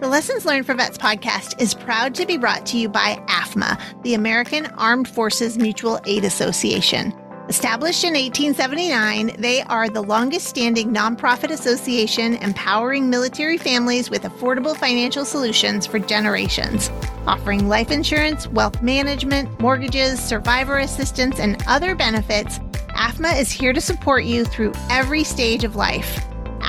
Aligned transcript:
The 0.00 0.06
Lessons 0.06 0.46
Learned 0.46 0.64
for 0.64 0.74
Vets 0.74 0.96
podcast 0.96 1.60
is 1.60 1.74
proud 1.74 2.14
to 2.14 2.24
be 2.24 2.36
brought 2.36 2.64
to 2.66 2.78
you 2.78 2.88
by 2.88 3.16
AFMA, 3.26 4.02
the 4.04 4.14
American 4.14 4.66
Armed 4.76 5.08
Forces 5.08 5.58
Mutual 5.58 5.98
Aid 6.06 6.24
Association. 6.24 7.12
Established 7.48 8.04
in 8.04 8.12
1879, 8.12 9.34
they 9.40 9.62
are 9.62 9.88
the 9.88 10.00
longest 10.00 10.46
standing 10.46 10.94
nonprofit 10.94 11.50
association 11.50 12.34
empowering 12.36 13.10
military 13.10 13.58
families 13.58 14.08
with 14.08 14.22
affordable 14.22 14.76
financial 14.76 15.24
solutions 15.24 15.84
for 15.84 15.98
generations, 15.98 16.92
offering 17.26 17.68
life 17.68 17.90
insurance, 17.90 18.46
wealth 18.46 18.80
management, 18.80 19.58
mortgages, 19.58 20.20
survivor 20.20 20.78
assistance, 20.78 21.40
and 21.40 21.60
other 21.66 21.96
benefits. 21.96 22.60
AFMA 22.90 23.40
is 23.40 23.50
here 23.50 23.72
to 23.72 23.80
support 23.80 24.22
you 24.22 24.44
through 24.44 24.74
every 24.90 25.24
stage 25.24 25.64
of 25.64 25.74
life. 25.74 26.27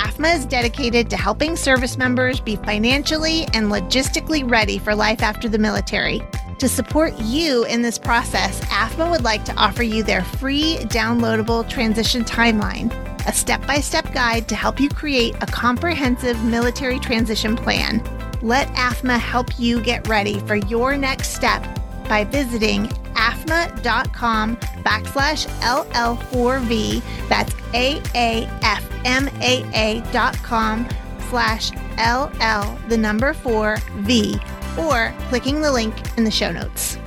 AAFMA 0.10 0.36
is 0.38 0.46
dedicated 0.48 1.08
to 1.12 1.18
helping 1.18 1.56
service 1.56 1.96
members 1.96 2.40
be 2.40 2.56
financially 2.56 3.44
and 3.54 3.72
logistically 3.72 4.50
ready 4.50 4.80
for 4.80 4.96
life 4.96 5.22
after 5.22 5.48
the 5.48 5.60
military. 5.60 6.20
To 6.58 6.68
support 6.68 7.14
you 7.20 7.64
in 7.66 7.84
this 7.84 8.00
process, 8.00 8.60
AFMA 8.62 9.12
would 9.12 9.24
like 9.24 9.46
to 9.46 9.54
offer 9.54 9.84
you 9.84 10.02
their 10.02 10.24
free 10.24 10.78
downloadable 10.86 11.70
transition 11.70 12.24
timeline, 12.24 12.92
a 13.28 13.34
step 13.34 13.66
by 13.68 13.82
step 13.82 14.12
guide 14.12 14.50
to 14.50 14.56
help 14.56 14.80
you 14.80 14.90
create 14.90 15.36
a 15.42 15.46
comprehensive 15.46 16.44
military 16.44 16.98
transition 16.98 17.56
plan. 17.56 18.02
Let 18.42 18.68
AFMA 18.70 19.20
help 19.20 19.60
you 19.60 19.80
get 19.80 20.08
ready 20.08 20.40
for 20.40 20.56
your 20.56 20.98
next 20.98 21.36
step 21.36 21.79
by 22.10 22.26
visiting 22.26 22.88
aafma.com 23.14 24.58
backslash 24.84 25.48
LL4V. 25.62 27.02
That's 27.30 27.54
A-A-F-M-A-A 27.74 28.52
dot 30.12 30.36
com 30.38 30.88
slash 31.30 31.72
LL, 31.98 32.78
the 32.90 32.98
number 32.98 33.34
four 33.34 33.78
V 34.00 34.38
or 34.78 35.14
clicking 35.30 35.62
the 35.62 35.72
link 35.72 35.96
in 36.18 36.24
the 36.26 36.32
show 36.32 36.52
notes. 36.52 36.99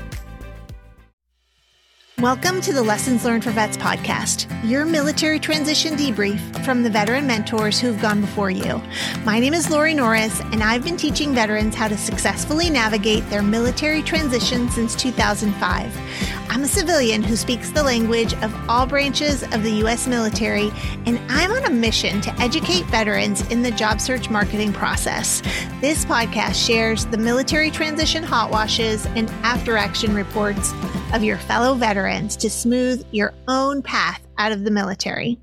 Welcome 2.22 2.60
to 2.60 2.72
the 2.72 2.84
Lessons 2.84 3.24
Learned 3.24 3.42
for 3.42 3.50
Vets 3.50 3.76
podcast, 3.76 4.46
your 4.62 4.84
military 4.84 5.40
transition 5.40 5.94
debrief 5.94 6.38
from 6.64 6.84
the 6.84 6.88
veteran 6.88 7.26
mentors 7.26 7.80
who've 7.80 8.00
gone 8.00 8.20
before 8.20 8.48
you. 8.48 8.80
My 9.24 9.40
name 9.40 9.54
is 9.54 9.68
Lori 9.68 9.92
Norris, 9.92 10.40
and 10.52 10.62
I've 10.62 10.84
been 10.84 10.96
teaching 10.96 11.34
veterans 11.34 11.74
how 11.74 11.88
to 11.88 11.98
successfully 11.98 12.70
navigate 12.70 13.28
their 13.28 13.42
military 13.42 14.02
transition 14.02 14.70
since 14.70 14.94
2005. 14.94 16.41
I'm 16.52 16.64
a 16.64 16.68
civilian 16.68 17.22
who 17.22 17.34
speaks 17.34 17.70
the 17.70 17.82
language 17.82 18.34
of 18.42 18.54
all 18.68 18.84
branches 18.84 19.42
of 19.42 19.62
the 19.62 19.70
U.S. 19.76 20.06
military, 20.06 20.70
and 21.06 21.18
I'm 21.30 21.50
on 21.50 21.64
a 21.64 21.70
mission 21.70 22.20
to 22.20 22.30
educate 22.38 22.84
veterans 22.84 23.40
in 23.50 23.62
the 23.62 23.70
job 23.70 24.02
search 24.02 24.28
marketing 24.28 24.74
process. 24.74 25.40
This 25.80 26.04
podcast 26.04 26.54
shares 26.54 27.06
the 27.06 27.16
military 27.16 27.70
transition 27.70 28.22
hot 28.22 28.50
washes 28.50 29.06
and 29.16 29.30
after 29.42 29.78
action 29.78 30.14
reports 30.14 30.74
of 31.14 31.24
your 31.24 31.38
fellow 31.38 31.72
veterans 31.72 32.36
to 32.36 32.50
smooth 32.50 33.02
your 33.12 33.32
own 33.48 33.80
path 33.80 34.20
out 34.36 34.52
of 34.52 34.64
the 34.64 34.70
military. 34.70 35.38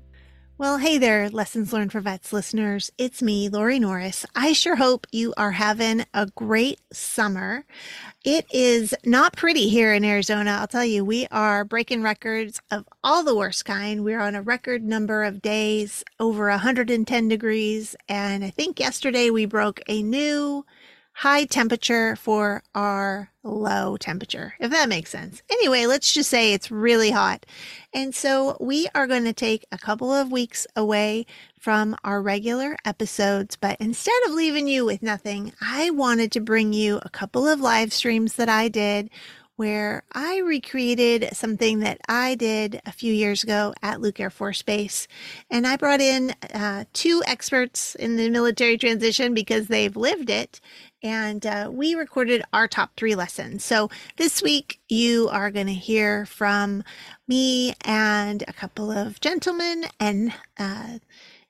Well, 0.60 0.76
hey 0.76 0.98
there, 0.98 1.30
Lessons 1.30 1.72
Learned 1.72 1.90
for 1.90 2.02
Vets 2.02 2.34
listeners. 2.34 2.92
It's 2.98 3.22
me, 3.22 3.48
Lori 3.48 3.78
Norris. 3.78 4.26
I 4.36 4.52
sure 4.52 4.76
hope 4.76 5.06
you 5.10 5.32
are 5.38 5.52
having 5.52 6.04
a 6.12 6.26
great 6.26 6.82
summer. 6.92 7.64
It 8.26 8.44
is 8.52 8.94
not 9.06 9.38
pretty 9.38 9.70
here 9.70 9.94
in 9.94 10.04
Arizona. 10.04 10.58
I'll 10.60 10.66
tell 10.66 10.84
you, 10.84 11.02
we 11.02 11.26
are 11.30 11.64
breaking 11.64 12.02
records 12.02 12.60
of 12.70 12.86
all 13.02 13.24
the 13.24 13.34
worst 13.34 13.64
kind. 13.64 14.04
We're 14.04 14.20
on 14.20 14.34
a 14.34 14.42
record 14.42 14.84
number 14.84 15.24
of 15.24 15.40
days 15.40 16.04
over 16.18 16.50
110 16.50 17.28
degrees. 17.28 17.96
And 18.06 18.44
I 18.44 18.50
think 18.50 18.78
yesterday 18.78 19.30
we 19.30 19.46
broke 19.46 19.80
a 19.88 20.02
new 20.02 20.66
high 21.20 21.44
temperature 21.44 22.16
for 22.16 22.62
our 22.74 23.30
low 23.42 23.94
temperature, 23.98 24.54
if 24.58 24.70
that 24.70 24.88
makes 24.88 25.10
sense. 25.10 25.42
Anyway, 25.50 25.84
let's 25.84 26.14
just 26.14 26.30
say 26.30 26.54
it's 26.54 26.70
really 26.70 27.10
hot. 27.10 27.44
And 27.92 28.14
so 28.14 28.56
we 28.58 28.88
are 28.94 29.06
going 29.06 29.24
to 29.24 29.34
take 29.34 29.66
a 29.70 29.76
couple 29.76 30.10
of 30.10 30.32
weeks 30.32 30.66
away 30.74 31.26
from 31.58 31.94
our 32.04 32.22
regular 32.22 32.74
episodes, 32.86 33.54
but 33.54 33.76
instead 33.80 34.14
of 34.26 34.32
leaving 34.32 34.66
you 34.66 34.86
with 34.86 35.02
nothing, 35.02 35.52
I 35.60 35.90
wanted 35.90 36.32
to 36.32 36.40
bring 36.40 36.72
you 36.72 37.00
a 37.02 37.10
couple 37.10 37.46
of 37.46 37.60
live 37.60 37.92
streams 37.92 38.36
that 38.36 38.48
I 38.48 38.68
did 38.68 39.10
where 39.60 40.04
I 40.12 40.38
recreated 40.38 41.28
something 41.34 41.80
that 41.80 42.00
I 42.08 42.34
did 42.34 42.80
a 42.86 42.92
few 42.92 43.12
years 43.12 43.44
ago 43.44 43.74
at 43.82 44.00
Luke 44.00 44.18
Air 44.18 44.30
Force 44.30 44.62
Base. 44.62 45.06
And 45.50 45.66
I 45.66 45.76
brought 45.76 46.00
in 46.00 46.32
uh, 46.54 46.84
two 46.94 47.22
experts 47.26 47.94
in 47.94 48.16
the 48.16 48.30
military 48.30 48.78
transition 48.78 49.34
because 49.34 49.66
they've 49.66 49.94
lived 49.94 50.30
it 50.30 50.62
and 51.02 51.44
uh, 51.44 51.68
we 51.70 51.94
recorded 51.94 52.42
our 52.54 52.68
top 52.68 52.92
three 52.96 53.14
lessons. 53.14 53.62
So 53.62 53.90
this 54.16 54.42
week, 54.42 54.80
you 54.88 55.28
are 55.28 55.50
going 55.50 55.66
to 55.66 55.74
hear 55.74 56.24
from 56.24 56.82
me 57.28 57.74
and 57.84 58.42
a 58.48 58.54
couple 58.54 58.90
of 58.90 59.20
gentlemen. 59.20 59.84
And 60.00 60.32
uh, 60.58 61.00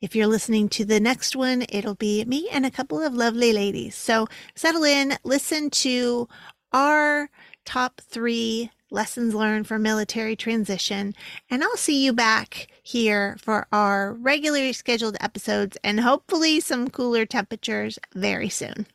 if 0.01 0.17
you're 0.17 0.27
listening 0.27 0.69
to 0.71 0.85
the 0.85 0.99
next 0.99 1.37
one, 1.37 1.65
it'll 1.69 1.95
be 1.95 2.25
me 2.25 2.49
and 2.51 2.67
a 2.67 2.73
couple 2.73 3.01
of 3.01 3.15
lovely 3.15 3.53
ladies. 3.53 3.95
So 3.95 4.27
settle 4.57 4.83
in, 4.83 5.17
listen 5.23 5.71
to 5.71 6.27
our 6.73 7.31
top 7.71 8.01
three 8.01 8.69
lessons 8.91 9.33
learned 9.33 9.65
for 9.65 9.79
military 9.79 10.35
transition. 10.35 11.15
And 11.49 11.63
I'll 11.63 11.77
see 11.77 12.05
you 12.05 12.13
back 12.13 12.67
here 12.83 13.37
for 13.41 13.69
our 13.71 14.15
regularly 14.15 14.73
scheduled 14.73 15.17
episodes 15.21 15.79
and 15.85 16.01
hopefully 16.01 16.59
some 16.59 16.91
cooler 16.91 17.25
temperatures 17.25 17.97
very 18.13 18.49
soon. 18.49 18.89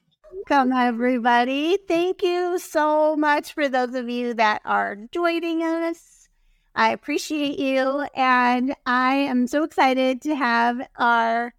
Welcome, 0.50 0.74
everybody. 0.74 1.78
Thank 1.88 2.22
you 2.22 2.60
so 2.60 3.16
much 3.16 3.54
for 3.54 3.70
those 3.70 3.96
of 3.96 4.10
you 4.10 4.34
that 4.34 4.62
are 4.66 4.98
joining 5.10 5.64
us. 5.64 6.28
I 6.76 6.92
appreciate 6.92 7.58
you. 7.58 8.06
And 8.14 8.76
I 8.86 9.14
am 9.14 9.48
so 9.48 9.64
excited 9.64 10.22
to 10.24 10.36
have 10.36 10.86
our 10.98 11.54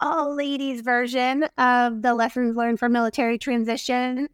all 0.00 0.36
ladies 0.36 0.82
version 0.82 1.44
of 1.56 2.02
the 2.02 2.12
lessons 2.12 2.56
learned 2.56 2.78
from 2.78 2.92
military 2.92 3.38
transition. 3.38 4.28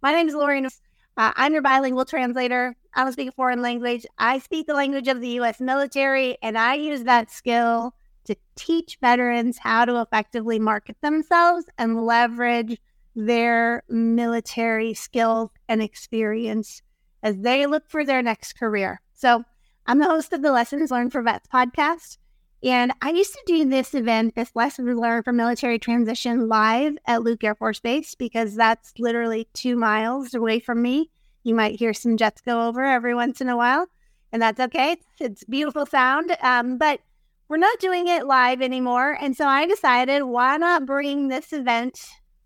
My 0.00 0.12
name 0.12 0.28
is 0.28 0.34
Lauren. 0.34 0.68
Uh, 1.16 1.32
I'm 1.36 1.52
your 1.52 1.62
bilingual 1.62 2.04
translator. 2.04 2.76
I 2.94 3.02
don't 3.02 3.12
speak 3.12 3.28
a 3.28 3.32
foreign 3.32 3.62
language. 3.62 4.06
I 4.18 4.38
speak 4.38 4.66
the 4.66 4.74
language 4.74 5.08
of 5.08 5.20
the 5.20 5.28
U.S. 5.30 5.60
military, 5.60 6.38
and 6.42 6.56
I 6.56 6.74
use 6.74 7.04
that 7.04 7.30
skill 7.30 7.94
to 8.24 8.36
teach 8.56 8.98
veterans 9.00 9.58
how 9.58 9.84
to 9.84 10.00
effectively 10.00 10.58
market 10.58 10.96
themselves 11.00 11.66
and 11.78 12.04
leverage 12.06 12.78
their 13.16 13.82
military 13.88 14.94
skills 14.94 15.50
and 15.68 15.82
experience 15.82 16.82
as 17.22 17.36
they 17.38 17.66
look 17.66 17.88
for 17.88 18.04
their 18.04 18.22
next 18.22 18.54
career. 18.54 19.00
So, 19.14 19.44
I'm 19.86 19.98
the 19.98 20.06
host 20.06 20.32
of 20.32 20.42
the 20.42 20.52
Lessons 20.52 20.90
Learned 20.90 21.12
for 21.12 21.22
Vets 21.22 21.48
podcast. 21.52 22.18
And 22.62 22.92
I 23.00 23.10
used 23.10 23.32
to 23.32 23.42
do 23.46 23.64
this 23.64 23.94
event, 23.94 24.34
this 24.34 24.50
Lessons 24.54 24.98
Learned 24.98 25.24
for 25.24 25.32
Military 25.32 25.78
Transition 25.78 26.48
live 26.48 26.98
at 27.06 27.22
Luke 27.22 27.42
Air 27.42 27.54
Force 27.54 27.80
Base 27.80 28.14
because 28.14 28.54
that's 28.54 28.92
literally 28.98 29.48
two 29.54 29.76
miles 29.76 30.34
away 30.34 30.60
from 30.60 30.82
me. 30.82 31.10
You 31.42 31.54
might 31.54 31.78
hear 31.78 31.94
some 31.94 32.18
jets 32.18 32.42
go 32.42 32.68
over 32.68 32.84
every 32.84 33.14
once 33.14 33.40
in 33.40 33.48
a 33.48 33.56
while, 33.56 33.86
and 34.30 34.42
that's 34.42 34.60
okay. 34.60 34.98
It's, 35.18 35.42
beautiful 35.44 35.86
sound. 35.86 36.36
Um, 36.42 36.76
but 36.76 37.00
we're 37.48 37.56
not 37.56 37.80
doing 37.80 38.08
it 38.08 38.26
live 38.26 38.60
anymore. 38.60 39.16
And 39.20 39.34
so 39.34 39.46
I 39.46 39.66
decided 39.66 40.24
why 40.24 40.58
not 40.58 40.84
bring 40.84 41.28
this 41.28 41.54
event 41.54 41.98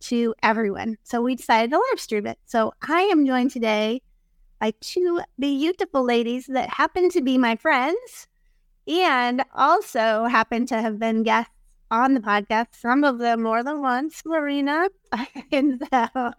to 0.03 0.35
everyone. 0.45 0.97
So 1.03 1.23
we 1.23 1.35
decided 1.35 1.71
to 1.73 1.77
live 1.91 2.01
stream 2.01 2.27
it. 2.27 2.39
So 2.47 2.73
I 2.89 3.03
am 3.03 3.27
joined 3.27 3.51
today 3.51 4.01
by 4.61 4.75
two 4.81 5.21
beautiful 5.39 6.05
ladies 6.05 6.47
that 6.47 6.69
happen 6.69 7.11
to 7.11 7.21
be 7.21 7.37
my 7.37 7.57
friends 7.57 8.29
and 8.87 9.45
also 9.55 10.25
happen 10.25 10.67
to 10.67 10.81
have 10.81 10.99
been 10.99 11.23
guests 11.23 11.51
on 11.91 12.15
the 12.15 12.21
podcast, 12.21 12.69
some 12.73 13.05
of 13.05 13.19
them 13.19 13.43
more 13.43 13.63
than 13.63 13.81
once, 13.81 14.23
Marina. 14.25 14.89
and 15.53 15.83
so, 15.91 16.33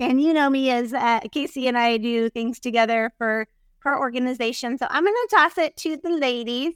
and 0.00 0.20
you 0.20 0.32
know 0.32 0.50
me 0.50 0.70
as 0.70 0.92
uh, 0.92 1.20
Kasie 1.20 1.66
and 1.66 1.78
I 1.78 1.96
do 1.96 2.28
things 2.28 2.60
together 2.60 3.12
for 3.16 3.46
her 3.80 3.98
organization. 3.98 4.78
So 4.78 4.86
I'm 4.90 5.04
going 5.04 5.14
to 5.14 5.36
toss 5.36 5.58
it 5.58 5.76
to 5.78 5.96
the 5.96 6.10
ladies 6.10 6.74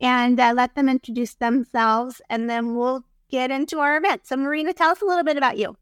and 0.00 0.38
uh, 0.38 0.52
let 0.54 0.74
them 0.74 0.88
introduce 0.88 1.34
themselves, 1.34 2.20
and 2.28 2.50
then 2.50 2.74
we'll 2.74 3.04
get 3.30 3.50
into 3.50 3.78
our 3.78 3.96
event. 3.96 4.26
So, 4.26 4.36
Marina, 4.36 4.72
tell 4.72 4.90
us 4.90 5.00
a 5.00 5.06
little 5.06 5.24
bit 5.24 5.36
about 5.36 5.56
you. 5.56 5.76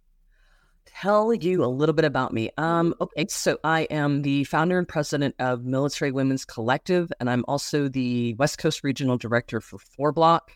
Tell 0.87 1.33
you 1.33 1.65
a 1.65 1.67
little 1.67 1.95
bit 1.95 2.05
about 2.05 2.33
me. 2.33 2.51
Um, 2.59 2.95
okay, 3.01 3.27
so 3.29 3.59
I 3.65 3.83
am 3.83 4.23
the 4.23 4.45
founder 4.45 4.79
and 4.79 4.87
president 4.87 5.35
of 5.39 5.65
Military 5.65 6.13
Women's 6.13 6.45
Collective, 6.45 7.13
and 7.19 7.29
I'm 7.29 7.45
also 7.49 7.89
the 7.89 8.35
West 8.35 8.59
Coast 8.59 8.85
Regional 8.85 9.17
Director 9.17 9.61
for 9.61 9.79
Four 9.79 10.13
Block. 10.13 10.53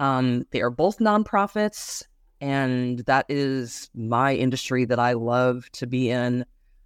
Um, 0.00 0.44
they 0.50 0.62
are 0.62 0.70
both 0.70 0.98
nonprofits, 0.98 2.02
and 2.40 3.00
that 3.00 3.26
is 3.28 3.90
my 3.94 4.34
industry 4.34 4.84
that 4.84 4.98
I 4.98 5.12
love 5.12 5.70
to 5.72 5.86
be 5.86 6.10
in 6.10 6.44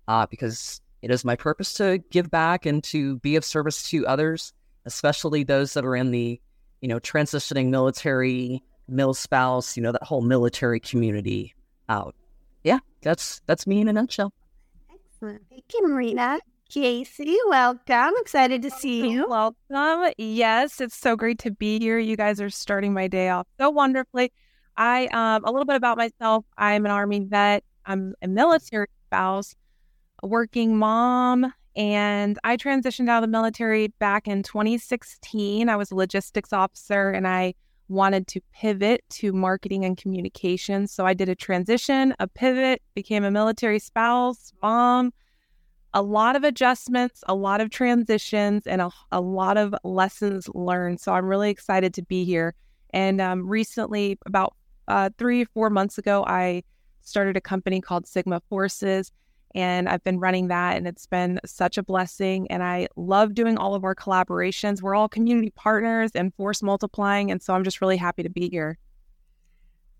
uh, 0.08 0.26
because 0.26 0.80
it 1.02 1.10
is 1.10 1.24
my 1.24 1.36
purpose 1.36 1.74
to 1.74 1.98
give 2.10 2.30
back 2.30 2.64
and 2.66 2.82
to 2.84 3.18
be 3.18 3.36
of 3.36 3.44
service 3.44 3.82
to 3.90 4.06
others, 4.06 4.52
especially 4.86 5.44
those 5.44 5.74
that 5.74 5.84
are 5.84 5.96
in 5.96 6.10
the, 6.10 6.40
you 6.80 6.88
know, 6.88 7.00
transitioning 7.00 7.68
military 7.68 8.62
mil 8.88 9.14
spouse, 9.14 9.76
you 9.76 9.82
know, 9.82 9.92
that 9.92 10.02
whole 10.02 10.22
military 10.22 10.80
community 10.80 11.54
out. 11.88 12.14
Yeah, 12.64 12.78
that's 13.02 13.40
that's 13.46 13.66
me 13.66 13.80
in 13.80 13.88
a 13.88 13.92
nutshell. 13.92 14.32
Excellent. 14.92 15.42
Thank 15.48 15.64
you, 15.74 15.88
Marina. 15.88 16.38
Kasie, 16.70 17.36
welcome. 17.48 18.14
Excited 18.20 18.62
to 18.62 18.70
see 18.70 19.10
you. 19.10 19.28
Welcome. 19.28 20.12
Yes, 20.16 20.80
it's 20.80 20.96
so 20.96 21.16
great 21.16 21.38
to 21.40 21.50
be 21.50 21.78
here. 21.78 21.98
You 21.98 22.16
guys 22.16 22.40
are 22.40 22.48
starting 22.48 22.94
my 22.94 23.08
day 23.08 23.28
off 23.28 23.46
so 23.58 23.68
wonderfully. 23.68 24.32
I 24.76 25.06
um 25.08 25.44
a 25.44 25.50
little 25.50 25.66
bit 25.66 25.76
about 25.76 25.98
myself. 25.98 26.44
I'm 26.56 26.86
an 26.86 26.92
army 26.92 27.26
vet. 27.28 27.64
I'm 27.84 28.14
a 28.22 28.28
military 28.28 28.86
spouse, 29.08 29.54
a 30.22 30.26
working 30.26 30.76
mom, 30.76 31.52
and 31.76 32.38
I 32.44 32.56
transitioned 32.56 33.08
out 33.08 33.22
of 33.22 33.28
the 33.28 33.32
military 33.32 33.88
back 33.98 34.28
in 34.28 34.42
2016. 34.42 35.68
I 35.68 35.76
was 35.76 35.90
a 35.90 35.94
logistics 35.94 36.52
officer 36.52 37.10
and 37.10 37.26
I 37.26 37.54
wanted 37.88 38.26
to 38.28 38.40
pivot 38.52 39.02
to 39.10 39.32
marketing 39.32 39.84
and 39.84 39.96
communications. 39.96 40.92
So 40.92 41.04
I 41.04 41.14
did 41.14 41.28
a 41.28 41.34
transition, 41.34 42.14
a 42.18 42.26
pivot, 42.26 42.82
became 42.94 43.24
a 43.24 43.30
military 43.30 43.78
spouse, 43.78 44.52
mom, 44.62 45.12
a 45.94 46.02
lot 46.02 46.36
of 46.36 46.44
adjustments, 46.44 47.22
a 47.28 47.34
lot 47.34 47.60
of 47.60 47.70
transitions, 47.70 48.66
and 48.66 48.80
a, 48.80 48.90
a 49.10 49.20
lot 49.20 49.56
of 49.56 49.74
lessons 49.84 50.48
learned. 50.54 51.00
So 51.00 51.12
I'm 51.12 51.26
really 51.26 51.50
excited 51.50 51.92
to 51.94 52.02
be 52.02 52.24
here. 52.24 52.54
And 52.90 53.20
um, 53.20 53.46
recently, 53.46 54.18
about 54.26 54.54
uh, 54.88 55.10
three, 55.18 55.44
four 55.44 55.70
months 55.70 55.98
ago, 55.98 56.24
I 56.26 56.64
started 57.02 57.36
a 57.36 57.40
company 57.40 57.80
called 57.80 58.06
Sigma 58.06 58.40
Forces 58.48 59.12
and 59.54 59.88
I've 59.88 60.02
been 60.04 60.18
running 60.18 60.48
that 60.48 60.76
and 60.76 60.86
it's 60.86 61.06
been 61.06 61.40
such 61.44 61.78
a 61.78 61.82
blessing 61.82 62.50
and 62.50 62.62
I 62.62 62.88
love 62.96 63.34
doing 63.34 63.58
all 63.58 63.74
of 63.74 63.84
our 63.84 63.94
collaborations. 63.94 64.82
We're 64.82 64.94
all 64.94 65.08
community 65.08 65.50
partners 65.50 66.10
and 66.14 66.34
force 66.34 66.62
multiplying 66.62 67.30
and 67.30 67.42
so 67.42 67.54
I'm 67.54 67.64
just 67.64 67.80
really 67.80 67.96
happy 67.96 68.22
to 68.22 68.30
be 68.30 68.48
here. 68.48 68.78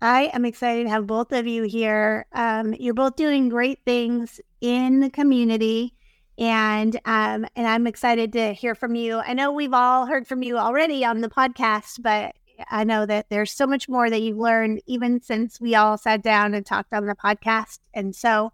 I 0.01 0.31
am 0.33 0.43
excited 0.43 0.83
to 0.83 0.89
have 0.89 1.07
both 1.07 1.31
of 1.31 1.47
you 1.47 1.63
here. 1.63 2.25
Um, 2.33 2.73
you're 2.73 2.93
both 2.93 3.15
doing 3.15 3.47
great 3.47 3.79
things 3.85 4.41
in 4.59 4.99
the 4.99 5.09
community, 5.09 5.93
and 6.37 6.93
um, 7.05 7.45
and 7.55 7.65
I'm 7.65 7.87
excited 7.87 8.33
to 8.33 8.51
hear 8.51 8.75
from 8.75 8.95
you. 8.95 9.19
I 9.19 9.33
know 9.33 9.53
we've 9.53 9.73
all 9.73 10.05
heard 10.05 10.27
from 10.27 10.43
you 10.43 10.57
already 10.57 11.05
on 11.05 11.21
the 11.21 11.29
podcast, 11.29 12.01
but 12.01 12.35
I 12.69 12.83
know 12.83 13.05
that 13.05 13.27
there's 13.29 13.51
so 13.51 13.65
much 13.65 13.87
more 13.87 14.09
that 14.09 14.21
you've 14.21 14.37
learned 14.37 14.81
even 14.87 15.21
since 15.21 15.61
we 15.61 15.73
all 15.73 15.97
sat 15.97 16.21
down 16.21 16.53
and 16.53 16.65
talked 16.65 16.93
on 16.93 17.05
the 17.05 17.15
podcast. 17.15 17.79
And 17.93 18.13
so, 18.13 18.51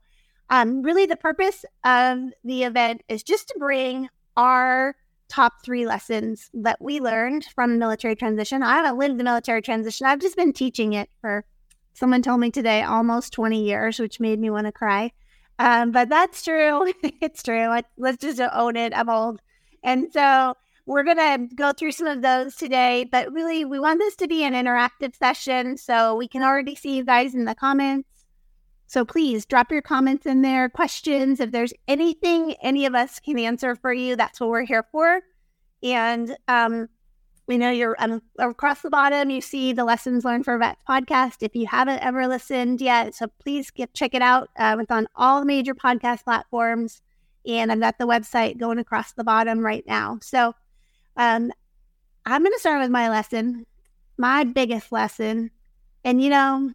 um, 0.50 0.82
really, 0.82 1.06
the 1.06 1.16
purpose 1.16 1.64
of 1.84 2.20
the 2.44 2.64
event 2.64 3.02
is 3.08 3.24
just 3.24 3.48
to 3.50 3.56
bring 3.60 4.10
our 4.36 4.96
top 5.28 5.54
three 5.64 5.86
lessons 5.86 6.50
that 6.54 6.82
we 6.82 7.00
learned 7.00 7.46
from 7.56 7.78
military 7.78 8.16
transition. 8.16 8.64
I 8.64 8.78
haven't 8.78 8.98
lived 8.98 9.20
the 9.20 9.24
military 9.24 9.62
transition, 9.62 10.08
I've 10.08 10.22
just 10.22 10.36
been 10.36 10.54
teaching 10.54 10.94
it 10.94 11.10
for 11.22 11.46
someone 11.94 12.22
told 12.22 12.40
me 12.40 12.50
today 12.50 12.82
almost 12.82 13.34
20 13.34 13.64
years, 13.64 14.00
which 14.00 14.20
made 14.20 14.40
me 14.40 14.50
want 14.50 14.66
to 14.66 14.72
cry. 14.72 15.12
Um, 15.60 15.92
but 15.92 16.10
that's 16.10 16.44
true. 16.44 16.92
it's 17.04 17.44
true. 17.44 17.70
let's 17.98 18.22
just 18.22 18.40
own 18.40 18.76
it. 18.76 18.94
I'm 18.96 19.10
old. 19.10 19.42
And 19.84 20.12
so 20.12 20.56
we're 20.86 21.04
going 21.04 21.18
to 21.18 21.56
go 21.56 21.74
through 21.74 21.92
some 21.92 22.08
of 22.08 22.22
those 22.22 22.56
today, 22.56 23.08
but 23.12 23.32
really, 23.32 23.66
we 23.66 23.80
want 23.80 24.00
this 24.00 24.16
to 24.18 24.28
be 24.28 24.44
an 24.44 24.54
interactive 24.54 25.16
session. 25.16 25.78
So 25.78 26.16
we 26.16 26.28
can 26.28 26.42
already 26.42 26.76
see 26.76 26.96
you 26.96 27.06
guys 27.06 27.36
in 27.36 27.46
the 27.46 27.56
comments. 27.56 28.09
So 28.90 29.06
please 29.06 29.46
drop 29.46 29.72
your 29.72 29.84
comments 29.84 30.26
in 30.26 30.42
there, 30.42 30.68
questions. 30.68 31.40
If 31.40 31.52
there's 31.52 31.74
anything 31.88 32.56
any 32.64 32.88
of 32.88 32.96
us 32.96 33.20
can 33.20 33.38
answer 33.38 33.76
for 33.76 33.94
you, 33.94 34.16
that's 34.16 34.40
what 34.40 34.50
we're 34.50 34.66
here 34.66 34.84
for. 34.92 35.22
And 35.84 36.36
um, 36.48 36.90
we 37.46 37.60
know 37.60 37.70
you're 37.70 37.96
um, 38.00 38.20
across 38.40 38.82
the 38.82 38.90
bottom. 38.90 39.30
You 39.30 39.42
see 39.42 39.74
the 39.74 39.86
Lessons 39.86 40.26
Learned 40.26 40.44
for 40.44 40.58
Vets 40.58 40.82
podcast. 40.90 41.44
If 41.44 41.56
you 41.56 41.68
haven't 41.68 42.00
ever 42.00 42.28
listened 42.28 42.82
yet, 42.82 43.14
so 43.14 43.28
please 43.38 43.70
get 43.70 43.94
check 43.94 44.16
it 44.16 44.24
out. 44.24 44.50
Uh, 44.58 44.78
it's 44.80 44.90
on 44.90 45.08
all 45.16 45.46
major 45.46 45.76
podcast 45.76 46.24
platforms, 46.24 47.04
and 47.46 47.72
I've 47.72 47.80
got 47.80 48.00
the 48.00 48.08
website 48.08 48.58
going 48.58 48.80
across 48.80 49.12
the 49.12 49.24
bottom 49.24 49.60
right 49.60 49.86
now. 49.86 50.18
So 50.24 50.56
um, 51.16 51.52
I'm 52.26 52.42
going 52.42 52.54
to 52.54 52.60
start 52.60 52.82
with 52.82 52.90
my 52.90 53.08
lesson, 53.08 53.68
my 54.18 54.46
biggest 54.46 54.92
lesson, 54.92 55.52
and 56.04 56.20
you 56.20 56.32
know, 56.32 56.72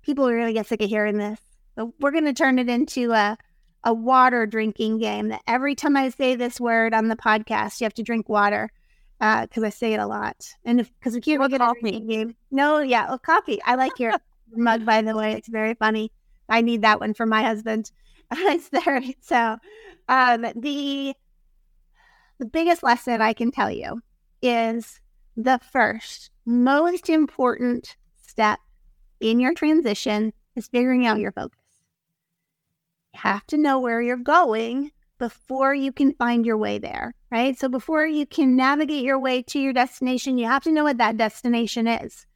people 0.00 0.30
really 0.30 0.54
get 0.54 0.66
sick 0.66 0.80
of 0.80 0.88
hearing 0.88 1.18
this 1.18 1.38
but 1.78 1.92
we're 2.00 2.10
going 2.10 2.24
to 2.24 2.32
turn 2.32 2.58
it 2.58 2.68
into 2.68 3.12
a 3.12 3.38
a 3.84 3.94
water 3.94 4.46
drinking 4.46 4.98
game. 4.98 5.28
That 5.28 5.42
every 5.46 5.76
time 5.76 5.96
I 5.96 6.08
say 6.08 6.34
this 6.34 6.60
word 6.60 6.92
on 6.92 7.06
the 7.06 7.14
podcast, 7.14 7.80
you 7.80 7.84
have 7.84 7.94
to 7.94 8.02
drink 8.02 8.28
water 8.28 8.68
because 9.20 9.62
uh, 9.62 9.66
I 9.66 9.70
say 9.70 9.94
it 9.94 10.00
a 10.00 10.06
lot. 10.06 10.54
And 10.64 10.78
because 10.78 11.14
we 11.14 11.20
can't 11.20 11.48
get 11.48 11.60
coffee 11.60 12.00
game, 12.00 12.34
no, 12.50 12.80
yeah, 12.80 13.06
oh, 13.08 13.18
coffee. 13.18 13.62
I 13.62 13.76
like 13.76 13.96
your 14.00 14.14
mug, 14.56 14.84
by 14.84 15.02
the 15.02 15.16
way. 15.16 15.34
It's 15.34 15.48
very 15.48 15.74
funny. 15.74 16.10
I 16.48 16.62
need 16.62 16.82
that 16.82 16.98
one 16.98 17.14
for 17.14 17.26
my 17.26 17.42
husband. 17.42 17.92
it's 18.32 18.70
there. 18.70 19.00
So, 19.20 19.58
um, 20.08 20.46
the 20.56 21.14
the 22.40 22.46
biggest 22.46 22.82
lesson 22.82 23.22
I 23.22 23.34
can 23.34 23.52
tell 23.52 23.70
you 23.70 24.02
is 24.42 25.00
the 25.36 25.60
first 25.70 26.30
most 26.44 27.08
important 27.08 27.96
step 28.26 28.58
in 29.20 29.38
your 29.38 29.54
transition 29.54 30.32
is 30.56 30.66
figuring 30.66 31.06
out 31.06 31.20
your 31.20 31.30
focus 31.30 31.58
have 33.18 33.46
to 33.48 33.56
know 33.56 33.78
where 33.78 34.00
you're 34.00 34.16
going 34.16 34.90
before 35.18 35.74
you 35.74 35.92
can 35.92 36.12
find 36.14 36.46
your 36.46 36.56
way 36.56 36.78
there, 36.78 37.12
right? 37.30 37.58
So 37.58 37.68
before 37.68 38.06
you 38.06 38.24
can 38.24 38.56
navigate 38.56 39.04
your 39.04 39.18
way 39.18 39.42
to 39.42 39.58
your 39.58 39.72
destination, 39.72 40.38
you 40.38 40.46
have 40.46 40.62
to 40.64 40.72
know 40.72 40.84
what 40.84 40.98
that 40.98 41.16
destination 41.16 41.86
is. 41.86 42.26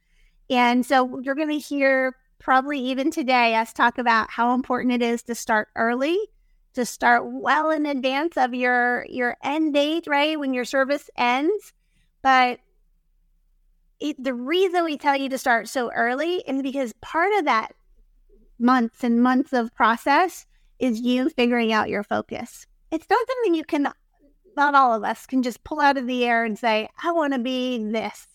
And 0.49 0.85
so 0.85 1.19
you're 1.21 1.35
going 1.35 1.49
to 1.49 1.57
hear 1.57 2.15
probably 2.39 2.79
even 2.79 3.09
today 3.09 3.55
us 3.55 3.71
talk 3.71 3.97
about 3.97 4.29
how 4.29 4.53
important 4.53 4.93
it 4.93 5.01
is 5.01 5.23
to 5.23 5.35
start 5.35 5.69
early, 5.75 6.19
to 6.73 6.85
start 6.85 7.23
well 7.25 7.71
in 7.71 7.85
advance 7.85 8.35
of 8.35 8.53
your 8.53 9.05
your 9.09 9.37
end 9.43 9.73
date, 9.73 10.05
right? 10.07 10.37
When 10.37 10.53
your 10.53 10.65
service 10.65 11.09
ends. 11.15 11.71
But 12.21 12.59
it, 13.99 14.21
the 14.21 14.33
reason 14.33 14.83
we 14.83 14.97
tell 14.97 15.15
you 15.15 15.29
to 15.29 15.37
start 15.37 15.69
so 15.69 15.89
early 15.93 16.43
is 16.45 16.61
because 16.61 16.93
part 17.01 17.31
of 17.39 17.45
that 17.45 17.73
months 18.59 19.03
and 19.03 19.23
months 19.23 19.53
of 19.53 19.73
process 19.75 20.45
is 20.83 20.99
you 20.99 21.29
figuring 21.29 21.71
out 21.71 21.87
your 21.87 22.03
focus. 22.03 22.67
It's 22.91 23.09
not 23.09 23.25
something 23.25 23.55
you 23.55 23.63
can, 23.63 23.87
not 24.57 24.75
all 24.75 24.93
of 24.93 25.05
us 25.05 25.25
can 25.25 25.41
just 25.41 25.63
pull 25.63 25.79
out 25.79 25.97
of 25.97 26.07
the 26.07 26.25
air 26.25 26.43
and 26.43 26.59
say, 26.59 26.89
I 27.01 27.13
want 27.13 27.31
to 27.31 27.39
be 27.39 27.77
this. 27.77 28.27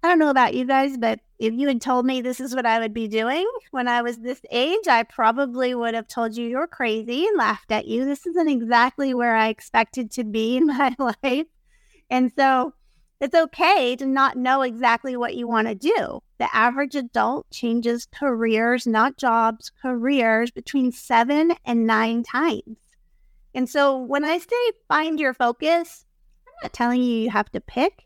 I 0.00 0.08
don't 0.08 0.20
know 0.20 0.30
about 0.30 0.54
you 0.54 0.66
guys, 0.66 0.96
but 0.96 1.18
if 1.40 1.52
you 1.52 1.66
had 1.66 1.80
told 1.80 2.06
me 2.06 2.20
this 2.20 2.38
is 2.38 2.54
what 2.54 2.64
I 2.64 2.78
would 2.78 2.94
be 2.94 3.08
doing 3.08 3.44
when 3.72 3.88
I 3.88 4.02
was 4.02 4.18
this 4.18 4.40
age, 4.52 4.86
I 4.86 5.02
probably 5.02 5.74
would 5.74 5.94
have 5.94 6.06
told 6.06 6.36
you 6.36 6.46
you're 6.46 6.68
crazy 6.68 7.26
and 7.26 7.36
laughed 7.36 7.72
at 7.72 7.88
you. 7.88 8.04
This 8.04 8.24
isn't 8.24 8.48
exactly 8.48 9.12
where 9.12 9.34
I 9.34 9.48
expected 9.48 10.12
to 10.12 10.22
be 10.22 10.56
in 10.56 10.66
my 10.68 10.94
life. 10.96 11.46
And 12.08 12.30
so 12.36 12.72
it's 13.24 13.34
okay 13.34 13.96
to 13.96 14.04
not 14.04 14.36
know 14.36 14.60
exactly 14.60 15.16
what 15.16 15.34
you 15.34 15.48
want 15.48 15.66
to 15.66 15.74
do. 15.74 16.20
The 16.36 16.54
average 16.54 16.94
adult 16.94 17.50
changes 17.50 18.06
careers, 18.14 18.86
not 18.86 19.16
jobs, 19.16 19.72
careers 19.80 20.50
between 20.50 20.92
seven 20.92 21.54
and 21.64 21.86
nine 21.86 22.22
times. 22.22 22.76
And 23.54 23.66
so 23.66 23.96
when 23.96 24.26
I 24.26 24.36
say 24.36 24.72
find 24.88 25.18
your 25.18 25.32
focus, 25.32 26.04
I'm 26.46 26.52
not 26.64 26.74
telling 26.74 27.02
you 27.02 27.16
you 27.16 27.30
have 27.30 27.50
to 27.52 27.62
pick 27.62 28.04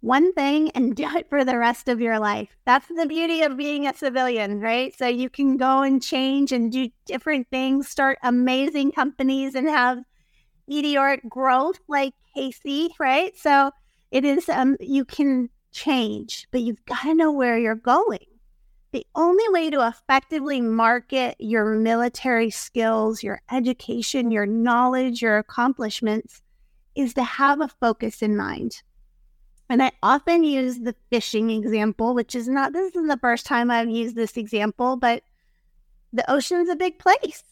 one 0.00 0.32
thing 0.32 0.70
and 0.70 0.96
do 0.96 1.04
it 1.16 1.28
for 1.28 1.44
the 1.44 1.58
rest 1.58 1.90
of 1.90 2.00
your 2.00 2.18
life. 2.18 2.56
That's 2.64 2.88
the 2.88 3.04
beauty 3.06 3.42
of 3.42 3.58
being 3.58 3.86
a 3.86 3.94
civilian, 3.94 4.58
right? 4.58 4.96
So 4.96 5.06
you 5.06 5.28
can 5.28 5.58
go 5.58 5.82
and 5.82 6.02
change 6.02 6.50
and 6.50 6.72
do 6.72 6.88
different 7.04 7.46
things, 7.50 7.88
start 7.88 8.16
amazing 8.22 8.92
companies 8.92 9.54
and 9.54 9.68
have 9.68 9.98
meteoric 10.66 11.28
growth 11.28 11.78
like 11.88 12.14
Kasie, 12.34 12.88
right? 12.98 13.36
So 13.36 13.70
it 14.10 14.24
is 14.24 14.48
um 14.48 14.76
you 14.80 15.04
can 15.04 15.48
change, 15.72 16.48
but 16.50 16.62
you've 16.62 16.84
got 16.84 17.02
to 17.02 17.14
know 17.14 17.30
where 17.30 17.58
you're 17.58 17.74
going. 17.74 18.26
The 18.92 19.06
only 19.14 19.44
way 19.50 19.70
to 19.70 19.86
effectively 19.86 20.60
market 20.60 21.36
your 21.38 21.76
military 21.76 22.50
skills, 22.50 23.22
your 23.22 23.40
education, 23.50 24.32
your 24.32 24.46
knowledge, 24.46 25.22
your 25.22 25.38
accomplishments 25.38 26.42
is 26.96 27.14
to 27.14 27.22
have 27.22 27.60
a 27.60 27.68
focus 27.68 28.20
in 28.20 28.36
mind. 28.36 28.82
And 29.68 29.80
I 29.80 29.92
often 30.02 30.42
use 30.42 30.80
the 30.80 30.96
fishing 31.10 31.50
example, 31.50 32.14
which 32.14 32.34
is 32.34 32.48
not, 32.48 32.72
this 32.72 32.90
isn't 32.90 33.06
the 33.06 33.16
first 33.16 33.46
time 33.46 33.70
I've 33.70 33.88
used 33.88 34.16
this 34.16 34.36
example, 34.36 34.96
but 34.96 35.22
the 36.12 36.28
ocean's 36.28 36.68
a 36.68 36.74
big 36.74 36.98
place. 36.98 37.44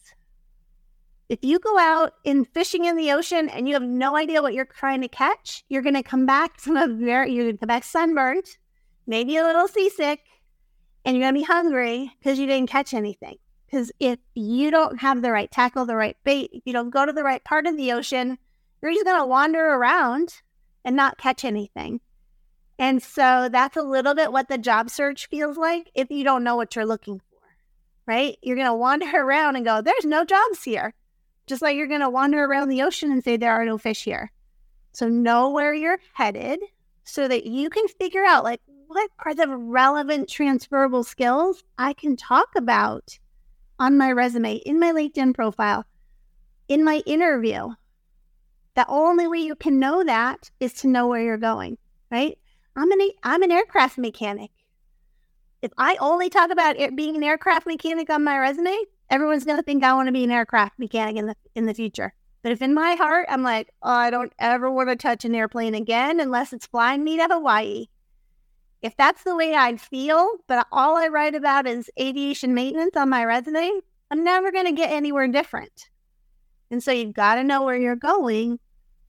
If 1.29 1.43
you 1.43 1.59
go 1.59 1.77
out 1.77 2.13
in 2.23 2.43
fishing 2.43 2.85
in 2.85 2.97
the 2.97 3.11
ocean 3.11 3.49
and 3.49 3.67
you 3.67 3.75
have 3.75 3.83
no 3.83 4.17
idea 4.17 4.41
what 4.41 4.55
you're 4.55 4.65
trying 4.65 5.01
to 5.01 5.07
catch, 5.07 5.63
you're 5.69 5.83
going 5.83 5.93
to 5.93 6.01
come 6.01 6.25
back 6.25 6.59
from 6.59 6.75
a 6.75 6.87
very, 6.87 7.31
you're 7.31 7.45
going 7.45 7.55
to 7.55 7.59
come 7.59 7.67
back 7.67 7.83
sunburned, 7.83 8.47
maybe 9.05 9.37
a 9.37 9.43
little 9.43 9.67
seasick, 9.67 10.21
and 11.05 11.15
you're 11.15 11.23
going 11.23 11.35
to 11.35 11.39
be 11.39 11.45
hungry 11.45 12.11
because 12.17 12.39
you 12.39 12.47
didn't 12.47 12.71
catch 12.71 12.95
anything. 12.95 13.37
Because 13.67 13.91
if 13.99 14.17
you 14.33 14.71
don't 14.71 14.99
have 14.99 15.21
the 15.21 15.31
right 15.31 15.51
tackle, 15.51 15.85
the 15.85 15.95
right 15.95 16.17
bait, 16.23 16.49
if 16.51 16.63
you 16.65 16.73
don't 16.73 16.89
go 16.89 17.05
to 17.05 17.13
the 17.13 17.23
right 17.23 17.43
part 17.43 17.67
of 17.67 17.77
the 17.77 17.91
ocean, 17.91 18.39
you're 18.81 18.91
just 18.91 19.05
going 19.05 19.21
to 19.21 19.27
wander 19.27 19.63
around 19.63 20.33
and 20.83 20.95
not 20.95 21.19
catch 21.19 21.45
anything. 21.45 22.01
And 22.79 23.03
so 23.03 23.49
that's 23.51 23.77
a 23.77 23.83
little 23.83 24.15
bit 24.15 24.31
what 24.31 24.47
the 24.47 24.57
job 24.57 24.89
search 24.89 25.27
feels 25.27 25.57
like 25.57 25.91
if 25.93 26.09
you 26.09 26.23
don't 26.23 26.43
know 26.43 26.55
what 26.55 26.75
you're 26.75 26.87
looking 26.87 27.19
for 27.19 27.29
right? 28.09 28.39
You're 28.41 28.55
going 28.55 28.67
to 28.67 28.73
wander 28.73 29.05
around 29.15 29.55
and 29.55 29.63
go, 29.63 29.81
there's 29.81 30.05
no 30.05 30.25
jobs 30.25 30.63
here. 30.63 30.93
Just 31.49 31.63
like 31.63 31.75
you're 31.75 31.87
going 31.87 32.01
to 32.01 32.11
wander 32.11 32.45
around 32.45 32.69
the 32.69 32.83
ocean 32.83 33.11
and 33.11 33.23
say, 33.23 33.35
there 33.35 33.53
are 33.53 33.65
no 33.65 33.79
fish 33.79 34.03
here. 34.03 34.31
So 34.91 35.09
know 35.09 35.49
where 35.49 35.73
you're 35.73 35.97
headed 36.13 36.59
so 37.05 37.27
that 37.27 37.47
you 37.47 37.71
can 37.71 37.87
figure 37.87 38.23
out, 38.23 38.43
like, 38.43 38.61
what 38.85 39.09
are 39.25 39.33
the 39.33 39.47
relevant 39.47 40.29
transferable 40.29 41.03
skills 41.03 41.63
I 41.79 41.93
can 41.93 42.15
talk 42.15 42.49
about 42.55 43.17
on 43.79 43.97
my 43.97 44.11
resume, 44.11 44.57
in 44.57 44.79
my 44.79 44.91
LinkedIn 44.91 45.33
profile, 45.33 45.85
in 46.67 46.83
my 46.83 47.01
interview. 47.07 47.69
The 48.75 48.85
only 48.87 49.27
way 49.27 49.39
you 49.39 49.55
can 49.55 49.79
know 49.79 50.03
that 50.03 50.51
is 50.59 50.73
to 50.73 50.87
know 50.87 51.07
where 51.07 51.23
you're 51.23 51.37
going, 51.37 51.79
right? 52.11 52.37
I'm 52.75 52.91
an 52.91 53.09
I'm 53.23 53.41
an 53.41 53.51
aircraft 53.51 53.97
mechanic. 53.97 54.51
If 55.63 55.71
I 55.79 55.97
only 55.99 56.29
talk 56.29 56.51
about 56.51 56.77
being 56.95 57.15
an 57.15 57.23
aircraft 57.23 57.65
mechanic 57.65 58.11
on 58.11 58.23
my 58.23 58.37
resume, 58.37 58.77
everyone's 59.09 59.45
gonna 59.45 59.63
think 59.63 59.83
I 59.83 59.93
want 59.93 60.07
to 60.07 60.13
be 60.13 60.23
an 60.23 60.31
aircraft 60.31 60.79
mechanic 60.79 61.17
in 61.17 61.27
the 61.27 61.35
in 61.55 61.65
the 61.65 61.73
future. 61.73 62.13
But 62.41 62.51
if 62.51 62.61
in 62.61 62.73
my 62.73 62.95
heart 62.95 63.25
I'm 63.29 63.43
like, 63.43 63.69
oh, 63.81 63.91
I 63.91 64.09
don't 64.09 64.33
ever 64.39 64.71
want 64.71 64.89
to 64.89 64.95
touch 64.95 65.25
an 65.25 65.35
airplane 65.35 65.75
again 65.75 66.19
unless 66.19 66.53
it's 66.53 66.67
flying 66.67 67.03
me 67.03 67.17
to 67.17 67.27
Hawaii. 67.27 67.87
If 68.81 68.95
that's 68.95 69.23
the 69.23 69.35
way 69.35 69.55
I 69.55 69.75
feel, 69.75 70.37
but 70.47 70.65
all 70.71 70.95
I 70.95 71.07
write 71.07 71.35
about 71.35 71.67
is 71.67 71.89
aviation 71.99 72.53
maintenance 72.53 72.95
on 72.95 73.09
my 73.09 73.25
resume, 73.25 73.81
I'm 74.09 74.23
never 74.23 74.51
going 74.51 74.65
to 74.65 74.71
get 74.71 74.91
anywhere 74.91 75.27
different. 75.27 75.89
And 76.71 76.81
so 76.81 76.91
you've 76.91 77.13
got 77.13 77.35
to 77.35 77.43
know 77.43 77.63
where 77.63 77.77
you're 77.77 77.97
going 77.97 78.59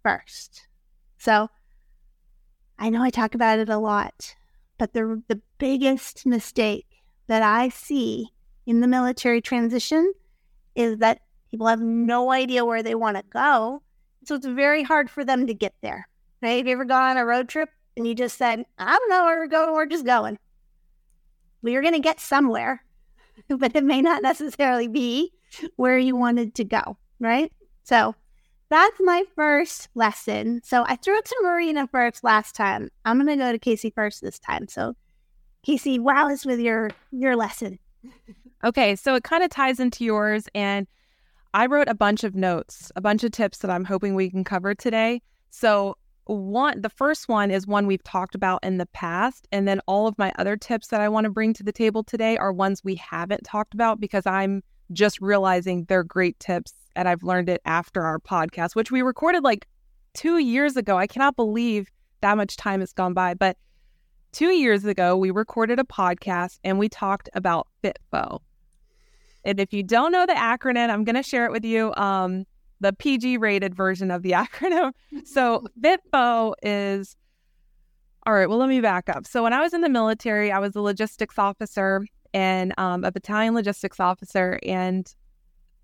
first. 0.03 0.67
So 1.19 1.49
I 2.79 2.91
know 2.91 3.03
I 3.03 3.11
talk 3.11 3.35
about 3.35 3.61
it 3.61 3.69
a 3.69 3.79
lot, 3.79 4.35
but 4.77 4.93
the, 4.93 5.23
the 5.29 5.41
biggest 5.59 6.27
mistake 6.27 6.87
that 7.29 7.43
I 7.43 7.69
see 7.69 8.31
in 8.67 8.81
the 8.81 8.89
military 8.89 9.41
transition 9.41 10.13
is 10.75 10.99
that 10.99 11.21
people 11.51 11.67
have 11.67 11.81
no 11.81 12.31
idea 12.31 12.65
where 12.65 12.83
they 12.83 12.95
want 12.95 13.17
to 13.17 13.23
go. 13.23 13.83
So 14.25 14.35
it's 14.35 14.47
very 14.47 14.83
hard 14.83 15.11
for 15.11 15.25
them 15.25 15.47
to 15.47 15.55
get 15.55 15.75
there. 15.83 16.09
Right? 16.43 16.59
Have 16.59 16.67
you 16.67 16.73
ever 16.73 16.85
gone 16.85 17.11
on 17.11 17.17
a 17.17 17.25
road 17.25 17.49
trip 17.49 17.69
and 17.97 18.07
you 18.07 18.15
just 18.15 18.39
said, 18.39 18.65
I 18.79 18.97
don't 18.97 19.11
know 19.11 19.25
where 19.25 19.39
we're 19.39 19.47
going, 19.47 19.75
we're 19.75 19.87
just 19.87 20.07
going? 20.07 20.39
Well, 21.63 21.73
you're 21.73 21.83
going 21.83 21.95
to 21.95 22.01
get 22.01 22.21
somewhere, 22.21 22.83
but 23.49 23.77
it 23.77 23.85
may 23.85 24.01
not 24.01 24.23
necessarily 24.23 24.89
be 24.89 25.33
where 25.77 25.99
you 25.99 26.17
wanted 26.17 26.55
to 26.57 26.65
go, 26.65 26.97
right? 27.19 27.53
So 27.85 28.15
that's 28.71 28.97
my 29.01 29.25
first 29.35 29.89
lesson. 29.95 30.63
So 30.65 30.85
I 30.87 30.97
threw 30.97 31.19
it 31.19 31.25
to 31.25 31.41
Marina 31.43 31.89
first 31.89 32.23
last 32.23 32.55
time. 32.55 32.91
I'm 33.05 33.17
going 33.17 33.27
to 33.27 33.45
go 33.45 33.53
to 33.53 33.59
Kasie 33.59 33.93
first 33.93 34.23
this 34.23 34.39
time. 34.39 34.69
So 34.69 34.95
Kasie, 35.67 36.01
wow 36.01 36.31
us 36.31 36.47
with 36.47 36.61
your 36.61 36.91
your 37.11 37.37
lesson. 37.37 37.79
Okay, 38.63 38.95
so 38.97 39.15
it 39.15 39.25
kind 39.25 39.43
of 39.43 39.51
ties 39.51 39.81
into 39.81 40.05
yours 40.05 40.49
and 40.55 40.87
I 41.55 41.67
wrote 41.67 41.89
a 41.89 41.95
bunch 41.95 42.25
of 42.25 42.35
notes, 42.35 42.93
a 42.95 43.01
bunch 43.01 43.25
of 43.25 43.33
tips 43.33 43.59
that 43.59 43.71
I'm 43.71 43.85
hoping 43.85 44.15
we 44.15 44.31
can 44.31 44.45
cover 44.45 44.75
today. 44.75 45.23
So 45.51 45.97
one 46.27 46.81
the 46.81 46.91
first 46.91 47.29
one 47.29 47.51
is 47.51 47.67
one 47.67 47.87
we've 47.87 48.05
talked 48.05 48.35
about 48.37 48.63
in 48.63 48.79
the 48.79 48.87
past 48.87 49.49
and 49.51 49.67
then 49.67 49.81
all 49.87 50.07
of 50.07 50.17
my 50.17 50.33
other 50.39 50.57
tips 50.57 50.89
that 50.89 51.01
I 51.01 51.09
want 51.09 51.25
to 51.25 51.31
bring 51.31 51.53
to 51.55 51.65
the 51.65 51.73
table 51.73 52.05
today 52.05 52.37
are 52.37 52.53
ones 52.53 52.85
we 52.85 52.95
haven't 52.95 53.43
talked 53.43 53.75
about 53.75 53.99
because 53.99 54.27
I'm 54.27 54.63
just 54.93 55.21
realizing 55.21 55.85
they're 55.85 56.05
great 56.05 56.39
tips 56.39 56.73
and 56.95 57.09
I've 57.09 57.25
learned 57.25 57.49
it 57.49 57.61
after 57.65 58.03
our 58.03 58.21
podcast 58.21 58.77
which 58.77 58.93
we 58.93 59.03
recorded 59.03 59.43
like 59.43 59.67
2 60.15 60.39
years 60.39 60.77
ago. 60.77 60.97
I 60.97 61.07
cannot 61.07 61.35
believe 61.35 61.91
that 62.21 62.37
much 62.37 62.57
time 62.57 62.81
has 62.81 62.93
gone 62.93 63.15
by, 63.15 63.35
but 63.35 63.57
2 64.33 64.47
years 64.51 64.85
ago 64.85 65.17
we 65.17 65.31
recorded 65.31 65.79
a 65.79 65.85
podcast 65.85 66.59
and 66.65 66.79
we 66.79 66.89
talked 66.89 67.29
about 67.35 67.67
FitFo. 67.83 68.41
And 69.45 69.59
if 69.59 69.73
you 69.73 69.83
don't 69.83 70.13
know 70.13 70.27
the 70.27 70.35
acronym, 70.35 70.91
I'm 70.91 71.05
going 71.05 71.17
to 71.17 71.23
share 71.23 71.47
it 71.47 71.53
with 71.53 71.65
you. 71.65 71.95
Um, 71.95 72.45
the 72.81 72.93
PG 72.93 73.37
rated 73.39 73.75
version 73.75 74.11
of 74.11 74.23
the 74.23 74.31
acronym. 74.33 74.93
So 75.25 75.67
FitFo 75.81 76.55
is 76.63 77.17
all 78.27 78.35
right. 78.35 78.49
Well, 78.49 78.59
let 78.59 78.69
me 78.69 78.81
back 78.81 79.09
up. 79.09 79.27
So 79.27 79.43
when 79.43 79.53
I 79.53 79.61
was 79.61 79.73
in 79.73 79.81
the 79.81 79.89
military, 79.89 80.53
I 80.53 80.59
was 80.59 80.77
a 80.77 80.81
logistics 80.81 81.39
officer 81.39 82.05
and 82.35 82.75
um, 82.79 83.03
a 83.03 83.11
battalion 83.11 83.55
logistics 83.55 83.99
officer. 83.99 84.61
And 84.63 85.13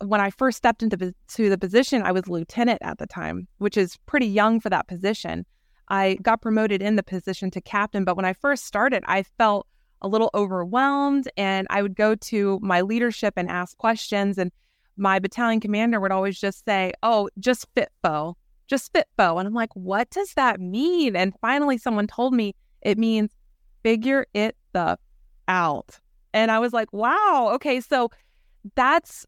when 0.05 0.21
I 0.21 0.31
first 0.31 0.59
stepped 0.59 0.83
into 0.83 1.15
to 1.29 1.49
the 1.49 1.59
position, 1.59 2.03
I 2.03 2.13
was 2.13 2.29
lieutenant 2.29 2.81
at 2.83 2.99
the 2.99 3.07
time, 3.07 3.49
which 3.59 3.79
is 3.79 3.97
pretty 4.05 4.27
young 4.27 4.61
for 4.61 4.69
that 4.69 4.87
position. 4.87 5.47
I 5.89 6.15
got 6.23 6.43
promoted 6.43 6.83
in 6.83 6.97
the 6.97 7.03
position 7.03 7.51
to 7.53 7.61
captain, 7.61 8.05
but 8.05 8.17
when 8.17 8.25
I 8.25 8.33
first 8.33 8.65
started, 8.65 9.05
I 9.07 9.23
felt 9.23 9.67
a 10.03 10.09
little 10.09 10.31
overwhelmed 10.35 11.29
and 11.37 11.67
I 11.71 11.83
would 11.83 11.97
go 11.97 12.15
to 12.15 12.59
my 12.63 12.81
leadership 12.81 13.35
and 13.37 13.49
ask 13.49 13.77
questions 13.79 14.39
and 14.39 14.53
my 14.97 15.19
battalion 15.19 15.61
commander 15.61 16.01
would 16.01 16.13
always 16.13 16.41
just 16.41 16.65
say, 16.65 16.93
"Oh, 17.03 17.29
just 17.39 17.67
FitFo, 17.75 18.35
just 18.67 18.93
FitFo," 18.93 19.39
and 19.39 19.47
I'm 19.47 19.55
like, 19.55 19.75
"What 19.75 20.09
does 20.11 20.35
that 20.35 20.61
mean?" 20.61 21.15
And 21.17 21.35
finally, 21.41 21.77
someone 21.79 22.07
told 22.07 22.33
me 22.33 22.55
it 22.83 22.99
means 22.99 23.31
figure 23.83 24.27
it 24.33 24.57
the 24.73 24.99
out, 25.49 26.01
and 26.33 26.51
I 26.51 26.59
was 26.59 26.73
like, 26.73 26.93
"Wow, 26.93 27.51
okay, 27.55 27.81
so 27.81 28.11
that's," 28.75 29.27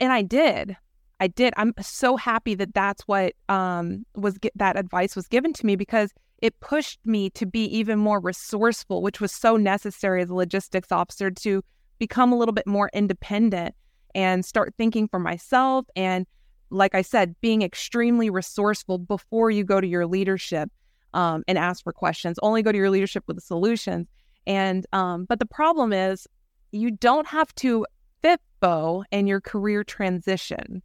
and 0.00 0.12
I 0.12 0.22
did. 0.22 0.76
I 1.20 1.26
did. 1.26 1.52
I'm 1.56 1.74
so 1.80 2.16
happy 2.16 2.54
that 2.54 2.74
that's 2.74 3.02
what 3.02 3.34
um, 3.48 4.04
was 4.14 4.38
that 4.54 4.76
advice 4.76 5.16
was 5.16 5.26
given 5.26 5.52
to 5.54 5.66
me 5.66 5.76
because 5.76 6.12
it 6.40 6.58
pushed 6.60 7.00
me 7.04 7.30
to 7.30 7.46
be 7.46 7.64
even 7.64 7.98
more 7.98 8.20
resourceful, 8.20 9.02
which 9.02 9.20
was 9.20 9.32
so 9.32 9.56
necessary 9.56 10.22
as 10.22 10.30
a 10.30 10.34
logistics 10.34 10.92
officer 10.92 11.30
to 11.30 11.62
become 11.98 12.32
a 12.32 12.36
little 12.36 12.52
bit 12.52 12.66
more 12.66 12.90
independent 12.92 13.74
and 14.14 14.44
start 14.44 14.74
thinking 14.78 15.08
for 15.08 15.18
myself. 15.18 15.86
And 15.96 16.26
like 16.70 16.94
I 16.94 17.02
said, 17.02 17.34
being 17.40 17.62
extremely 17.62 18.30
resourceful 18.30 18.98
before 18.98 19.50
you 19.50 19.64
go 19.64 19.80
to 19.80 19.86
your 19.86 20.06
leadership 20.06 20.70
um, 21.14 21.42
and 21.48 21.58
ask 21.58 21.82
for 21.82 21.92
questions. 21.92 22.38
Only 22.42 22.62
go 22.62 22.70
to 22.70 22.78
your 22.78 22.90
leadership 22.90 23.24
with 23.26 23.36
the 23.36 23.40
solutions. 23.40 24.06
And 24.46 24.86
um, 24.92 25.24
but 25.24 25.40
the 25.40 25.46
problem 25.46 25.92
is 25.92 26.26
you 26.70 26.90
don't 26.92 27.26
have 27.26 27.52
to 27.56 27.84
FitFo 28.22 29.04
in 29.10 29.26
your 29.26 29.40
career 29.40 29.82
transition. 29.82 30.82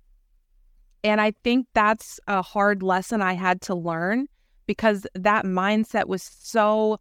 And 1.03 1.19
I 1.19 1.31
think 1.43 1.67
that's 1.73 2.19
a 2.27 2.41
hard 2.41 2.81
lesson 2.81 3.21
I 3.21 3.33
had 3.33 3.61
to 3.61 3.75
learn 3.75 4.27
because 4.65 5.05
that 5.15 5.45
mindset 5.45 6.07
was 6.07 6.23
so 6.23 6.99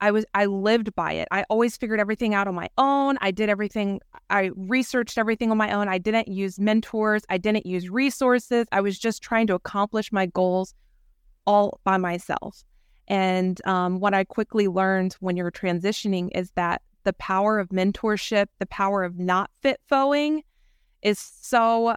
I 0.00 0.12
was 0.12 0.24
I 0.32 0.46
lived 0.46 0.94
by 0.94 1.12
it. 1.12 1.28
I 1.30 1.44
always 1.50 1.76
figured 1.76 1.98
everything 2.00 2.32
out 2.32 2.46
on 2.46 2.54
my 2.54 2.68
own. 2.78 3.18
I 3.20 3.30
did 3.30 3.48
everything 3.48 4.00
I 4.30 4.50
researched 4.56 5.18
everything 5.18 5.50
on 5.50 5.58
my 5.58 5.72
own. 5.72 5.88
I 5.88 5.98
didn't 5.98 6.28
use 6.28 6.58
mentors, 6.58 7.24
I 7.28 7.38
didn't 7.38 7.66
use 7.66 7.90
resources. 7.90 8.66
I 8.72 8.80
was 8.80 8.98
just 8.98 9.22
trying 9.22 9.46
to 9.48 9.54
accomplish 9.54 10.12
my 10.12 10.26
goals 10.26 10.74
all 11.46 11.80
by 11.84 11.96
myself. 11.96 12.64
And 13.08 13.64
um, 13.66 14.00
what 14.00 14.14
I 14.14 14.24
quickly 14.24 14.68
learned 14.68 15.14
when 15.20 15.36
you're 15.36 15.50
transitioning 15.50 16.28
is 16.34 16.50
that 16.52 16.82
the 17.04 17.14
power 17.14 17.58
of 17.58 17.70
mentorship, 17.70 18.46
the 18.58 18.66
power 18.66 19.02
of 19.02 19.18
not 19.18 19.50
fit 19.62 19.80
foing 19.90 20.42
is 21.02 21.18
so 21.18 21.96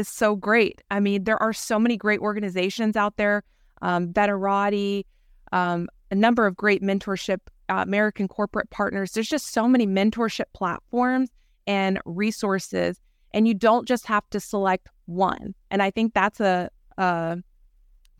is 0.00 0.08
so 0.08 0.34
great. 0.34 0.82
I 0.90 0.98
mean, 0.98 1.24
there 1.24 1.40
are 1.40 1.52
so 1.52 1.78
many 1.78 1.96
great 1.96 2.20
organizations 2.20 2.96
out 2.96 3.16
there, 3.16 3.44
um, 3.82 4.12
Veterati, 4.12 5.04
um, 5.52 5.88
a 6.10 6.14
number 6.14 6.46
of 6.46 6.56
great 6.56 6.82
mentorship 6.82 7.38
uh, 7.68 7.84
American 7.86 8.26
corporate 8.26 8.70
partners. 8.70 9.12
There's 9.12 9.28
just 9.28 9.52
so 9.52 9.68
many 9.68 9.86
mentorship 9.86 10.46
platforms 10.54 11.30
and 11.66 12.00
resources, 12.04 13.00
and 13.32 13.46
you 13.46 13.54
don't 13.54 13.86
just 13.86 14.06
have 14.06 14.28
to 14.30 14.40
select 14.40 14.88
one. 15.06 15.54
And 15.70 15.82
I 15.82 15.90
think 15.90 16.14
that's 16.14 16.40
a, 16.40 16.70
a 16.98 17.38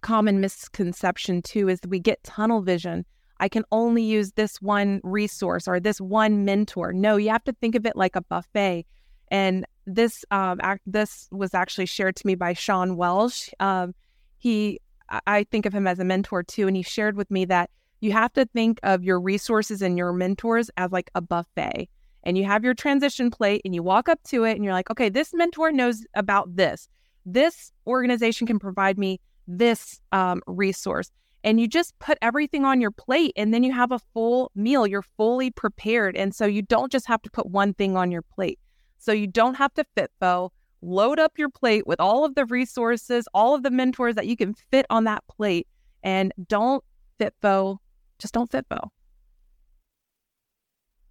common 0.02 0.40
misconception 0.40 1.42
too 1.42 1.68
is 1.68 1.80
we 1.88 1.99
get 1.99 2.22
tunnel 2.22 2.62
vision. 2.62 3.04
I 3.40 3.49
can 3.49 3.64
only 3.72 4.02
use 4.02 4.32
this 4.32 4.60
one 4.60 5.00
resource 5.02 5.66
or 5.66 5.80
this 5.80 6.00
one 6.00 6.44
mentor. 6.44 6.92
No, 6.92 7.16
you 7.16 7.30
have 7.30 7.44
to 7.44 7.52
think 7.54 7.75
of 7.75 7.87
it 7.87 7.96
like 7.96 8.14
a 8.14 8.22
buffet. 8.22 8.87
And 9.30 9.64
this 9.87 10.25
um, 10.30 10.60
act, 10.62 10.82
this 10.87 11.28
was 11.30 11.54
actually 11.54 11.87
shared 11.87 12.16
to 12.16 12.26
me 12.26 12.34
by 12.34 12.52
Sean 12.52 12.96
Welsh. 12.96 13.50
Um, 13.60 13.94
he, 14.38 14.80
I 15.26 15.44
think 15.44 15.66
of 15.66 15.72
him 15.72 15.87
as 15.87 15.99
a 15.99 16.04
mentor 16.04 16.42
too, 16.42 16.66
and 16.66 16.76
he 16.76 16.82
shared 16.82 17.16
with 17.16 17.30
me 17.30 17.44
that 17.46 17.70
you 18.00 18.12
have 18.12 18.32
to 18.34 18.46
think 18.46 18.80
of 18.82 19.04
your 19.04 19.20
resources 19.20 19.82
and 19.82 19.99
your 19.99 20.12
mentors 20.12 20.70
as 20.76 20.90
like 20.90 21.10
a 21.14 21.20
buffet. 21.20 21.88
And 22.22 22.37
you 22.37 22.44
have 22.44 22.64
your 22.64 22.75
transition 22.75 23.30
plate 23.30 23.62
and 23.64 23.75
you 23.75 23.82
walk 23.82 24.08
up 24.08 24.22
to 24.25 24.44
it 24.44 24.54
and 24.54 24.64
you're 24.64 24.75
like, 24.75 24.90
okay, 24.90 25.08
this 25.08 25.32
mentor 25.32 25.72
knows 25.72 26.04
about 26.14 26.54
this. 26.54 26.88
This 27.25 27.72
organization 27.87 28.46
can 28.46 28.58
provide 28.58 28.99
me 28.99 29.20
this 29.46 30.00
um, 30.12 30.42
resource. 30.46 31.10
And 31.42 31.58
you 31.58 31.66
just 31.66 31.99
put 31.99 32.18
everything 32.20 32.66
on 32.66 32.82
your 32.82 32.90
plate 32.90 33.32
and 33.37 33.54
then 33.54 33.62
you 33.62 33.72
have 33.72 33.92
a 33.92 34.00
full 34.12 34.50
meal. 34.54 34.87
You're 34.87 35.04
fully 35.16 35.50
prepared. 35.50 36.14
And 36.14 36.34
so 36.34 36.44
you 36.44 36.60
don't 36.60 36.92
just 36.92 37.06
have 37.06 37.22
to 37.22 37.30
put 37.30 37.46
one 37.46 37.72
thing 37.72 37.96
on 37.96 38.10
your 38.10 38.22
plate. 38.22 38.58
So 39.00 39.12
you 39.12 39.26
don't 39.26 39.54
have 39.54 39.75
to 39.75 39.85
FitFo. 39.97 40.50
Load 40.83 41.19
up 41.19 41.33
your 41.37 41.50
plate 41.50 41.87
with 41.87 42.00
all 42.00 42.25
of 42.25 42.37
the 42.37 42.47
resources, 42.47 43.26
all 43.35 43.54
of 43.54 43.62
the 43.62 43.71
mentors 43.71 44.14
that 44.14 44.26
you 44.26 44.37
can 44.37 44.54
fit 44.54 44.87
on 44.88 45.04
that 45.04 45.25
plate. 45.26 45.66
And 46.02 46.33
don't 46.47 46.85
FitFo 47.19 47.78
just 48.21 48.35
don't 48.35 48.50
FitFo. 48.50 48.90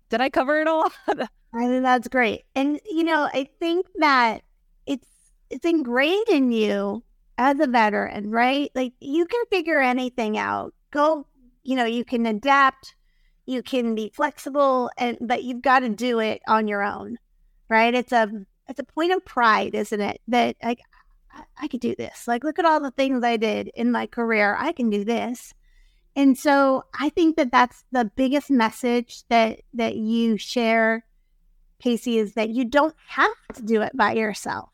Did 0.10 0.22
I 0.22 0.30
cover 0.30 0.62
it 0.62 0.68
all? 0.68 0.90
I 1.08 1.68
think 1.68 1.84
that's 1.84 2.08
great. 2.08 2.44
And 2.56 2.80
you 2.86 3.04
know, 3.04 3.30
I 3.34 3.50
think 3.60 3.88
that 3.98 4.44
it's 4.86 5.08
it's 5.50 5.66
ingrained 5.66 6.30
in 6.30 6.52
you 6.52 7.04
as 7.38 7.60
a 7.60 7.68
veteran, 7.68 8.30
right? 8.32 8.72
Like 8.76 8.94
you 9.00 9.26
can 9.26 9.44
figure 9.50 9.80
anything 9.80 10.38
out. 10.38 10.74
Go, 10.92 11.26
you 11.64 11.76
know, 11.76 11.86
you 11.86 12.06
can 12.06 12.26
adapt, 12.26 12.96
you 13.46 13.64
can 13.64 13.96
be 13.96 14.12
flexible, 14.14 14.92
and 14.98 15.18
but 15.22 15.44
you've 15.44 15.62
got 15.62 15.80
to 15.80 15.90
do 15.90 16.20
it 16.20 16.42
on 16.48 16.68
your 16.68 16.84
own, 16.84 17.18
right? 17.70 17.94
It's 17.94 18.12
a 18.12 18.30
it's 18.68 18.80
a 18.80 18.84
point 18.84 19.14
of 19.14 19.26
pride, 19.26 19.76
isn't 19.76 20.02
it? 20.02 20.22
That 20.28 20.56
like 20.64 20.82
I, 21.32 21.44
I 21.62 21.68
could 21.68 21.82
do 21.82 21.96
this. 21.96 22.28
Like 22.28 22.44
look 22.44 22.60
at 22.60 22.66
all 22.66 22.80
the 22.80 22.92
things 22.92 23.24
I 23.24 23.38
did 23.38 23.70
in 23.76 23.92
my 23.92 24.08
career. 24.08 24.56
I 24.60 24.72
can 24.72 24.90
do 24.90 25.04
this. 25.04 25.54
And 26.16 26.38
so 26.38 26.84
I 27.00 27.10
think 27.10 27.38
that 27.38 27.52
that's 27.52 27.84
the 27.92 28.12
biggest 28.16 28.50
message 28.50 29.24
that 29.30 29.62
that 29.74 29.96
you 29.96 30.38
share 30.38 31.06
Kasie, 31.84 32.18
is 32.18 32.34
that 32.34 32.50
you 32.50 32.66
don't 32.66 32.96
have 33.08 33.32
to 33.56 33.62
do 33.62 33.82
it 33.82 33.96
by 33.96 34.14
yourself, 34.14 34.70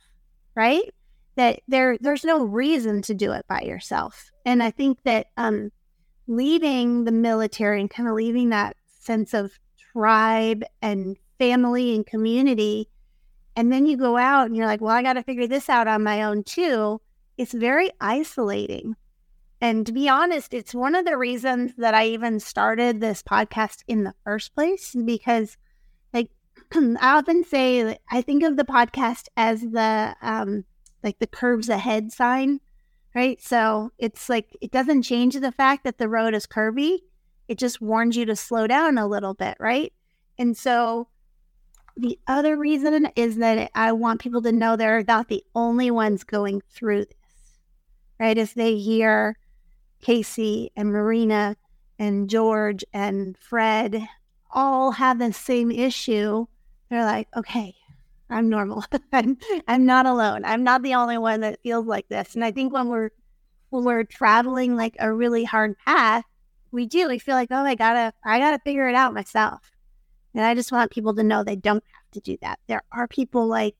right? 0.56 0.94
That 1.36 1.62
there 1.68 1.98
there's 2.00 2.24
no 2.24 2.44
reason 2.44 3.02
to 3.04 3.14
do 3.14 3.32
it 3.32 3.46
by 3.48 3.62
yourself. 3.62 4.32
And 4.46 4.64
I 4.64 4.72
think 4.72 5.00
that 5.04 5.28
um, 5.38 5.72
leaving 6.28 7.06
the 7.06 7.12
military 7.12 7.80
and 7.80 7.90
kind 7.90 8.10
of 8.10 8.16
leaving 8.16 8.50
that 8.50 8.76
sense 9.00 9.34
of 9.34 9.52
tribe 9.94 10.64
and 10.82 11.18
family 11.38 11.96
and 11.96 12.06
community, 12.06 12.90
and 13.56 13.72
then 13.72 13.86
you 13.86 13.98
go 13.98 14.18
out 14.18 14.48
and 14.48 14.56
you're 14.56 14.66
like, 14.66 14.82
well, 14.82 14.96
I 14.96 15.02
got 15.02 15.14
to 15.14 15.24
figure 15.24 15.48
this 15.48 15.70
out 15.70 15.88
on 15.88 16.04
my 16.04 16.24
own 16.24 16.44
too. 16.44 17.02
It's 17.38 17.54
very 17.54 17.90
isolating. 18.02 18.96
And 19.62 19.86
to 19.88 19.94
be 19.94 20.10
honest, 20.10 20.54
it's 20.54 20.76
one 20.76 20.96
of 20.96 21.06
the 21.06 21.18
reasons 21.18 21.74
that 21.78 21.94
I 21.94 22.08
even 22.08 22.40
started 22.40 23.00
this 23.00 23.24
podcast 23.24 23.84
in 23.88 24.04
the 24.04 24.14
first 24.24 24.54
place 24.54 24.94
because 24.94 25.58
like, 26.14 26.30
I 26.74 27.18
often 27.18 27.44
say 27.44 27.98
I 28.12 28.22
think 28.22 28.44
of 28.44 28.58
the 28.58 28.66
podcast 28.66 29.28
as 29.38 29.62
the 29.62 30.16
um 30.22 30.66
like 31.04 31.20
the 31.20 31.28
curves 31.28 31.70
ahead 31.70 32.12
sign, 32.12 32.60
right? 33.16 33.42
So 33.42 33.92
it's 33.98 34.28
like 34.28 34.58
it 34.60 34.72
doesn't 34.72 35.04
change 35.04 35.36
the 35.36 35.52
fact 35.52 35.86
that 35.86 35.98
the 35.98 36.10
road 36.10 36.34
is 36.34 36.46
curvy. 36.46 37.00
It 37.48 37.58
just 37.58 37.80
warns 37.80 38.18
you 38.18 38.26
to 38.26 38.36
slow 38.36 38.68
down 38.68 38.98
a 38.98 39.08
little 39.08 39.34
bit, 39.34 39.56
right? 39.60 39.94
And 40.38 40.58
so 40.58 41.08
the 41.98 42.20
other 42.28 42.58
reason 42.58 43.10
is 43.16 43.38
that 43.38 43.72
I 43.74 43.92
want 43.94 44.22
people 44.22 44.42
to 44.42 44.52
know 44.52 44.76
they're 44.76 45.04
not 45.08 45.30
the 45.30 45.44
only 45.56 45.92
ones 45.92 46.24
going 46.24 46.62
through 46.70 47.06
this, 47.06 47.60
right? 48.20 48.38
As 48.38 48.54
they 48.54 48.78
hear 48.78 49.38
Kasie 50.04 50.70
and 50.76 50.92
Marina 50.92 51.56
and 51.98 52.30
George 52.30 52.84
and 52.94 53.38
Fred 53.38 54.08
all 54.52 54.92
have 54.92 55.20
the 55.20 55.32
same 55.32 55.72
issue, 55.72 56.46
they're 56.90 57.06
like, 57.06 57.28
okay, 57.36 57.74
I'm 58.30 58.50
normal. 58.50 58.84
I'm 59.14 59.38
I'm 59.68 59.86
not 59.86 60.06
alone. 60.06 60.44
I'm 60.46 60.64
not 60.64 60.84
the 60.84 60.96
only 60.96 61.18
one 61.18 61.42
that 61.42 61.62
feels 61.62 61.86
like 61.86 62.08
this. 62.10 62.36
And 62.36 62.44
I 62.44 62.52
think 62.52 62.74
when 62.74 62.90
we're 62.90 63.12
when 63.70 63.84
we're 63.84 64.04
traveling 64.04 64.76
like 64.76 64.96
a 65.00 65.14
really 65.14 65.44
hard 65.44 65.78
path, 65.86 66.26
we 66.72 66.86
do. 66.86 67.08
We 67.08 67.20
feel 67.20 67.36
like, 67.36 67.50
oh, 67.52 67.64
I 67.64 67.76
gotta 67.76 68.14
I 68.24 68.40
gotta 68.40 68.60
figure 68.60 68.90
it 68.90 68.96
out 68.96 69.14
myself. 69.14 69.72
And 70.36 70.46
I 70.46 70.54
just 70.54 70.72
want 70.72 70.92
people 70.92 71.16
to 71.16 71.24
know 71.24 71.44
they 71.44 71.56
don't 71.56 71.84
have 71.84 72.12
to 72.12 72.20
do 72.20 72.38
that. 72.42 72.60
There 72.68 72.84
are 72.92 73.08
people 73.08 73.48
like 73.48 73.76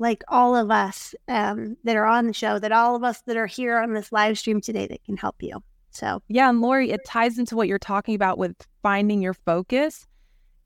like 0.00 0.22
all 0.28 0.54
of 0.54 0.70
us 0.70 1.12
um, 1.26 1.76
that 1.82 1.96
are 1.96 2.06
on 2.06 2.28
the 2.28 2.32
show, 2.32 2.60
that 2.60 2.70
all 2.70 2.94
of 2.94 3.02
us 3.02 3.20
that 3.22 3.36
are 3.36 3.46
here 3.46 3.78
on 3.78 3.94
this 3.94 4.12
live 4.12 4.38
stream 4.38 4.60
today 4.60 4.86
that 4.86 5.02
can 5.04 5.16
help 5.16 5.42
you. 5.42 5.60
So 5.90 6.22
yeah, 6.28 6.48
and 6.48 6.60
Lori, 6.60 6.90
it 6.90 7.04
ties 7.04 7.38
into 7.38 7.56
what 7.56 7.68
you're 7.68 7.78
talking 7.78 8.14
about 8.14 8.38
with 8.38 8.54
finding 8.82 9.20
your 9.20 9.34
focus 9.34 10.06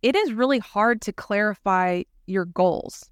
it 0.03 0.17
is 0.17 0.33
really 0.33 0.59
hard 0.59 1.01
to 1.03 1.13
clarify 1.13 2.03
your 2.27 2.45
goals, 2.45 3.09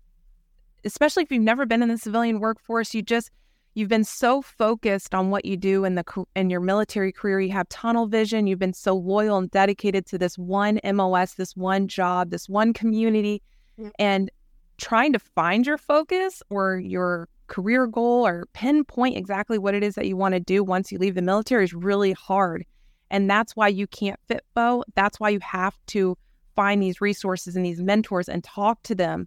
especially 0.85 1.23
if 1.23 1.31
you've 1.31 1.43
never 1.43 1.65
been 1.65 1.83
in 1.83 1.89
the 1.89 1.99
civilian 1.99 2.41
workforce. 2.41 2.95
You 2.95 3.03
just 3.03 3.31
you've 3.75 3.89
been 3.89 4.05
so 4.05 4.43
focused 4.43 5.15
on 5.15 5.31
what 5.31 5.45
you 5.45 5.57
do 5.57 5.85
in 5.85 5.95
the 5.95 6.05
in 6.35 6.51
your 6.51 6.61
military 6.61 7.13
career. 7.13 7.41
You 7.41 7.53
have 7.53 7.69
tunnel 7.69 8.07
vision. 8.07 8.47
You've 8.47 8.59
been 8.59 8.73
so 8.73 8.95
loyal 8.95 9.39
and 9.39 9.51
dedicated 9.51 10.07
to 10.07 10.19
this 10.19 10.37
one 10.37 10.81
MOS, 10.85 11.35
this 11.35 11.57
one 11.57 11.89
job, 11.89 12.31
this 12.31 12.49
one 12.49 12.73
community, 12.73 13.43
yeah. 13.77 13.91
and 13.99 14.31
trying 14.79 15.13
to 15.13 15.19
find 15.19 15.67
your 15.67 15.79
focus 15.79 16.43
or 16.51 16.79
your 16.79 17.29
career 17.47 17.87
goal 17.87 18.27
or 18.27 18.47
pinpoint 18.53 19.17
exactly 19.17 19.59
what 19.59 19.75
it 19.75 19.83
is 19.83 19.97
that 19.97 20.07
you 20.07 20.17
want 20.17 20.35
to 20.35 20.41
do 20.41 20.63
once 20.63 20.91
you 20.91 20.99
leave 20.99 21.15
the 21.15 21.23
military 21.23 21.65
is 21.65 21.75
really 21.75 22.13
hard. 22.13 22.65
And 23.11 23.29
that's 23.29 23.57
why 23.57 23.69
you 23.69 23.87
can't 23.89 24.19
FitFo. 24.29 24.85
That's 24.95 25.19
why 25.19 25.31
you 25.31 25.41
have 25.41 25.77
to 25.89 26.17
find 26.55 26.81
these 26.81 27.01
resources 27.01 27.57
and 27.57 27.65
these 27.65 27.81
mentors 27.81 28.29
and 28.29 28.45
talk 28.45 28.83
to 28.85 28.95
them 28.95 29.27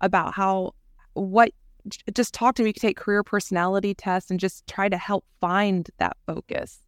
about 0.00 0.34
how 0.34 0.72
what 1.14 1.50
just 2.14 2.34
talk 2.34 2.54
to 2.56 2.62
me. 2.62 2.70
You 2.70 2.74
can 2.74 2.80
take 2.80 2.96
career 2.96 3.22
personality 3.22 3.94
tests 3.94 4.30
and 4.30 4.40
just 4.40 4.66
try 4.66 4.88
to 4.88 4.96
help 4.96 5.24
find 5.40 5.88
that 5.98 6.16
focus. 6.26 6.80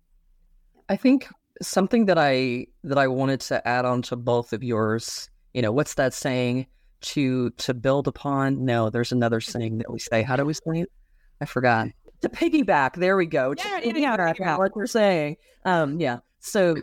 I 0.88 0.96
think 0.96 1.28
something 1.62 2.06
that 2.06 2.18
I 2.18 2.66
that 2.84 2.98
I 2.98 3.08
wanted 3.08 3.40
to 3.42 3.66
add 3.66 3.84
on 3.84 4.02
to 4.02 4.16
both 4.16 4.52
of 4.52 4.62
yours, 4.62 5.30
you 5.54 5.62
know, 5.62 5.72
what's 5.72 5.94
that 5.94 6.14
saying? 6.14 6.66
To 7.02 7.50
to 7.50 7.74
build 7.74 8.08
upon. 8.08 8.64
No, 8.64 8.90
there's 8.90 9.12
another 9.12 9.40
saying 9.40 9.78
that 9.78 9.92
we 9.92 9.98
say. 9.98 10.22
How 10.22 10.36
do 10.36 10.44
we 10.44 10.54
say 10.54 10.80
it? 10.80 10.92
I 11.40 11.44
forgot. 11.44 11.88
To 12.22 12.28
piggyback. 12.28 12.94
There 12.94 13.16
we 13.16 13.26
go. 13.26 13.54
Yeah, 13.56 13.80
yeah, 13.84 14.32
yeah. 14.38 14.56
What 14.56 14.72
they're 14.74 14.86
saying. 14.86 15.36
Um, 15.64 16.00
yeah. 16.00 16.18
So 16.40 16.74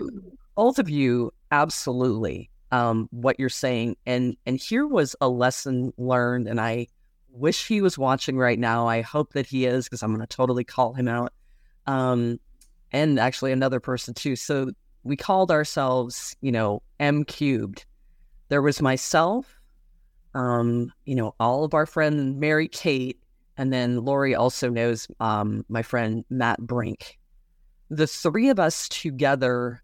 both 0.55 0.77
of 0.77 0.89
you 0.89 1.31
absolutely 1.51 2.51
um, 2.73 3.07
what 3.11 3.39
you're 3.39 3.49
saying. 3.49 3.95
And 4.05 4.35
and 4.45 4.59
here 4.59 4.87
was 4.87 5.15
a 5.21 5.29
lesson 5.29 5.93
learned, 5.97 6.47
and 6.47 6.59
I 6.59 6.87
wish 7.33 7.67
he 7.67 7.81
was 7.81 7.97
watching 7.97 8.37
right 8.37 8.59
now. 8.59 8.87
I 8.87 9.01
hope 9.01 9.33
that 9.33 9.47
he 9.47 9.65
is 9.65 9.85
because 9.85 10.03
I'm 10.03 10.13
going 10.13 10.25
to 10.25 10.35
totally 10.35 10.63
call 10.63 10.93
him 10.93 11.07
out. 11.07 11.33
Um, 11.87 12.39
and 12.91 13.19
actually 13.19 13.51
another 13.51 13.79
person 13.79 14.13
too. 14.13 14.35
So 14.35 14.71
we 15.03 15.17
called 15.17 15.51
ourselves, 15.51 16.35
you 16.41 16.51
know, 16.51 16.81
M 16.99 17.25
cubed. 17.25 17.85
There 18.49 18.61
was 18.61 18.81
myself, 18.81 19.59
um, 20.33 20.91
you 21.05 21.15
know, 21.15 21.35
all 21.39 21.63
of 21.63 21.73
our 21.73 21.85
friends, 21.85 22.35
Mary 22.35 22.67
Kate, 22.67 23.19
and 23.57 23.73
then 23.73 24.05
Lori 24.05 24.35
also 24.35 24.69
knows 24.69 25.07
um, 25.19 25.65
my 25.69 25.81
friend 25.81 26.23
Matt 26.29 26.59
Brink. 26.59 27.19
The 27.89 28.07
three 28.07 28.49
of 28.49 28.59
us 28.59 28.87
together 28.89 29.83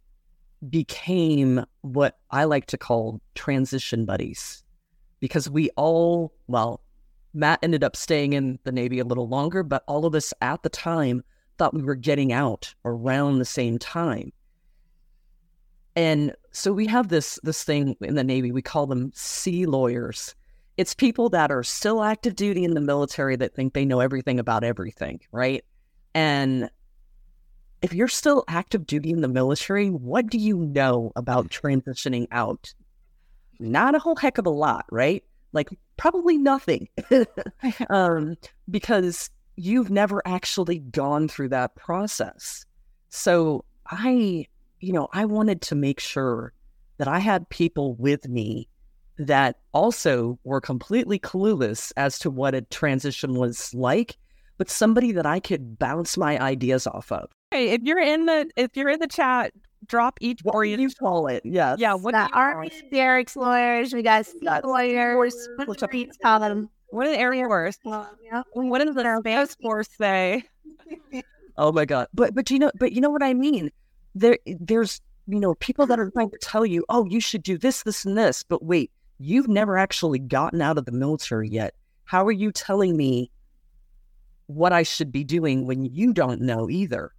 became 0.70 1.66
what 1.82 2.18
I 2.32 2.46
like 2.46 2.68
to 2.68 2.78
call 2.78 3.22
transition 3.36 4.06
buddies 4.06 4.64
because 5.20 5.50
we 5.50 5.70
all, 5.76 6.34
well, 6.48 6.82
Matt 7.34 7.60
ended 7.62 7.84
up 7.84 7.96
staying 7.96 8.34
in 8.34 8.60
the 8.64 8.72
Navy 8.72 9.00
a 9.00 9.06
little 9.06 9.28
longer, 9.28 9.64
but 9.64 9.84
all 9.88 10.06
of 10.06 10.16
us 10.16 10.34
at 10.42 10.64
the 10.64 10.70
time 10.70 11.24
thought 11.58 11.74
we 11.74 11.84
were 11.84 11.96
getting 11.96 12.34
out 12.34 12.74
around 12.86 13.38
the 13.38 13.46
same 13.46 13.78
time. 13.78 14.32
And 15.96 16.34
so 16.52 16.72
we 16.72 16.88
have 16.88 17.10
this 17.10 17.40
this 17.44 17.64
thing 17.64 17.96
in 18.02 18.16
the 18.16 18.24
Navy, 18.24 18.52
we 18.52 18.62
call 18.62 18.88
them 18.88 19.12
sea 19.14 19.66
lawyers. 19.66 20.36
It's 20.78 20.94
people 20.94 21.30
that 21.30 21.52
are 21.52 21.64
still 21.64 22.02
active 22.02 22.36
duty 22.36 22.64
in 22.64 22.74
the 22.74 22.82
military 22.82 23.36
that 23.36 23.54
think 23.54 23.74
they 23.74 23.86
know 23.86 24.00
everything 24.00 24.40
about 24.40 24.64
everything, 24.64 25.20
right? 25.32 25.64
And 26.16 26.70
if 27.82 27.94
you're 27.94 28.08
still 28.08 28.46
active 28.48 28.86
duty 28.86 29.12
in 29.12 29.22
the 29.22 29.28
military, 29.28 29.90
what 29.90 30.28
do 30.28 30.38
you 30.38 30.58
know 30.58 31.12
about 31.16 31.50
transitioning 31.50 32.28
out? 32.32 32.74
Not 33.60 33.94
a 33.94 34.00
whole 34.00 34.16
heck 34.16 34.38
of 34.38 34.46
a 34.46 34.52
lot, 34.52 34.86
right? 34.90 35.24
Like 35.54 35.70
probably 35.98 36.38
nothing. 36.38 36.88
um, 37.90 38.38
because 38.70 39.30
you've 39.56 39.90
never 39.90 40.22
actually 40.26 40.80
gone 40.80 41.28
through 41.28 41.50
that 41.50 41.76
process. 41.76 42.66
So 43.10 43.66
I, 43.88 44.46
you 44.80 44.94
know, 44.94 45.10
I 45.12 45.26
wanted 45.26 45.62
to 45.64 45.76
make 45.76 46.00
sure 46.00 46.54
that 46.98 47.08
I 47.08 47.20
had 47.20 47.50
people 47.50 47.96
with 47.96 48.28
me 48.28 48.70
that 49.18 49.58
also 49.74 50.40
were 50.44 50.62
completely 50.62 51.20
clueless 51.20 51.92
as 51.98 52.18
to 52.20 52.30
what 52.30 52.56
a 52.56 52.62
transition 52.62 53.34
was 53.34 53.74
like, 53.74 54.18
but 54.58 54.70
somebody 54.70 55.12
that 55.12 55.26
I 55.26 55.40
could 55.40 55.78
bounce 55.78 56.18
my 56.18 56.40
ideas 56.40 56.88
off 56.88 57.12
of. 57.12 57.30
Hey, 57.52 57.70
if 57.72 57.82
you're 57.84 58.00
in 58.00 58.28
the 58.28 58.50
if 58.56 58.76
you're 58.76 58.90
in 58.90 59.00
the 59.00 59.08
chat, 59.08 59.52
drop 59.88 60.18
each 60.22 60.42
what 60.42 60.56
orient. 60.56 60.82
you 60.82 60.90
call 60.90 61.28
it? 61.28 61.42
Yeah, 61.46 61.76
yeah. 61.78 61.94
What 61.94 62.14
the 62.14 62.30
Army 62.34 62.72
Derek's 62.92 63.36
lawyers? 63.36 63.94
We 63.94 64.02
got 64.02 64.26
Scott 64.26 64.66
lawyers. 64.66 65.36
What 65.58 65.68
do 65.68 65.88
the 65.88 66.12
call 66.22 66.40
them? 66.40 66.70
What 66.92 67.06
did 67.06 67.16
the 67.16 67.20
Air 67.20 67.48
Force? 67.48 67.78
yeah. 67.84 68.44
What 68.54 68.84
does 68.84 68.96
the 68.96 69.20
Space 69.20 69.56
Force 69.62 69.90
say? 69.98 70.44
oh 71.58 71.72
my 71.72 71.86
god! 71.86 72.08
But 72.14 72.34
but 72.34 72.50
you 72.50 72.60
know 72.60 72.72
but 72.80 72.92
you 72.92 73.02
know 73.02 73.10
what 73.10 73.24
I 73.24 73.34
mean. 73.34 73.72
There 74.16 74.38
there's 74.46 75.02
you 75.28 75.40
know 75.40 75.56
people 75.56 75.86
that 75.88 76.00
are 76.00 76.10
trying 76.12 76.32
to 76.32 76.38
tell 76.40 76.66
you, 76.66 76.86
oh, 76.90 77.06
you 77.06 77.20
should 77.20 77.44
do 77.44 77.58
this, 77.58 77.84
this, 77.84 78.06
and 78.06 78.18
this. 78.18 78.44
But 78.44 78.64
wait, 78.64 78.92
you've 79.20 79.48
never 79.48 79.78
actually 79.78 80.20
gotten 80.20 80.62
out 80.62 80.78
of 80.78 80.86
the 80.86 80.92
military 80.92 81.50
yet. 81.50 81.76
How 82.06 82.26
are 82.26 82.32
you 82.32 82.52
telling 82.52 82.98
me 82.98 83.30
what 84.48 84.74
I 84.74 84.82
should 84.82 85.12
be 85.12 85.24
doing 85.24 85.68
when 85.68 85.86
you 85.86 86.12
don't 86.12 86.42
know 86.42 86.70
either? 86.70 87.14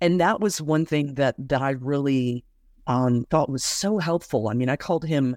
And 0.00 0.20
that 0.20 0.40
was 0.40 0.60
one 0.60 0.86
thing 0.86 1.14
that 1.14 1.34
that 1.38 1.62
I 1.62 1.70
really 1.70 2.44
um, 2.86 3.26
thought 3.30 3.50
was 3.50 3.64
so 3.64 3.98
helpful. 3.98 4.48
I 4.48 4.54
mean, 4.54 4.68
I 4.68 4.76
called 4.76 5.04
him 5.04 5.36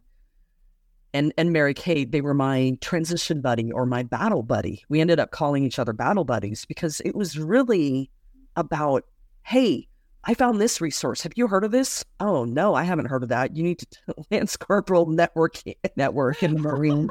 and 1.14 1.34
and 1.38 1.52
Mary 1.52 1.74
Kate, 1.74 2.12
they 2.12 2.22
were 2.22 2.34
my 2.34 2.78
transition 2.82 3.42
buddy 3.42 3.72
or 3.72 3.86
my 3.86 4.04
battle 4.04 4.44
buddy. 4.44 4.84
We 4.90 5.02
ended 5.02 5.20
up 5.20 5.32
calling 5.32 5.64
each 5.64 5.80
other 5.80 5.94
battle 5.94 6.24
buddies 6.24 6.66
because 6.66 7.02
it 7.02 7.16
was 7.16 7.38
really 7.38 8.12
about, 8.56 9.06
hey, 9.44 9.88
I 10.24 10.34
found 10.34 10.60
this 10.60 10.82
resource. 10.82 11.22
Have 11.22 11.34
you 11.36 11.48
heard 11.48 11.64
of 11.64 11.72
this? 11.72 12.04
Oh 12.20 12.46
no, 12.46 12.76
I 12.76 12.84
haven't 12.84 13.08
heard 13.08 13.24
of 13.24 13.30
that. 13.30 13.56
You 13.56 13.64
need 13.64 13.80
to 13.80 14.16
Lance 14.32 14.58
Corporal 14.58 15.08
Network 15.08 15.62
Network 15.96 16.44
in 16.44 16.56
the 16.56 16.62
Marine. 16.62 17.10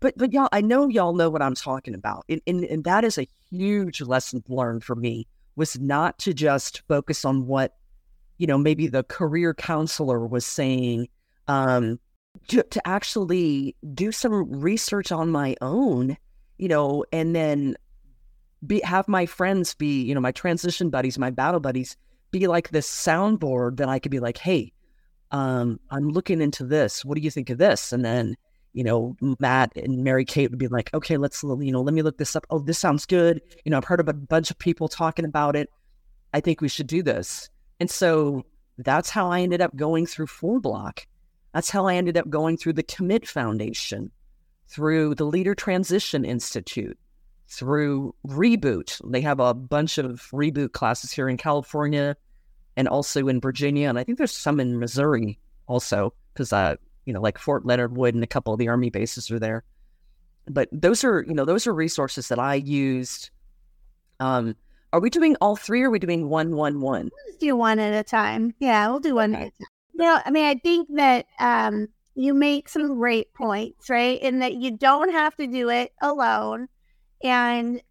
but 0.00 0.14
but 0.16 0.32
y'all, 0.32 0.48
I 0.52 0.60
know 0.60 0.88
y'all 0.88 1.14
know 1.14 1.30
what 1.30 1.42
I'm 1.42 1.54
talking 1.54 1.94
about, 1.94 2.24
and, 2.28 2.40
and 2.46 2.64
and 2.64 2.84
that 2.84 3.04
is 3.04 3.18
a 3.18 3.28
huge 3.50 4.00
lesson 4.00 4.44
learned 4.48 4.84
for 4.84 4.94
me 4.94 5.26
was 5.56 5.78
not 5.78 6.18
to 6.20 6.34
just 6.34 6.82
focus 6.88 7.24
on 7.24 7.46
what 7.46 7.76
you 8.38 8.46
know 8.46 8.58
maybe 8.58 8.86
the 8.86 9.02
career 9.04 9.54
counselor 9.54 10.26
was 10.26 10.46
saying. 10.46 11.08
Um, 11.48 11.98
to, 12.48 12.62
to 12.62 12.86
actually 12.86 13.76
do 13.94 14.12
some 14.12 14.60
research 14.60 15.12
on 15.12 15.30
my 15.30 15.56
own, 15.60 16.16
you 16.58 16.68
know, 16.68 17.04
and 17.12 17.34
then 17.34 17.76
be 18.66 18.80
have 18.84 19.08
my 19.08 19.26
friends 19.26 19.74
be, 19.74 20.02
you 20.02 20.14
know, 20.14 20.20
my 20.20 20.32
transition 20.32 20.90
buddies, 20.90 21.18
my 21.18 21.30
battle 21.30 21.60
buddies, 21.60 21.96
be 22.30 22.46
like 22.46 22.70
this 22.70 22.88
soundboard 22.88 23.78
that 23.78 23.88
I 23.88 23.98
could 23.98 24.10
be 24.10 24.20
like, 24.20 24.38
hey, 24.38 24.72
um, 25.30 25.80
I'm 25.90 26.10
looking 26.10 26.40
into 26.40 26.64
this. 26.64 27.04
What 27.04 27.16
do 27.16 27.22
you 27.22 27.30
think 27.30 27.50
of 27.50 27.58
this? 27.58 27.92
And 27.92 28.04
then, 28.04 28.36
you 28.72 28.84
know, 28.84 29.16
Matt 29.40 29.72
and 29.76 30.04
Mary 30.04 30.24
Kate 30.24 30.50
would 30.50 30.58
be 30.58 30.68
like, 30.68 30.92
okay, 30.94 31.16
let's, 31.16 31.42
you 31.42 31.72
know, 31.72 31.82
let 31.82 31.94
me 31.94 32.02
look 32.02 32.18
this 32.18 32.36
up. 32.36 32.46
Oh, 32.50 32.60
this 32.60 32.78
sounds 32.78 33.06
good. 33.06 33.40
You 33.64 33.70
know, 33.70 33.76
I've 33.76 33.84
heard 33.84 34.00
of 34.00 34.08
a 34.08 34.12
bunch 34.14 34.50
of 34.50 34.58
people 34.58 34.88
talking 34.88 35.24
about 35.24 35.56
it. 35.56 35.68
I 36.32 36.40
think 36.40 36.60
we 36.60 36.68
should 36.68 36.86
do 36.86 37.02
this. 37.02 37.50
And 37.80 37.90
so 37.90 38.44
that's 38.78 39.10
how 39.10 39.30
I 39.30 39.40
ended 39.40 39.60
up 39.60 39.74
going 39.74 40.06
through 40.06 40.28
Four 40.28 40.60
Block. 40.60 41.06
That's 41.52 41.70
how 41.70 41.86
I 41.86 41.96
ended 41.96 42.16
up 42.16 42.30
going 42.30 42.56
through 42.56 42.74
the 42.74 42.84
Commit 42.84 43.26
Foundation, 43.26 44.12
through 44.68 45.16
the 45.16 45.24
Leader 45.24 45.54
Transition 45.54 46.24
Institute, 46.24 46.96
through 47.48 48.14
Reboot. 48.24 49.00
They 49.10 49.20
have 49.22 49.40
a 49.40 49.52
bunch 49.52 49.98
of 49.98 50.20
Reboot 50.32 50.72
classes 50.72 51.10
here 51.10 51.28
in 51.28 51.36
California 51.36 52.16
and 52.76 52.86
also 52.86 53.26
in 53.26 53.40
Virginia. 53.40 53.88
And 53.88 53.98
I 53.98 54.04
think 54.04 54.18
there's 54.18 54.30
some 54.30 54.60
in 54.60 54.78
Missouri 54.78 55.40
also, 55.66 56.14
because, 56.32 56.52
uh, 56.52 56.76
you 57.04 57.12
know, 57.12 57.20
like 57.20 57.38
Fort 57.38 57.64
Leonard 57.66 57.96
Wood 57.96 58.14
and 58.14 58.24
a 58.24 58.26
couple 58.26 58.52
of 58.52 58.58
the 58.58 58.68
Army 58.68 58.90
bases 58.90 59.30
are 59.30 59.38
there. 59.38 59.64
But 60.46 60.68
those 60.72 61.04
are, 61.04 61.24
you 61.26 61.34
know, 61.34 61.44
those 61.44 61.66
are 61.66 61.74
resources 61.74 62.28
that 62.28 62.38
I 62.38 62.54
used. 62.54 63.30
Um, 64.18 64.56
are 64.92 65.00
we 65.00 65.10
doing 65.10 65.36
all 65.40 65.56
three 65.56 65.82
or 65.82 65.88
are 65.88 65.90
we 65.90 65.98
doing 65.98 66.28
one, 66.28 66.56
one, 66.56 66.80
one? 66.80 67.10
Let's 67.26 67.38
do 67.38 67.54
one 67.56 67.78
at 67.78 67.94
a 67.94 68.02
time. 68.02 68.54
Yeah, 68.58 68.88
we'll 68.88 69.00
do 69.00 69.14
one 69.14 69.34
okay. 69.34 69.44
at 69.44 69.48
a 69.48 69.50
time. 69.50 69.68
No, 69.94 70.20
I 70.24 70.30
mean, 70.30 70.44
I 70.44 70.54
think 70.54 70.88
that 70.94 71.26
um, 71.38 71.88
you 72.14 72.34
make 72.34 72.68
some 72.68 72.96
great 72.96 73.32
points, 73.34 73.88
right? 73.88 74.20
In 74.20 74.40
that 74.40 74.54
you 74.54 74.76
don't 74.76 75.12
have 75.12 75.36
to 75.36 75.46
do 75.46 75.68
it 75.68 75.92
alone. 76.02 76.68
And, 77.22 77.82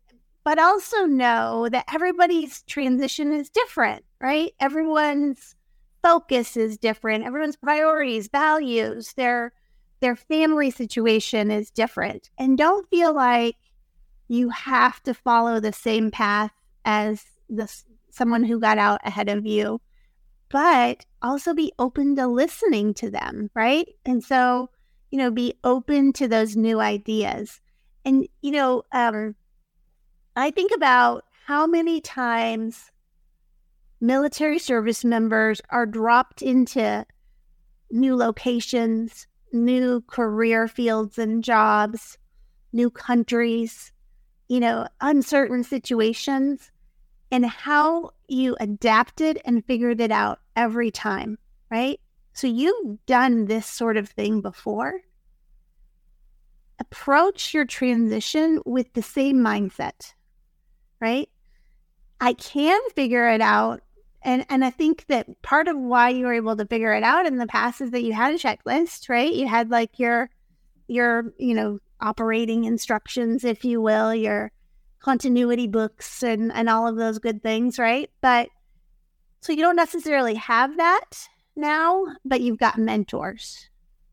but 0.43 0.59
also 0.59 1.05
know 1.05 1.69
that 1.69 1.85
everybody's 1.93 2.63
transition 2.63 3.31
is 3.31 3.49
different, 3.49 4.03
right? 4.19 4.51
Everyone's 4.59 5.55
focus 6.01 6.57
is 6.57 6.77
different. 6.77 7.25
Everyone's 7.25 7.55
priorities, 7.55 8.27
values, 8.27 9.13
their, 9.13 9.53
their 9.99 10.15
family 10.15 10.71
situation 10.71 11.51
is 11.51 11.71
different. 11.71 12.29
And 12.37 12.57
don't 12.57 12.89
feel 12.89 13.13
like 13.13 13.55
you 14.27 14.49
have 14.49 15.01
to 15.03 15.13
follow 15.13 15.59
the 15.59 15.73
same 15.73 16.11
path 16.11 16.51
as 16.85 17.25
the 17.49 17.71
someone 18.11 18.43
who 18.43 18.59
got 18.59 18.77
out 18.77 18.99
ahead 19.03 19.29
of 19.29 19.45
you 19.45 19.79
but 20.49 21.05
also 21.21 21.53
be 21.53 21.71
open 21.79 22.15
to 22.15 22.27
listening 22.27 22.93
to 22.95 23.09
them, 23.09 23.49
right? 23.53 23.87
And 24.05 24.23
so, 24.23 24.69
you 25.11 25.17
know, 25.17 25.31
be 25.31 25.53
open 25.63 26.11
to 26.13 26.27
those 26.27 26.55
new 26.55 26.79
ideas. 26.79 27.61
And, 28.03 28.27
you 28.41 28.51
know, 28.51 28.83
um, 28.91 29.35
I 30.35 30.51
think 30.51 30.71
about 30.75 31.25
how 31.45 31.67
many 31.67 32.01
times 32.01 32.91
military 34.01 34.59
service 34.59 35.03
members 35.03 35.61
are 35.69 35.85
dropped 35.85 36.41
into 36.41 37.05
new 37.91 38.15
locations, 38.15 39.27
new 39.51 40.01
career 40.07 40.67
fields 40.67 41.17
and 41.17 41.43
jobs, 41.43 42.17
new 42.71 42.89
countries, 42.89 43.91
you 44.47 44.59
know, 44.59 44.87
uncertain 45.01 45.63
situations 45.63 46.71
and 47.31 47.45
how 47.45 48.11
you 48.27 48.55
adapted 48.59 49.39
and 49.45 49.65
figured 49.65 50.01
it 50.01 50.11
out 50.11 50.39
every 50.55 50.91
time, 50.91 51.37
right? 51.69 51.99
So 52.33 52.47
you've 52.47 53.05
done 53.05 53.45
this 53.45 53.67
sort 53.67 53.97
of 53.97 54.09
thing 54.09 54.41
before. 54.41 55.01
Approach 56.79 57.53
your 57.53 57.65
transition 57.65 58.61
with 58.65 58.93
the 58.93 59.01
same 59.01 59.37
mindset, 59.37 60.13
right? 61.01 61.29
I 62.21 62.33
can 62.33 62.79
figure 62.95 63.27
it 63.29 63.41
out. 63.41 63.81
And 64.21 64.45
and 64.49 64.65
I 64.65 64.69
think 64.69 65.05
that 65.07 65.41
part 65.41 65.67
of 65.67 65.77
why 65.77 66.09
you 66.09 66.25
were 66.25 66.33
able 66.33 66.55
to 66.57 66.65
figure 66.65 66.93
it 66.93 67.03
out 67.03 67.25
in 67.25 67.37
the 67.37 67.47
past 67.47 67.81
is 67.81 67.91
that 67.91 68.03
you 68.03 68.13
had 68.13 68.33
a 68.33 68.37
checklist, 68.37 69.09
right? 69.09 69.33
You 69.33 69.47
had 69.47 69.69
like 69.69 69.97
your 69.97 70.29
your, 70.87 71.33
you 71.37 71.53
know, 71.53 71.79
operating 72.01 72.65
instructions, 72.65 73.43
if 73.43 73.63
you 73.63 73.81
will, 73.81 74.13
your 74.13 74.51
continuity 74.99 75.67
books 75.67 76.23
and, 76.23 76.51
and 76.51 76.69
all 76.69 76.87
of 76.87 76.97
those 76.97 77.19
good 77.19 77.41
things, 77.41 77.79
right? 77.79 78.09
But 78.21 78.49
so 79.41 79.53
you 79.53 79.61
don't 79.61 79.75
necessarily 79.75 80.35
have 80.35 80.75
that 80.77 81.27
now, 81.55 82.05
but 82.25 82.41
you've 82.41 82.59
got 82.59 82.77
mentors. 82.77 83.69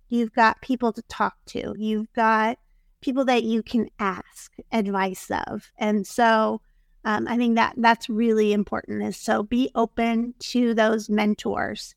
You've 0.09 0.33
got 0.33 0.61
people 0.63 0.93
to 0.93 1.03
talk 1.03 1.35
to. 1.47 1.75
You've 1.77 2.13
got 2.13 2.59
people 3.01 3.25
that 3.25 3.43
you 3.43 3.63
can 3.63 3.89
ask 3.99 4.53
advice 4.71 5.31
of. 5.49 5.71
And 5.79 6.07
so 6.07 6.61
um, 7.07 7.29
I 7.29 7.37
think 7.37 7.55
that 7.55 7.75
that's 7.77 8.11
really 8.11 8.53
important 8.53 9.05
is 9.05 9.17
so 9.17 9.45
be 9.45 9.71
open 9.77 10.35
to 10.41 10.75
those 10.75 11.09
mentors. 11.09 11.95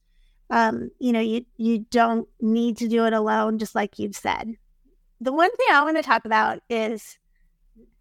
Um, 0.51 0.91
you 0.99 1.11
know, 1.11 1.19
you 1.19 1.45
you 1.57 1.79
don't 1.89 2.27
need 2.39 2.77
to 2.77 2.87
do 2.87 3.05
it 3.05 3.13
alone, 3.13 3.57
just 3.57 3.73
like 3.73 3.97
you've 3.97 4.15
said. 4.15 4.55
The 5.19 5.33
one 5.33 5.49
thing 5.55 5.67
I 5.71 5.83
want 5.83 5.97
to 5.97 6.03
talk 6.03 6.25
about 6.25 6.59
is 6.69 7.17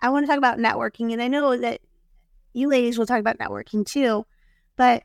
I 0.02 0.10
want 0.10 0.26
to 0.26 0.28
talk 0.28 0.36
about 0.36 0.58
networking. 0.58 1.12
And 1.14 1.22
I 1.22 1.28
know 1.28 1.56
that 1.56 1.80
you 2.52 2.68
ladies 2.68 2.98
will 2.98 3.06
talk 3.06 3.20
about 3.20 3.38
networking 3.38 3.86
too, 3.86 4.26
but 4.76 5.02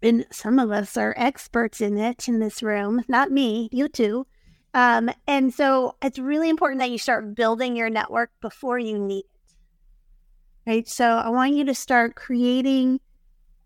and 0.00 0.24
some 0.32 0.58
of 0.58 0.70
us 0.70 0.96
are 0.96 1.14
experts 1.18 1.82
in 1.82 1.98
it 1.98 2.28
in 2.28 2.38
this 2.38 2.62
room, 2.62 3.04
not 3.08 3.30
me, 3.30 3.68
you 3.72 3.88
too. 3.88 4.26
Um, 4.72 5.10
and 5.26 5.52
so 5.52 5.96
it's 6.02 6.18
really 6.18 6.48
important 6.48 6.80
that 6.80 6.90
you 6.90 6.98
start 6.98 7.34
building 7.34 7.76
your 7.76 7.90
network 7.90 8.30
before 8.40 8.78
you 8.78 8.98
need. 8.98 9.24
Right. 10.66 10.88
So 10.88 11.04
I 11.04 11.28
want 11.28 11.54
you 11.54 11.64
to 11.66 11.74
start 11.74 12.16
creating 12.16 13.00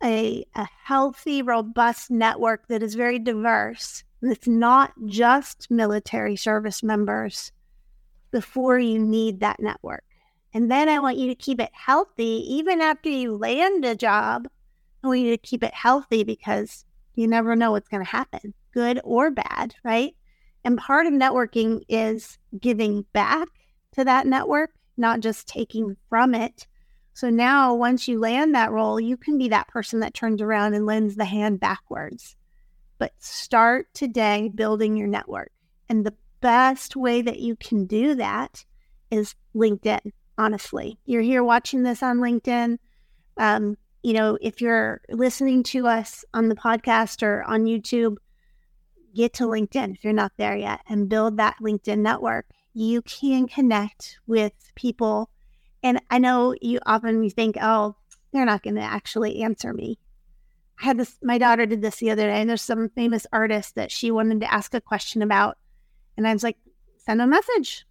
a, 0.03 0.45
a 0.55 0.69
healthy, 0.85 1.43
robust 1.43 2.11
network 2.11 2.67
that 2.69 2.83
is 2.83 2.95
very 2.95 3.19
diverse. 3.19 4.03
It's 4.21 4.49
not 4.49 4.93
just 5.07 5.71
military 5.71 6.35
service 6.35 6.83
members 6.83 7.53
before 8.33 8.79
you 8.79 8.99
need 8.99 9.41
that 9.41 9.61
network. 9.61 10.05
And 10.55 10.71
then 10.71 10.89
I 10.89 10.99
want 10.99 11.19
you 11.19 11.29
to 11.29 11.35
keep 11.35 11.61
it 11.61 11.71
healthy 11.73 12.45
even 12.55 12.81
after 12.81 13.09
you 13.09 13.37
land 13.37 13.85
a 13.85 13.95
job. 13.95 14.49
I 15.05 15.07
want 15.07 15.21
you 15.21 15.31
to 15.31 15.39
keep 15.39 15.63
it 15.63 15.75
healthy 15.75 16.25
because 16.25 16.85
you 17.15 17.29
never 17.29 17.55
know 17.55 17.73
what's 17.73 17.89
going 17.89 18.05
to 18.05 18.11
happen, 18.11 18.55
good 18.73 19.01
or 19.05 19.31
bad, 19.31 19.75
right? 19.85 20.17
And 20.65 20.79
part 20.79 21.07
of 21.07 21.13
networking 21.13 21.83
is 21.89 22.39
giving 22.59 23.05
back 23.13 23.49
to 23.93 24.05
that 24.05 24.27
network, 24.27 24.71
not 24.97 25.21
just 25.21 25.47
taking 25.47 25.97
from 26.09 26.35
it. 26.35 26.67
So 27.19 27.31
now, 27.31 27.75
once 27.75 28.07
you 28.07 28.21
land 28.21 28.55
that 28.55 28.71
role, 28.71 29.01
you 29.01 29.17
can 29.17 29.39
be 29.39 29.49
that 29.49 29.67
person 29.67 29.99
that 29.99 30.15
turns 30.15 30.41
around 30.41 30.75
and 30.75 30.87
lends 30.87 31.17
the 31.17 31.25
hand 31.25 31.59
backwards. 31.59 32.37
But 32.99 33.13
start 33.19 33.93
today 33.93 34.53
building 34.55 34.97
your 34.97 35.09
network. 35.09 35.51
And 35.89 36.07
the 36.07 36.15
best 36.41 36.95
way 36.95 37.21
that 37.23 37.41
you 37.41 37.57
can 37.57 37.87
do 37.87 38.15
that 38.15 38.65
is 39.11 39.35
LinkedIn 39.53 40.13
honestly. 40.39 41.01
You're 41.07 41.23
here 41.23 41.43
watching 41.43 41.83
this 41.83 42.05
on 42.05 42.19
LinkedIn. 42.19 42.79
Um, 43.37 43.77
you 44.05 44.13
know, 44.13 44.39
if 44.41 44.61
you're 44.61 45.01
listening 45.09 45.65
to 45.65 45.89
us 45.89 46.25
on 46.35 46.49
the 46.49 46.55
podcast 46.55 47.25
or 47.25 47.43
on 47.43 47.65
YouTube, 47.65 48.19
get 49.13 49.33
to 49.33 49.49
LinkedIn 49.49 49.93
if 49.97 50.05
you're 50.05 50.13
not 50.13 50.35
there 50.37 50.57
yet 50.57 50.83
and 50.89 51.09
build 51.09 51.39
that 51.39 51.57
LinkedIn 51.61 51.99
network. 51.99 52.47
You 52.75 53.03
can 53.03 53.49
connect 53.49 54.21
with 54.29 54.53
people. 54.77 55.31
And 55.83 56.01
I 56.11 56.19
know 56.19 56.55
you 56.61 56.81
often 56.87 57.23
you 57.23 57.31
think, 57.31 57.57
oh, 57.61 57.97
they're 58.33 58.45
not 58.45 58.63
going 58.63 58.77
to 58.77 58.83
actually 58.83 59.43
answer 59.43 59.73
me. 59.73 59.99
I 60.81 60.85
had 60.87 60.99
this, 60.99 61.19
my 61.23 61.39
daughter 61.39 61.67
did 61.67 61.83
this 61.83 61.97
the 61.97 62.11
other 62.11 62.27
day, 62.27 62.41
and 62.41 62.49
there's 62.49 62.63
some 62.63 62.89
famous 62.91 63.27
artist 63.33 63.75
that 63.75 63.91
she 63.91 64.11
wanted 64.11 64.41
to 64.41 64.53
ask 64.53 64.75
a 64.75 64.81
question 64.81 65.23
about. 65.23 65.59
And 66.17 66.27
I 66.27 66.33
was 66.33 66.43
like, 66.43 66.57
send 66.99 67.23
a 67.23 67.27
message. 67.27 67.85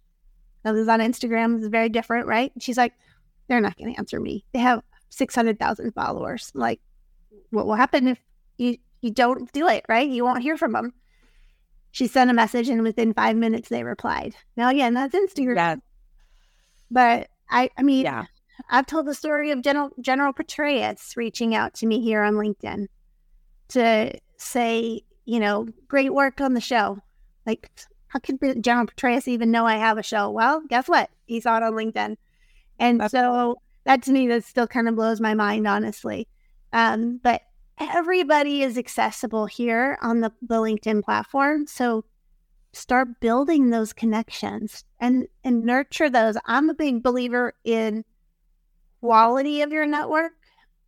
Others 0.64 0.88
on 0.88 1.00
Instagram 1.00 1.60
is 1.60 1.68
very 1.68 1.88
different, 1.88 2.26
right? 2.26 2.52
She's 2.60 2.76
like, 2.76 2.94
they're 3.48 3.60
not 3.60 3.76
going 3.76 3.92
to 3.92 3.98
answer 3.98 4.20
me. 4.20 4.44
They 4.52 4.58
have 4.60 4.82
600,000 5.10 5.92
followers. 5.92 6.50
Like, 6.54 6.80
what 7.50 7.66
will 7.66 7.74
happen 7.74 8.08
if 8.08 8.18
you, 8.58 8.76
you 9.00 9.10
don't 9.10 9.50
do 9.52 9.66
it, 9.68 9.84
right? 9.88 10.08
You 10.08 10.24
won't 10.24 10.42
hear 10.42 10.56
from 10.56 10.72
them. 10.72 10.92
she 11.90 12.06
sent 12.06 12.30
a 12.30 12.34
message 12.34 12.68
and 12.68 12.82
within 12.82 13.14
five 13.14 13.36
minutes 13.36 13.68
they 13.68 13.82
replied. 13.82 14.34
Now, 14.56 14.68
again, 14.68 14.94
that's 14.94 15.14
Instagram. 15.14 15.56
Yeah. 15.56 15.76
But 16.90 17.28
I, 17.50 17.70
I 17.76 17.82
mean, 17.82 18.04
Yeah. 18.04 18.24
I've 18.70 18.86
told 18.86 19.06
the 19.06 19.14
story 19.14 19.50
of 19.50 19.62
General 19.62 19.90
General 20.00 20.32
Petraeus 20.32 21.16
reaching 21.16 21.54
out 21.54 21.74
to 21.74 21.86
me 21.86 22.00
here 22.00 22.22
on 22.22 22.34
LinkedIn 22.34 22.88
to 23.68 24.18
say, 24.36 25.02
you 25.24 25.40
know, 25.40 25.68
great 25.86 26.12
work 26.12 26.40
on 26.40 26.54
the 26.54 26.60
show. 26.60 26.98
Like, 27.46 27.70
how 28.08 28.18
could 28.18 28.38
General 28.62 28.86
Petraeus 28.86 29.28
even 29.28 29.50
know 29.50 29.64
I 29.66 29.76
have 29.76 29.96
a 29.98 30.02
show? 30.02 30.30
Well, 30.30 30.62
guess 30.68 30.88
what? 30.88 31.10
He 31.26 31.40
saw 31.40 31.56
it 31.58 31.62
on 31.62 31.74
LinkedIn, 31.74 32.16
and 32.78 33.00
That's 33.00 33.12
so 33.12 33.56
that 33.84 34.02
to 34.02 34.12
me 34.12 34.26
that 34.28 34.44
still 34.44 34.66
kind 34.66 34.88
of 34.88 34.96
blows 34.96 35.20
my 35.20 35.34
mind, 35.34 35.66
honestly. 35.68 36.26
Um, 36.72 37.20
but 37.22 37.42
everybody 37.78 38.62
is 38.62 38.76
accessible 38.76 39.46
here 39.46 39.98
on 40.02 40.20
the, 40.20 40.32
the 40.42 40.56
LinkedIn 40.56 41.04
platform, 41.04 41.66
so 41.66 42.04
start 42.72 43.20
building 43.20 43.70
those 43.70 43.92
connections 43.92 44.84
and 45.00 45.26
and 45.44 45.64
nurture 45.64 46.10
those. 46.10 46.36
I'm 46.46 46.70
a 46.70 46.74
big 46.74 47.02
believer 47.02 47.54
in 47.64 48.04
quality 49.00 49.62
of 49.62 49.72
your 49.72 49.86
network 49.86 50.32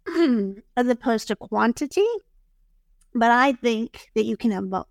as 0.76 0.88
opposed 0.88 1.28
to 1.28 1.36
quantity. 1.36 2.06
But 3.14 3.30
I 3.30 3.52
think 3.52 4.10
that 4.14 4.24
you 4.24 4.36
can 4.36 4.50
have 4.52 4.70
both. 4.70 4.86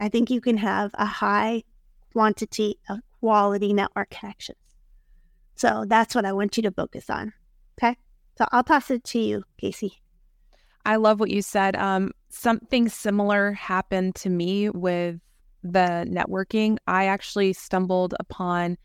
I 0.00 0.08
think 0.08 0.30
you 0.30 0.40
can 0.40 0.56
have 0.58 0.90
a 0.94 1.06
high 1.06 1.64
quantity 2.12 2.78
of 2.88 3.00
quality 3.20 3.72
network 3.72 4.10
connections. 4.10 4.58
So 5.56 5.84
that's 5.86 6.14
what 6.14 6.24
I 6.24 6.32
want 6.32 6.56
you 6.56 6.62
to 6.64 6.70
focus 6.70 7.08
on. 7.10 7.32
Okay. 7.78 7.96
So 8.36 8.46
I'll 8.52 8.64
pass 8.64 8.90
it 8.90 9.04
to 9.04 9.18
you, 9.18 9.44
Kasie. 9.60 9.92
I 10.84 10.96
love 10.96 11.20
what 11.20 11.30
you 11.30 11.42
said. 11.42 11.76
Um, 11.76 12.10
something 12.28 12.88
similar 12.88 13.52
happened 13.52 14.16
to 14.16 14.30
me 14.30 14.68
with 14.68 15.20
the 15.64 16.06
networking. 16.08 16.76
I 16.86 17.06
actually 17.06 17.52
stumbled 17.54 18.14
upon 18.20 18.78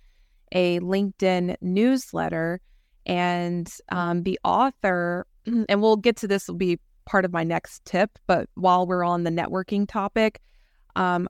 a 0.51 0.79
LinkedIn 0.79 1.57
newsletter, 1.61 2.59
and 3.05 3.71
um, 3.91 4.23
the 4.23 4.39
author, 4.43 5.27
and 5.45 5.81
we'll 5.81 5.97
get 5.97 6.15
to 6.17 6.27
this, 6.27 6.47
will 6.47 6.55
be 6.55 6.79
part 7.05 7.25
of 7.25 7.31
my 7.31 7.43
next 7.43 7.85
tip. 7.85 8.17
But 8.25 8.49
while 8.55 8.87
we're 8.87 9.03
on 9.03 9.23
the 9.23 9.29
networking 9.29 9.87
topic, 9.87 10.41
um, 10.95 11.27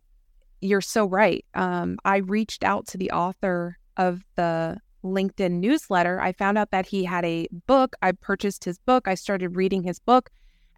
you're 0.62 0.81
so 0.81 1.05
right. 1.05 1.45
Um, 1.55 1.97
I 2.05 2.17
reached 2.17 2.63
out 2.63 2.88
to 2.88 2.97
the 2.97 3.12
author 3.12 3.77
of 3.97 4.21
the 4.35 4.77
LinkedIn 5.03 5.51
newsletter. 5.51 6.19
I 6.19 6.33
found 6.33 6.57
out 6.57 6.71
that 6.71 6.85
he 6.85 7.03
had 7.03 7.25
a 7.25 7.47
book. 7.67 7.95
I 8.01 8.12
purchased 8.12 8.63
his 8.65 8.77
book. 8.79 9.07
I 9.07 9.15
started 9.15 9.55
reading 9.55 9.83
his 9.83 9.99
book 9.99 10.29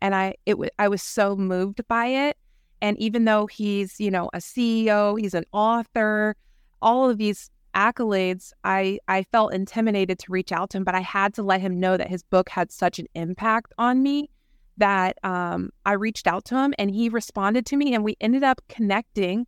and 0.01 0.15
I 0.15 0.35
it 0.45 0.53
w- 0.53 0.69
I 0.79 0.87
was 0.87 1.01
so 1.01 1.35
moved 1.35 1.87
by 1.87 2.07
it. 2.07 2.37
And 2.81 2.97
even 2.99 3.25
though 3.25 3.47
he's 3.47 3.99
you 3.99 4.11
know 4.11 4.29
a 4.33 4.37
CEO, 4.37 5.19
he's 5.19 5.33
an 5.33 5.45
author, 5.51 6.35
all 6.81 7.09
of 7.09 7.17
these 7.17 7.49
accolades, 7.75 8.51
I 8.63 8.99
I 9.07 9.23
felt 9.23 9.53
intimidated 9.53 10.19
to 10.19 10.31
reach 10.31 10.51
out 10.51 10.71
to 10.71 10.77
him, 10.77 10.83
but 10.83 10.95
I 10.95 11.01
had 11.01 11.33
to 11.35 11.43
let 11.43 11.61
him 11.61 11.79
know 11.79 11.97
that 11.97 12.09
his 12.09 12.23
book 12.23 12.49
had 12.49 12.71
such 12.71 12.99
an 12.99 13.07
impact 13.15 13.73
on 13.77 14.03
me 14.03 14.29
that 14.77 15.17
um, 15.23 15.69
I 15.85 15.93
reached 15.93 16.27
out 16.27 16.45
to 16.45 16.57
him 16.57 16.73
and 16.79 16.89
he 16.89 17.09
responded 17.09 17.65
to 17.67 17.77
me, 17.77 17.93
and 17.93 18.03
we 18.03 18.17
ended 18.21 18.43
up 18.43 18.61
connecting 18.67 19.45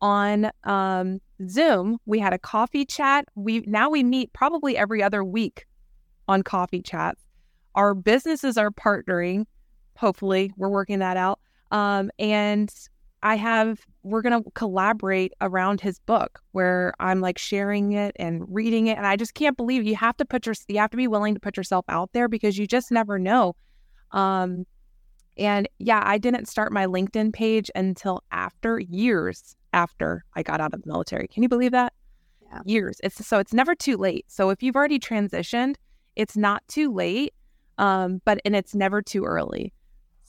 on 0.00 0.50
um, 0.64 1.20
Zoom. 1.46 1.98
We 2.06 2.18
had 2.18 2.32
a 2.32 2.38
coffee 2.38 2.84
chat. 2.84 3.26
We 3.34 3.60
now 3.60 3.90
we 3.90 4.02
meet 4.02 4.32
probably 4.32 4.76
every 4.76 5.02
other 5.02 5.22
week 5.22 5.66
on 6.28 6.42
coffee 6.42 6.82
chats. 6.82 7.20
Our 7.74 7.94
businesses 7.94 8.58
are 8.58 8.70
partnering 8.70 9.46
hopefully 9.96 10.52
we're 10.56 10.68
working 10.68 10.98
that 11.00 11.16
out 11.16 11.38
um, 11.72 12.10
and 12.20 12.72
i 13.24 13.34
have 13.34 13.80
we're 14.04 14.22
going 14.22 14.42
to 14.42 14.50
collaborate 14.52 15.32
around 15.40 15.80
his 15.80 15.98
book 16.00 16.40
where 16.52 16.92
i'm 17.00 17.20
like 17.20 17.38
sharing 17.38 17.92
it 17.92 18.14
and 18.16 18.44
reading 18.48 18.86
it 18.86 18.96
and 18.96 19.06
i 19.06 19.16
just 19.16 19.34
can't 19.34 19.56
believe 19.56 19.84
you 19.84 19.96
have 19.96 20.16
to 20.16 20.24
put 20.24 20.46
your 20.46 20.54
you 20.68 20.78
have 20.78 20.90
to 20.90 20.96
be 20.96 21.08
willing 21.08 21.34
to 21.34 21.40
put 21.40 21.56
yourself 21.56 21.84
out 21.88 22.12
there 22.12 22.28
because 22.28 22.56
you 22.58 22.66
just 22.66 22.90
never 22.92 23.18
know. 23.18 23.54
Um, 24.12 24.64
and 25.38 25.66
yeah 25.78 26.02
i 26.04 26.18
didn't 26.18 26.46
start 26.46 26.72
my 26.72 26.84
linkedin 26.84 27.32
page 27.32 27.70
until 27.74 28.22
after 28.32 28.78
years 28.78 29.56
after 29.72 30.22
i 30.34 30.42
got 30.42 30.60
out 30.60 30.74
of 30.74 30.82
the 30.82 30.88
military. 30.88 31.26
Can 31.26 31.42
you 31.42 31.48
believe 31.48 31.72
that? 31.72 31.92
Yeah. 32.42 32.60
years. 32.66 33.00
It's 33.02 33.26
so 33.26 33.38
it's 33.38 33.54
never 33.54 33.74
too 33.74 33.96
late. 33.96 34.26
So 34.28 34.50
if 34.50 34.62
you've 34.62 34.76
already 34.76 34.98
transitioned 34.98 35.76
it's 36.16 36.36
not 36.36 36.62
too 36.68 36.92
late 36.92 37.32
um, 37.78 38.20
but 38.26 38.40
and 38.44 38.54
it's 38.54 38.74
never 38.74 39.00
too 39.00 39.24
early 39.24 39.72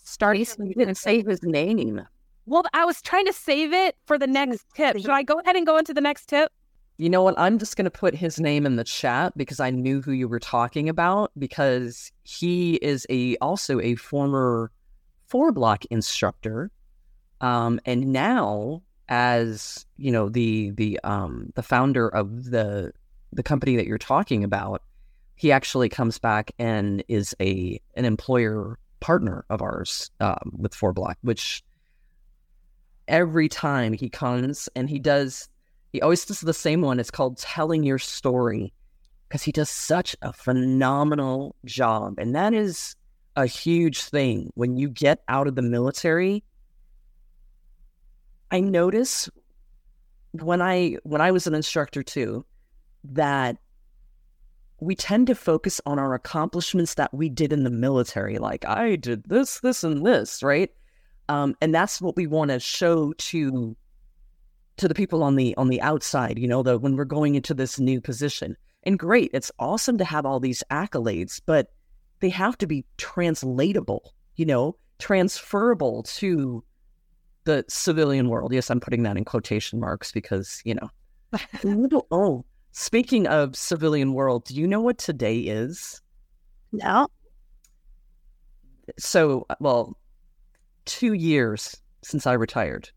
start 0.04 0.38
Jason, 0.38 0.68
you 0.68 0.76
didn't 0.76 0.96
say 0.96 1.24
his 1.24 1.42
name. 1.44 2.02
well 2.46 2.64
i 2.74 2.86
was 2.86 3.02
trying 3.02 3.26
to 3.26 3.34
save 3.34 3.74
it 3.74 3.96
for 4.06 4.18
the 4.18 4.28
next 4.28 4.66
tip 4.76 4.98
should 4.98 5.10
i 5.10 5.24
go 5.24 5.40
ahead 5.40 5.56
and 5.56 5.66
go 5.66 5.78
into 5.78 5.94
the 5.94 6.02
next 6.02 6.28
tip 6.28 6.52
You 6.98 7.10
know 7.10 7.24
what? 7.24 7.34
I'm 7.40 7.58
just 7.58 7.76
going 7.76 7.86
to 7.86 7.92
put 7.92 8.14
his 8.14 8.40
name 8.40 8.68
in 8.68 8.76
the 8.76 8.84
chat 8.84 9.34
because 9.36 9.60
I 9.60 9.72
knew 9.72 10.00
who 10.00 10.12
you 10.12 10.28
were 10.28 10.40
talking 10.40 10.88
about 10.90 11.32
because 11.40 12.12
he 12.22 12.76
is 12.76 13.08
a 13.10 13.36
also 13.38 13.80
a 13.82 13.96
former 13.96 14.70
four 15.26 15.52
block 15.52 15.86
instructor, 15.86 16.70
um, 17.42 17.80
and 17.86 18.14
now 18.14 18.84
as 19.10 19.88
you 19.98 20.12
know 20.12 20.30
the 20.30 20.70
the 20.78 21.00
um, 21.04 21.52
the 21.56 21.64
founder 21.64 22.08
of 22.10 22.52
the 22.52 22.92
the 23.32 23.44
company 23.44 23.76
that 23.76 23.88
you're 23.88 23.98
talking 23.98 24.44
about, 24.44 24.84
he 25.36 25.52
actually 25.52 25.90
comes 25.90 26.20
back 26.20 26.52
and 26.60 27.04
is 27.08 27.36
a 27.42 27.82
an 27.96 28.06
employer 28.06 28.78
partner 29.04 29.44
of 29.50 29.62
ours 29.62 30.10
um, 30.22 30.54
with 30.58 30.74
four 30.74 30.94
block, 30.94 31.18
which 31.22 31.62
every 33.10 33.50
time 33.50 33.92
he 33.92 34.10
comes 34.10 34.70
and 34.78 34.90
he 34.90 34.98
does 34.98 35.50
he 35.92 36.02
always 36.02 36.26
does 36.26 36.40
the 36.40 36.54
same 36.54 36.82
one. 36.82 37.00
It's 37.00 37.12
called 37.12 37.38
Telling 37.38 37.84
Your 37.84 38.00
Story 38.00 38.74
because 39.28 39.44
he 39.44 39.52
does 39.52 39.70
such 39.70 40.16
a 40.24 40.34
phenomenal 40.34 41.56
job. 41.66 42.16
And 42.18 42.34
that 42.34 42.54
is 42.54 42.96
a 43.36 43.46
huge 43.46 44.04
thing. 44.04 44.52
When 44.56 44.78
you 44.78 44.90
get 44.90 45.22
out 45.28 45.48
of 45.48 45.56
the 45.56 45.62
military, 45.62 46.44
I 48.52 48.62
notice 48.62 49.30
when 50.32 50.62
I 50.62 50.98
when 51.04 51.22
I 51.22 51.32
was 51.32 51.46
an 51.46 51.54
instructor 51.54 52.04
too, 52.04 52.46
that 53.04 53.58
we 54.84 54.96
tend 54.96 55.28
to 55.28 55.36
focus 55.36 55.80
on 55.86 56.00
our 56.00 56.14
accomplishments 56.14 56.96
that 56.96 57.14
we 57.14 57.30
did 57.30 57.54
in 57.54 57.64
the 57.64 57.70
military. 57.70 58.38
Like 58.38 58.66
I 58.66 58.96
did 58.96 59.24
this, 59.26 59.60
this, 59.60 59.84
and 59.84 60.06
this, 60.06 60.44
right? 60.44 60.72
Um, 61.30 61.56
and 61.62 61.74
that's 61.74 62.02
what 62.02 62.16
we 62.16 62.28
want 62.28 62.52
to 62.52 62.60
show 62.60 63.14
to 63.14 63.76
to 64.78 64.88
the 64.88 64.96
people 64.96 65.24
on 65.24 65.36
the 65.36 65.56
on 65.56 65.68
the 65.68 65.82
outside 65.82 66.40
you 66.40 66.48
know 66.48 66.64
that 66.64 66.80
when 66.80 66.96
we're 66.96 67.06
going 67.06 67.36
into 67.36 67.54
this 67.54 67.80
new 67.80 68.02
position 68.02 68.58
and 68.84 68.98
great 68.98 69.30
it's 69.34 69.52
awesome 69.60 69.98
to 69.98 70.06
have 70.06 70.26
all 70.26 70.40
these 70.40 70.64
accolades 70.72 71.40
but 71.46 71.68
they 72.22 72.30
have 72.30 72.58
to 72.58 72.66
be 72.66 72.84
translatable 72.98 74.14
you 74.36 74.46
know 74.46 74.76
transferable 75.00 76.02
to 76.04 76.64
the 77.44 77.64
civilian 77.68 78.30
world 78.30 78.52
yes 78.52 78.72
i'm 78.72 78.80
putting 78.80 79.04
that 79.04 79.18
in 79.18 79.24
quotation 79.24 79.80
marks 79.80 80.12
because 80.12 80.62
you 80.66 80.74
know 80.74 80.90
oh 82.12 82.44
speaking 82.74 83.26
of 83.28 83.56
civilian 83.56 84.14
world 84.14 84.44
do 84.46 84.56
you 84.56 84.68
know 84.68 84.82
what 84.82 84.98
today 84.98 85.38
is? 85.40 86.02
No. 86.72 87.08
so 88.98 89.46
well 89.60 89.96
two 90.86 91.14
years 91.14 91.78
since 92.02 92.28
i 92.28 92.34
retired. 92.34 92.90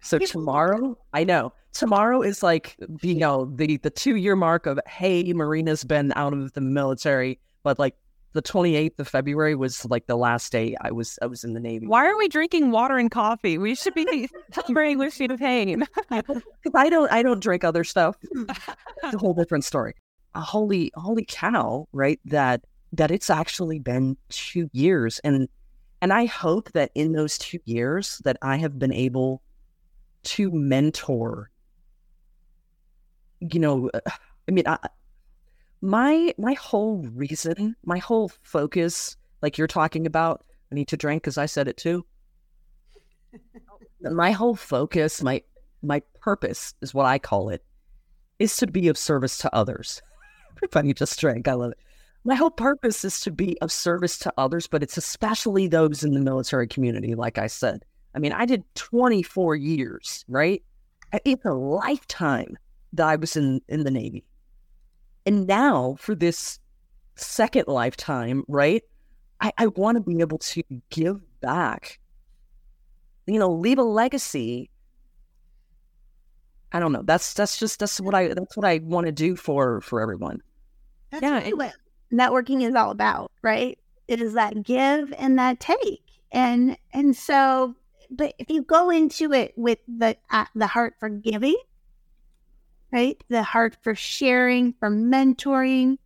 So 0.00 0.18
tomorrow, 0.18 0.96
I 1.12 1.24
know 1.24 1.52
tomorrow 1.72 2.22
is 2.22 2.42
like 2.42 2.76
you 3.02 3.14
know 3.24 3.50
the 3.54 3.76
the 3.78 3.90
two 3.90 4.16
year 4.16 4.36
mark 4.36 4.66
of 4.66 4.78
hey, 4.86 5.32
Marina's 5.32 5.84
been 5.84 6.12
out 6.16 6.32
of 6.32 6.52
the 6.52 6.60
military, 6.60 7.38
but 7.62 7.78
like 7.78 7.96
the 8.36 8.42
twenty 8.42 8.76
eighth 8.76 9.00
of 9.00 9.08
February 9.08 9.54
was 9.56 9.84
like 9.86 10.06
the 10.06 10.16
last 10.16 10.52
day 10.52 10.76
I 10.80 10.92
was 10.92 11.18
I 11.20 11.26
was 11.26 11.42
in 11.42 11.52
the 11.54 11.60
Navy. 11.60 11.86
why 11.88 12.06
are 12.06 12.16
we 12.16 12.28
drinking 12.28 12.70
water 12.70 12.96
and 12.98 13.10
coffee 13.10 13.58
we 13.58 13.74
should 13.74 13.94
be 13.94 14.28
celebrating 14.52 14.98
with 14.98 15.12
sheet 15.12 15.30
of 15.32 15.40
pain 15.40 15.84
'Cause 16.10 16.72
I 16.74 16.88
don't 16.88 17.10
I 17.10 17.22
don't 17.22 17.40
drink 17.42 17.64
other 17.64 17.82
stuff. 17.82 18.16
it's 18.22 19.14
a 19.14 19.18
whole 19.18 19.34
different 19.34 19.64
story. 19.64 19.94
A 20.34 20.40
holy 20.40 20.92
holy 20.94 21.24
cow, 21.28 21.88
right? 21.92 22.20
That 22.26 22.62
that 22.92 23.10
it's 23.10 23.30
actually 23.30 23.78
been 23.80 24.16
two 24.28 24.68
years, 24.72 25.18
and 25.24 25.48
and 26.02 26.12
I 26.12 26.26
hope 26.26 26.70
that 26.72 26.90
in 26.94 27.12
those 27.12 27.38
two 27.38 27.58
years 27.64 28.20
that 28.24 28.36
I 28.42 28.56
have 28.58 28.78
been 28.78 28.92
able 28.92 29.42
to 30.24 30.50
mentor. 30.52 31.50
You 33.40 33.60
know, 33.60 33.90
uh, 33.92 34.00
I 34.48 34.50
mean, 34.52 34.66
I, 34.66 34.78
my 35.80 36.34
my 36.38 36.54
whole 36.54 37.06
reason, 37.12 37.76
my 37.84 37.98
whole 37.98 38.30
focus, 38.42 39.16
like 39.42 39.58
you're 39.58 39.66
talking 39.66 40.06
about, 40.06 40.44
I 40.72 40.74
need 40.74 40.88
to 40.88 40.96
drink 40.96 41.22
because 41.22 41.38
I 41.38 41.46
said 41.46 41.68
it 41.68 41.76
too. 41.76 42.04
my 44.00 44.32
whole 44.32 44.56
focus, 44.56 45.22
my 45.22 45.42
my 45.82 46.00
purpose 46.20 46.74
is 46.80 46.94
what 46.94 47.06
I 47.06 47.18
call 47.18 47.50
it, 47.50 47.64
is 48.38 48.56
to 48.58 48.66
be 48.66 48.88
of 48.88 48.98
service 48.98 49.38
to 49.38 49.54
others. 49.54 50.02
Everybody 50.56 50.94
just 50.94 51.18
drank. 51.20 51.48
I 51.48 51.52
love 51.52 51.72
it. 51.72 51.78
My 52.24 52.34
whole 52.34 52.50
purpose 52.50 53.04
is 53.04 53.20
to 53.20 53.30
be 53.30 53.56
of 53.60 53.70
service 53.70 54.18
to 54.18 54.32
others, 54.36 54.66
but 54.66 54.82
it's 54.82 54.96
especially 54.96 55.68
those 55.68 56.02
in 56.02 56.12
the 56.12 56.20
military 56.20 56.66
community, 56.66 57.14
like 57.14 57.38
I 57.38 57.46
said. 57.46 57.84
I 58.16 58.18
mean, 58.18 58.32
I 58.32 58.46
did 58.46 58.64
24 58.74 59.54
years, 59.54 60.24
right? 60.26 60.60
It's 61.24 61.44
a 61.44 61.52
lifetime 61.52 62.56
that 62.94 63.06
I 63.06 63.14
was 63.14 63.36
in, 63.36 63.60
in 63.68 63.84
the 63.84 63.92
Navy. 63.92 64.24
And 65.26 65.46
now 65.46 65.96
for 65.98 66.14
this 66.14 66.60
second 67.16 67.64
lifetime, 67.66 68.44
right? 68.46 68.82
I, 69.40 69.52
I 69.58 69.66
want 69.66 69.96
to 69.96 70.00
be 70.00 70.20
able 70.20 70.38
to 70.38 70.62
give 70.90 71.20
back, 71.40 71.98
you 73.26 73.38
know, 73.38 73.50
leave 73.50 73.78
a 73.78 73.82
legacy. 73.82 74.70
I 76.72 76.80
don't 76.80 76.92
know. 76.92 77.02
That's 77.04 77.34
that's 77.34 77.58
just 77.58 77.80
that's 77.80 78.00
what 78.00 78.14
I 78.14 78.28
that's 78.28 78.56
what 78.56 78.64
I 78.66 78.78
want 78.78 79.06
to 79.06 79.12
do 79.12 79.36
for 79.36 79.80
for 79.80 80.00
everyone. 80.00 80.40
That's 81.10 81.22
yeah, 81.22 81.38
really 81.38 81.54
what 81.54 81.74
networking 82.12 82.62
is 82.62 82.74
all 82.74 82.90
about, 82.90 83.32
right? 83.42 83.78
It 84.08 84.20
is 84.20 84.34
that 84.34 84.62
give 84.62 85.12
and 85.18 85.38
that 85.38 85.60
take, 85.60 86.02
and 86.32 86.76
and 86.92 87.16
so, 87.16 87.74
but 88.10 88.34
if 88.38 88.50
you 88.50 88.62
go 88.62 88.90
into 88.90 89.32
it 89.32 89.54
with 89.56 89.78
the 89.88 90.16
uh, 90.30 90.46
the 90.54 90.66
heart 90.66 90.94
for 90.98 91.08
giving, 91.08 91.56
right, 92.92 93.22
the 93.28 93.42
heart 93.42 93.76
for 93.82 93.94
sharing, 93.94 94.72
for 94.74 94.90
mentoring, 94.90 95.96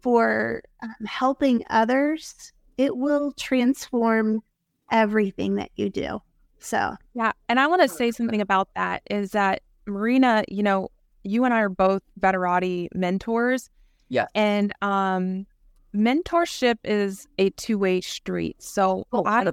for 0.00 0.62
um, 0.82 0.94
helping 1.06 1.64
others, 1.70 2.52
it 2.78 2.96
will 2.96 3.32
transform 3.32 4.42
everything 4.90 5.56
that 5.56 5.70
you 5.76 5.90
do. 5.90 6.20
So, 6.58 6.94
yeah. 7.14 7.32
And 7.48 7.58
I 7.58 7.66
want 7.66 7.82
to 7.82 7.88
say 7.88 8.10
something 8.10 8.40
about 8.40 8.68
that 8.74 9.02
is 9.10 9.30
that 9.32 9.62
Marina, 9.86 10.44
you 10.48 10.62
know, 10.62 10.90
you 11.24 11.44
and 11.44 11.54
I 11.54 11.60
are 11.60 11.68
both 11.68 12.02
Veterati 12.18 12.88
mentors. 12.94 13.70
Yeah. 14.08 14.26
And 14.34 14.72
um 14.82 15.46
mentorship 15.94 16.76
is 16.84 17.26
a 17.38 17.50
two-way 17.50 18.00
street. 18.00 18.62
So 18.62 19.06
oh, 19.12 19.24
I 19.24 19.50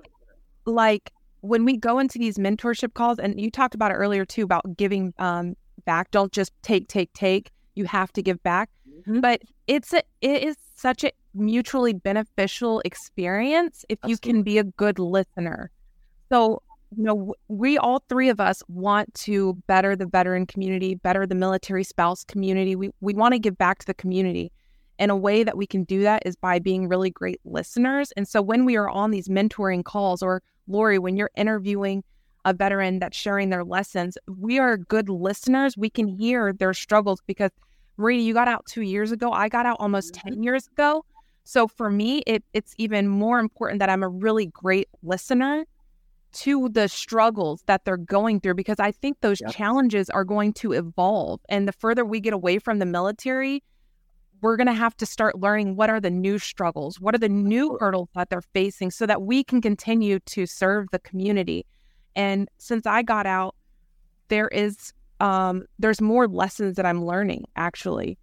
like 0.65 1.11
when 1.41 1.65
we 1.65 1.77
go 1.77 1.99
into 1.99 2.19
these 2.19 2.37
mentorship 2.37 2.93
calls 2.93 3.19
and 3.19 3.39
you 3.39 3.49
talked 3.49 3.75
about 3.75 3.91
it 3.91 3.95
earlier 3.95 4.25
too 4.25 4.43
about 4.43 4.77
giving 4.77 5.13
um 5.19 5.55
back. 5.85 6.11
Don't 6.11 6.31
just 6.31 6.51
take 6.61 6.87
take 6.87 7.11
take. 7.13 7.51
You 7.75 7.85
have 7.85 8.11
to 8.13 8.21
give 8.21 8.41
back. 8.43 8.69
Mm-hmm. 8.99 9.21
But 9.21 9.41
it's 9.67 9.93
a 9.93 10.01
it 10.21 10.43
is 10.43 10.57
such 10.75 11.03
a 11.03 11.11
mutually 11.33 11.93
beneficial 11.93 12.81
experience 12.85 13.85
if 13.89 13.99
Absolutely. 14.03 14.11
you 14.11 14.33
can 14.33 14.43
be 14.43 14.57
a 14.57 14.63
good 14.63 14.99
listener. 14.99 15.71
So, 16.29 16.61
you 16.95 17.03
know, 17.03 17.33
we 17.47 17.77
all 17.77 18.03
three 18.09 18.29
of 18.29 18.39
us 18.39 18.63
want 18.67 19.13
to 19.15 19.55
better 19.67 19.95
the 19.95 20.05
veteran 20.05 20.45
community, 20.45 20.95
better 20.95 21.25
the 21.25 21.35
military 21.35 21.83
spouse 21.83 22.23
community. 22.23 22.75
We 22.75 22.91
we 23.01 23.13
want 23.13 23.33
to 23.33 23.39
give 23.39 23.57
back 23.57 23.79
to 23.79 23.85
the 23.85 23.93
community. 23.93 24.51
And 24.99 25.11
a 25.11 25.15
way 25.15 25.43
that 25.43 25.57
we 25.57 25.67
can 25.67 25.83
do 25.83 26.01
that 26.01 26.23
is 26.25 26.35
by 26.35 26.57
being 26.57 26.87
really 26.87 27.11
great 27.11 27.39
listeners. 27.45 28.11
And 28.17 28.27
so 28.27 28.41
when 28.41 28.65
we 28.65 28.75
are 28.77 28.89
on 28.89 29.11
these 29.11 29.27
mentoring 29.27 29.83
calls, 29.83 30.23
or 30.23 30.41
Lori, 30.67 30.97
when 30.97 31.17
you're 31.17 31.29
interviewing 31.37 32.03
a 32.47 32.53
veteran 32.53 32.99
that's 32.99 33.17
sharing 33.17 33.49
their 33.49 33.65
lessons, 33.65 34.17
we 34.39 34.57
are 34.57 34.77
good 34.77 35.09
listeners. 35.09 35.77
We 35.77 35.89
can 35.89 36.07
hear 36.07 36.53
their 36.53 36.73
struggles 36.73 37.19
because 37.27 37.51
Maria, 37.97 38.21
you 38.21 38.33
got 38.33 38.47
out 38.47 38.65
two 38.67 38.83
years 38.83 39.11
ago. 39.11 39.33
I 39.33 39.49
got 39.49 39.65
out 39.65 39.77
almost 39.81 40.13
mm-hmm. 40.13 40.29
10 40.29 40.43
years 40.43 40.67
ago. 40.67 41.03
So 41.43 41.67
for 41.67 41.89
me, 41.89 42.19
it, 42.25 42.45
it's 42.53 42.73
even 42.77 43.09
more 43.09 43.39
important 43.39 43.79
that 43.79 43.89
I'm 43.89 44.01
a 44.01 44.07
really 44.07 44.45
great 44.45 44.87
listener 45.03 45.65
to 46.33 46.69
the 46.69 46.87
struggles 46.87 47.63
that 47.65 47.83
they're 47.83 47.97
going 47.97 48.39
through 48.39 48.53
because 48.55 48.79
I 48.79 48.91
think 48.91 49.17
those 49.19 49.41
yep. 49.41 49.51
challenges 49.51 50.09
are 50.09 50.23
going 50.23 50.53
to 50.53 50.71
evolve. 50.71 51.41
And 51.49 51.67
the 51.67 51.73
further 51.73 52.05
we 52.05 52.21
get 52.21 52.33
away 52.33 52.59
from 52.59 52.79
the 52.79 52.85
military, 52.85 53.61
we're 54.41 54.55
going 54.55 54.67
to 54.67 54.73
have 54.73 54.95
to 54.97 55.05
start 55.05 55.37
learning 55.37 55.75
what 55.75 55.89
are 55.89 55.99
the 55.99 56.11
new 56.11 56.39
struggles, 56.39 56.99
what 57.01 57.13
are 57.13 57.19
the 57.19 57.29
new 57.29 57.77
hurdles 57.79 58.07
that 58.15 58.29
they're 58.29 58.41
facing 58.41 58.91
so 58.91 59.05
that 59.05 59.21
we 59.21 59.43
can 59.43 59.61
continue 59.61 60.19
to 60.19 60.45
serve 60.45 60.87
the 60.91 60.99
community. 60.99 61.65
And 62.17 62.49
since 62.57 62.85
I 62.85 63.03
got 63.03 63.25
out, 63.25 63.55
there 64.27 64.49
is 64.49 64.91
um, 65.19 65.65
there's 65.79 66.01
more 66.01 66.27
lessons 66.27 66.75
that 66.75 66.85
I'm 66.85 67.05
learning 67.05 67.45
actually. 67.55 68.17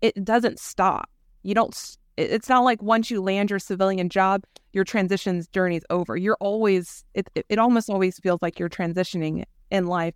It 0.00 0.24
doesn't 0.24 0.58
stop. 0.58 1.10
You 1.42 1.54
don't, 1.54 1.96
it's 2.16 2.48
not 2.48 2.60
like 2.60 2.82
once 2.82 3.10
you 3.10 3.20
land 3.20 3.50
your 3.50 3.58
civilian 3.58 4.08
job, 4.08 4.44
your 4.72 4.84
transitions 4.84 5.48
journey 5.48 5.76
is 5.76 5.84
over. 5.90 6.16
You're 6.16 6.36
always, 6.40 7.04
it, 7.14 7.28
it 7.34 7.58
almost 7.58 7.90
always 7.90 8.18
feels 8.18 8.40
like 8.40 8.58
you're 8.58 8.70
transitioning 8.70 9.44
in 9.70 9.86
life. 9.86 10.14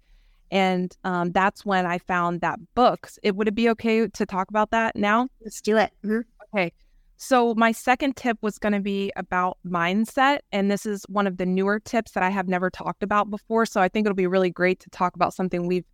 And 0.51 0.97
um, 1.05 1.33
that's 1.33 1.67
when 1.67 1.87
I 1.87 1.99
found 1.99 2.41
that 2.43 2.59
books. 2.75 3.19
It 3.23 3.35
would 3.35 3.49
it 3.49 3.55
be 3.55 3.69
okay 3.71 4.07
to 4.07 4.27
talk 4.27 4.49
about 4.49 4.71
that 4.71 4.95
now? 4.95 5.29
Let's 5.43 5.61
do 5.61 5.77
it. 5.77 5.91
Mm-hmm. 6.05 6.21
Okay. 6.55 6.73
So 7.17 7.55
my 7.55 7.73
second 7.73 8.17
tip 8.17 8.37
was 8.43 8.59
going 8.59 8.75
to 8.75 8.81
be 8.81 9.11
about 9.17 9.59
mindset, 9.67 10.41
and 10.53 10.71
this 10.71 10.85
is 10.85 11.05
one 11.09 11.27
of 11.27 11.39
the 11.39 11.47
newer 11.47 11.81
tips 11.81 12.13
that 12.13 12.23
I 12.23 12.29
have 12.29 12.47
never 12.47 12.71
talked 12.71 13.03
about 13.03 13.31
before. 13.31 13.65
So 13.65 13.81
I 13.81 13.89
think 13.89 14.07
it'll 14.07 14.15
be 14.15 14.27
really 14.27 14.51
great 14.51 14.81
to 14.81 14.91
talk 14.91 15.17
about 15.17 15.35
something 15.35 15.67
we've 15.67 15.85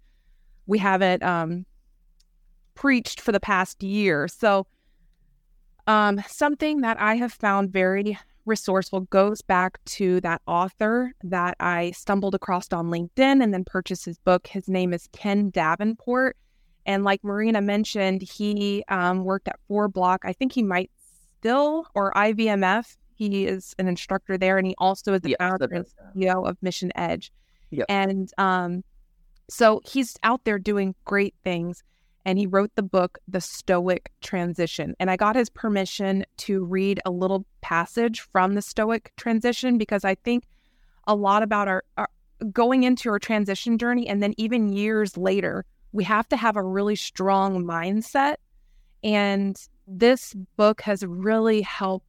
we 0.66 0.78
haven't 0.78 1.22
um, 1.22 1.66
preached 2.74 3.20
for 3.20 3.32
the 3.32 3.40
past 3.40 3.82
year. 3.82 4.28
So, 4.28 4.66
um, 5.86 6.22
something 6.28 6.82
that 6.82 7.00
I 7.00 7.16
have 7.16 7.32
found 7.32 7.72
very 7.72 8.16
resourceful 8.44 9.00
goes 9.02 9.42
back 9.42 9.78
to 9.84 10.20
that 10.20 10.42
author 10.46 11.12
that 11.24 11.56
I 11.60 11.90
stumbled 11.92 12.34
across 12.34 12.72
on 12.72 12.86
LinkedIn 12.86 13.42
and 13.42 13.52
then 13.52 13.64
purchased 13.64 14.04
his 14.04 14.18
book. 14.18 14.46
His 14.46 14.68
name 14.68 14.92
is 14.92 15.08
Ken 15.12 15.50
Davenport. 15.50 16.36
And 16.86 17.04
like 17.04 17.22
Marina 17.22 17.60
mentioned, 17.60 18.22
he 18.22 18.84
um, 18.88 19.24
worked 19.24 19.48
at 19.48 19.58
Four 19.68 19.88
Block. 19.88 20.22
I 20.24 20.32
think 20.32 20.52
he 20.52 20.62
might 20.62 20.90
still, 21.42 21.86
or 21.94 22.12
IVMF. 22.12 22.96
He 23.16 23.46
is 23.46 23.74
an 23.78 23.88
instructor 23.88 24.38
there, 24.38 24.58
and 24.58 24.66
he 24.66 24.74
also 24.78 25.14
is 25.14 25.22
the 25.22 25.36
founder 25.40 25.68
and 25.72 25.84
CEO 26.14 26.48
of 26.48 26.56
Mission 26.62 26.92
Edge. 26.94 27.32
Yep. 27.70 27.86
And 27.88 28.30
um, 28.38 28.84
so 29.50 29.80
he's 29.84 30.16
out 30.22 30.44
there 30.44 30.58
doing 30.58 30.94
great 31.04 31.34
things. 31.42 31.82
And 32.24 32.38
he 32.38 32.46
wrote 32.46 32.70
the 32.76 32.84
book, 32.84 33.18
The 33.26 33.40
Stoic 33.40 34.12
Transition. 34.20 34.94
And 35.00 35.10
I 35.10 35.16
got 35.16 35.34
his 35.34 35.50
permission 35.50 36.24
to 36.38 36.64
read 36.64 37.00
a 37.04 37.10
little 37.10 37.44
passage 37.60 38.20
from 38.20 38.54
the 38.54 38.62
Stoic 38.62 39.10
Transition 39.16 39.76
because 39.76 40.04
I 40.04 40.14
think 40.14 40.44
a 41.08 41.16
lot 41.16 41.42
about 41.42 41.66
our, 41.66 41.82
our 41.98 42.08
going 42.52 42.84
into 42.84 43.10
our 43.10 43.18
transition 43.18 43.76
journey 43.76 44.06
and 44.08 44.22
then 44.22 44.34
even 44.36 44.72
years 44.72 45.16
later, 45.16 45.64
we 45.90 46.04
have 46.04 46.28
to 46.28 46.36
have 46.36 46.56
a 46.56 46.62
really 46.62 46.94
strong 46.94 47.64
mindset. 47.64 48.36
And 49.02 49.56
this 49.86 50.34
book 50.56 50.80
has 50.82 51.04
really 51.04 51.60
helped 51.62 52.06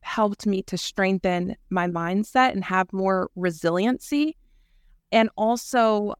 helped 0.00 0.46
me 0.46 0.62
to 0.62 0.78
strengthen 0.78 1.56
my 1.68 1.88
mindset 1.88 2.52
and 2.52 2.62
have 2.62 2.92
more 2.92 3.28
resiliency 3.34 4.36
and 5.10 5.28
also 5.36 6.14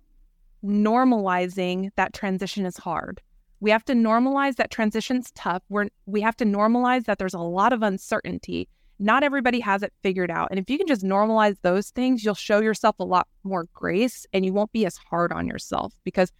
normalizing 0.65 1.91
that 1.95 2.13
transition 2.13 2.67
is 2.67 2.77
hard. 2.77 3.21
We 3.61 3.71
have 3.71 3.85
to 3.85 3.95
normalize 3.95 4.57
that 4.57 4.73
transition's 4.73 5.31
tough. 5.33 5.63
We're, 5.69 5.89
we 6.07 6.21
have 6.21 6.37
to 6.39 6.45
normalize 6.45 7.05
that 7.05 7.19
there's 7.19 7.33
a 7.33 7.39
lot 7.39 7.73
of 7.73 7.83
uncertainty. 7.83 8.69
Not 8.99 9.23
everybody 9.23 9.61
has 9.61 9.83
it 9.83 9.93
figured 10.03 10.31
out. 10.31 10.49
And 10.51 10.59
if 10.59 10.69
you 10.69 10.79
can 10.79 10.87
just 10.89 11.03
normalize 11.03 11.57
those 11.63 11.91
things, 11.91 12.25
you'll 12.25 12.35
show 12.35 12.61
yourself 12.61 12.97
a 12.99 13.05
lot 13.05 13.29
more 13.45 13.67
grace 13.73 14.27
and 14.33 14.45
you 14.45 14.53
won't 14.53 14.73
be 14.73 14.85
as 14.85 14.97
hard 14.97 15.33
on 15.33 15.47
yourself 15.47 15.95
because 16.03 16.33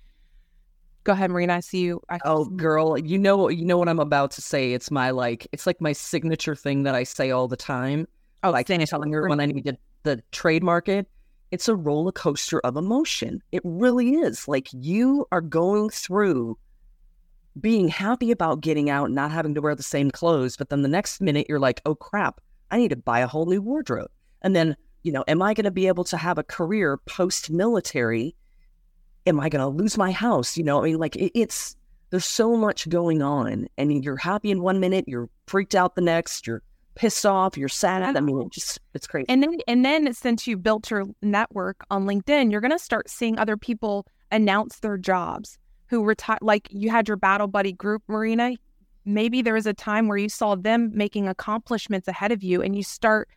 go 1.07 1.13
ahead, 1.13 1.31
Marina. 1.31 1.55
I 1.55 1.61
see 1.61 1.81
you. 1.81 2.03
I- 2.11 2.19
oh, 2.25 2.45
girl, 2.45 2.99
you 2.99 3.19
know, 3.19 3.49
you 3.49 3.65
know 3.65 3.79
what 3.79 3.89
I'm 3.89 4.01
about 4.01 4.33
to 4.33 4.43
say. 4.43 4.73
It's 4.73 4.91
my 4.91 5.11
like, 5.11 5.47
it's 5.53 5.67
like 5.67 5.81
my 5.81 5.93
signature 5.93 6.55
thing 6.55 6.83
that 6.83 6.95
I 6.95 7.05
say 7.05 7.31
all 7.31 7.49
the 7.49 7.57
time. 7.57 8.07
Oh, 8.43 8.51
like 8.51 8.67
telling 8.67 9.13
her 9.13 9.29
when 9.29 9.41
I 9.41 9.47
need 9.47 9.65
to 9.65 9.79
the 10.03 10.23
trademark 10.31 10.89
it 10.89 11.09
it's 11.51 11.69
a 11.69 11.75
roller 11.75 12.13
coaster 12.13 12.61
of 12.61 12.77
emotion. 12.77 13.43
It 13.53 13.63
really 13.65 14.15
is. 14.17 14.49
Like 14.49 14.69
you 14.73 15.27
are 15.33 15.41
going 15.41 15.91
through 15.91 16.59
being 17.61 17.89
happy 17.89 18.31
about 18.31 18.61
getting 18.61 18.91
out, 18.91 19.07
and 19.07 19.15
not 19.15 19.31
having 19.31 19.55
to 19.55 19.63
wear 19.63 19.75
the 19.75 19.83
same 19.83 20.11
clothes, 20.11 20.57
but 20.57 20.69
then 20.69 20.83
the 20.83 20.89
next 20.89 21.21
minute 21.21 21.47
you're 21.49 21.59
like, 21.59 21.81
oh 21.87 21.95
crap, 21.95 22.41
I 22.71 22.77
need 22.77 22.91
to 22.91 22.97
buy 22.97 23.21
a 23.21 23.27
whole 23.27 23.47
new 23.47 23.63
wardrobe. 23.63 24.11
And 24.43 24.55
then, 24.55 24.77
you 25.03 25.13
know, 25.13 25.25
am 25.27 25.41
I 25.41 25.55
going 25.55 25.65
to 25.65 25.71
be 25.71 25.87
able 25.87 26.05
to 26.05 26.17
have 26.17 26.37
a 26.37 26.43
career 26.43 26.99
post 27.07 27.51
military? 27.51 28.37
Am 29.27 29.41
I 29.41 29.49
going 29.49 29.61
to 29.61 29.69
lose 29.69 29.99
my 29.99 30.13
house? 30.13 30.57
You 30.57 30.65
know, 30.65 30.83
I 30.83 30.87
mean, 30.87 30.99
like 30.99 31.17
it, 31.17 31.33
it's, 31.39 31.77
there's 32.11 32.25
so 32.25 32.57
much 32.57 32.89
going 32.89 33.23
on 33.23 33.67
and 33.77 34.05
you're 34.05 34.17
happy 34.17 34.51
in 34.51 34.63
one 34.63 34.81
minute, 34.81 35.05
you're 35.09 35.29
freaked 35.47 35.75
out 35.75 35.97
the 35.97 36.01
next, 36.01 36.47
you're 36.47 36.63
pissed 36.97 37.27
off, 37.27 37.57
you're 37.57 37.69
sad. 37.69 38.17
I 38.17 38.21
mean, 38.21 38.41
it 38.43 38.51
just 38.51 38.81
it's 38.95 39.07
crazy. 39.07 39.27
And 39.29 39.43
then 39.43 39.59
and 39.69 39.85
then 39.85 40.13
since 40.13 40.47
you 40.47 40.57
built 40.57 40.91
your 40.91 41.05
network 41.23 41.85
on 41.91 42.07
LinkedIn, 42.07 42.51
you're 42.51 42.61
gonna 42.61 42.79
start 42.79 43.09
seeing 43.09 43.39
other 43.39 43.57
people 43.57 44.07
announce 44.33 44.81
their 44.81 44.97
jobs 44.97 45.59
who 45.87 46.05
retire 46.05 46.39
like 46.41 46.69
you 46.71 46.91
had 46.91 47.07
your 47.07 47.17
battle 47.17 47.47
buddy 47.47 47.73
group, 47.73 48.03
Marina. 48.09 48.57
Maybe 49.05 49.41
there 49.41 49.55
was 49.55 49.67
a 49.67 49.75
time 49.75 50.09
where 50.09 50.19
you 50.19 50.29
saw 50.29 50.57
them 50.57 50.91
making 50.93 51.29
accomplishments 51.29 52.09
ahead 52.09 52.33
of 52.33 52.43
you 52.43 52.61
and 52.61 52.75
you 52.75 52.83
start 52.83 53.29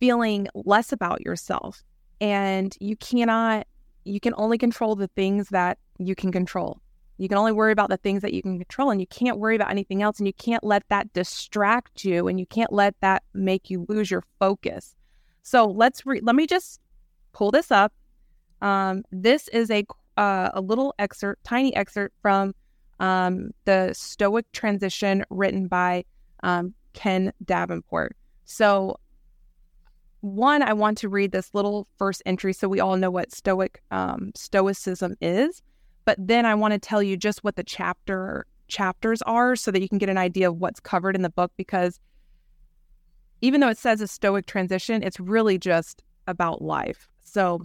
feeling 0.00 0.48
less 0.54 0.90
about 0.90 1.20
yourself. 1.20 1.84
And 2.20 2.76
you 2.80 2.96
cannot 2.96 3.68
you 4.04 4.20
can 4.20 4.34
only 4.36 4.58
control 4.58 4.94
the 4.94 5.08
things 5.08 5.48
that 5.50 5.78
you 5.98 6.14
can 6.14 6.32
control. 6.32 6.80
You 7.16 7.28
can 7.28 7.38
only 7.38 7.52
worry 7.52 7.72
about 7.72 7.90
the 7.90 7.96
things 7.96 8.22
that 8.22 8.32
you 8.32 8.42
can 8.42 8.58
control 8.58 8.90
and 8.90 9.00
you 9.00 9.06
can't 9.06 9.38
worry 9.38 9.54
about 9.54 9.70
anything 9.70 10.02
else. 10.02 10.18
And 10.18 10.26
you 10.26 10.32
can't 10.32 10.64
let 10.64 10.82
that 10.88 11.12
distract 11.12 12.04
you 12.04 12.26
and 12.26 12.40
you 12.40 12.46
can't 12.46 12.72
let 12.72 12.94
that 13.00 13.22
make 13.34 13.70
you 13.70 13.86
lose 13.88 14.10
your 14.10 14.24
focus. 14.40 14.96
So 15.42 15.66
let's 15.66 16.04
re- 16.04 16.20
let 16.22 16.34
me 16.34 16.46
just 16.46 16.80
pull 17.32 17.50
this 17.50 17.70
up. 17.70 17.92
Um, 18.60 19.04
this 19.12 19.48
is 19.48 19.70
a 19.70 19.84
uh, 20.16 20.50
a 20.54 20.60
little 20.60 20.94
excerpt, 20.98 21.44
tiny 21.44 21.74
excerpt 21.74 22.14
from 22.22 22.54
um, 23.00 23.50
the 23.64 23.92
Stoic 23.92 24.50
Transition 24.52 25.24
written 25.30 25.66
by 25.66 26.04
um, 26.42 26.74
Ken 26.92 27.32
Davenport. 27.44 28.16
So, 28.44 28.96
one, 30.24 30.62
I 30.62 30.72
want 30.72 30.96
to 30.98 31.08
read 31.08 31.32
this 31.32 31.50
little 31.52 31.86
first 31.98 32.22
entry 32.24 32.54
so 32.54 32.66
we 32.66 32.80
all 32.80 32.96
know 32.96 33.10
what 33.10 33.30
Stoic 33.30 33.82
um, 33.90 34.32
Stoicism 34.34 35.16
is. 35.20 35.62
But 36.06 36.16
then 36.18 36.46
I 36.46 36.54
want 36.54 36.72
to 36.72 36.78
tell 36.78 37.02
you 37.02 37.16
just 37.16 37.44
what 37.44 37.56
the 37.56 37.62
chapter 37.62 38.46
chapters 38.68 39.20
are 39.22 39.54
so 39.54 39.70
that 39.70 39.82
you 39.82 39.88
can 39.88 39.98
get 39.98 40.08
an 40.08 40.16
idea 40.16 40.48
of 40.48 40.56
what's 40.56 40.80
covered 40.80 41.14
in 41.14 41.20
the 41.20 41.30
book 41.30 41.52
because 41.58 42.00
even 43.42 43.60
though 43.60 43.68
it 43.68 43.76
says 43.76 44.00
a 44.00 44.08
stoic 44.08 44.46
transition, 44.46 45.02
it's 45.02 45.20
really 45.20 45.58
just 45.58 46.02
about 46.26 46.62
life. 46.62 47.06
So 47.22 47.60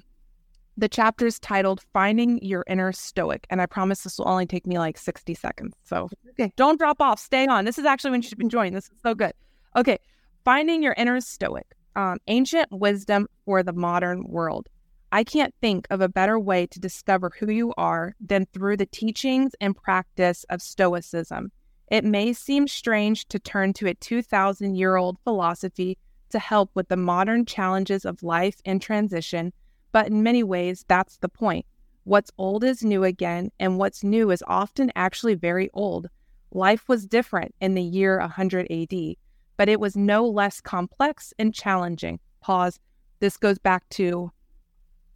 the 0.76 0.90
chapter 0.90 1.26
is 1.26 1.40
titled 1.40 1.82
Finding 1.94 2.44
Your 2.44 2.66
Inner 2.68 2.92
Stoic. 2.92 3.48
And 3.50 3.62
I 3.62 3.66
promise 3.68 4.04
this 4.04 4.18
will 4.18 4.28
only 4.28 4.46
take 4.46 4.68
me 4.68 4.78
like 4.78 4.98
60 4.98 5.34
seconds. 5.34 5.76
So 5.86 6.10
okay. 6.32 6.52
don't 6.58 6.78
drop 6.78 7.00
off. 7.00 7.20
Stay 7.20 7.48
on. 7.48 7.64
This 7.64 7.78
is 7.78 7.86
actually 7.86 8.12
when 8.12 8.22
you 8.22 8.28
should 8.28 8.38
be 8.38 8.48
joining. 8.50 8.74
This 8.74 8.86
is 8.86 9.00
so 9.02 9.16
good. 9.16 9.34
Okay. 9.78 10.00
Finding 10.44 10.84
Your 10.84 10.94
Inner 10.98 11.22
Stoic. 11.22 11.66
Um, 12.00 12.18
ancient 12.28 12.72
wisdom 12.72 13.28
for 13.44 13.62
the 13.62 13.74
modern 13.74 14.24
world. 14.24 14.70
I 15.12 15.26
can't 15.26 15.54
think 15.60 15.86
of 15.90 16.00
a 16.00 16.08
better 16.08 16.40
way 16.40 16.66
to 16.68 16.80
discover 16.80 17.30
who 17.38 17.52
you 17.52 17.74
are 17.76 18.16
than 18.26 18.46
through 18.54 18.78
the 18.78 18.86
teachings 18.86 19.52
and 19.60 19.76
practice 19.76 20.46
of 20.46 20.62
Stoicism. 20.62 21.52
It 21.92 22.06
may 22.06 22.32
seem 22.32 22.70
strange 22.70 23.28
to 23.28 23.38
turn 23.38 23.74
to 23.74 23.88
a 23.88 23.96
2,000 23.96 24.76
year 24.76 24.96
old 24.96 25.18
philosophy 25.26 25.98
to 26.30 26.40
help 26.40 26.72
with 26.74 26.88
the 26.88 26.96
modern 26.96 27.44
challenges 27.46 28.06
of 28.06 28.24
life 28.24 28.62
and 28.64 28.82
transition, 28.82 29.52
but 29.92 30.08
in 30.08 30.24
many 30.24 30.42
ways, 30.42 30.86
that's 30.88 31.18
the 31.18 31.28
point. 31.28 31.66
What's 32.06 32.32
old 32.38 32.64
is 32.64 32.82
new 32.82 33.04
again, 33.04 33.52
and 33.60 33.78
what's 33.78 34.06
new 34.06 34.32
is 34.32 34.42
often 34.48 34.90
actually 34.96 35.36
very 35.36 35.70
old. 35.74 36.08
Life 36.54 36.88
was 36.88 37.06
different 37.06 37.54
in 37.60 37.74
the 37.74 37.84
year 37.84 38.20
100 38.20 38.72
AD, 38.72 39.18
but 39.60 39.68
it 39.68 39.82
was 39.82 39.98
no 39.98 40.26
less 40.26 40.62
complex 40.62 41.34
and 41.38 41.54
challenging. 41.54 42.18
Pause. 42.40 42.80
This 43.20 43.36
goes 43.36 43.60
back 43.60 43.84
to 43.90 44.32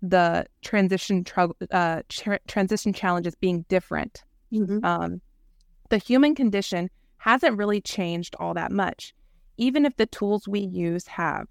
the 0.01 0.45
transition 0.61 1.25
uh, 1.71 2.01
tra- 2.09 2.41
transition 2.49 2.91
challenges 2.91 3.35
being 3.35 3.63
different. 3.69 4.21
Mm-hmm. 4.51 4.83
Um, 4.83 5.21
the 5.87 5.97
human 5.97 6.35
condition 6.35 6.89
hasn't 7.19 7.57
really 7.57 7.79
changed 7.79 8.35
all 8.37 8.53
that 8.55 8.73
much, 8.73 9.15
even 9.55 9.85
if 9.85 9.95
the 9.95 10.07
tools 10.07 10.45
we 10.45 10.59
use 10.59 11.07
have. 11.07 11.47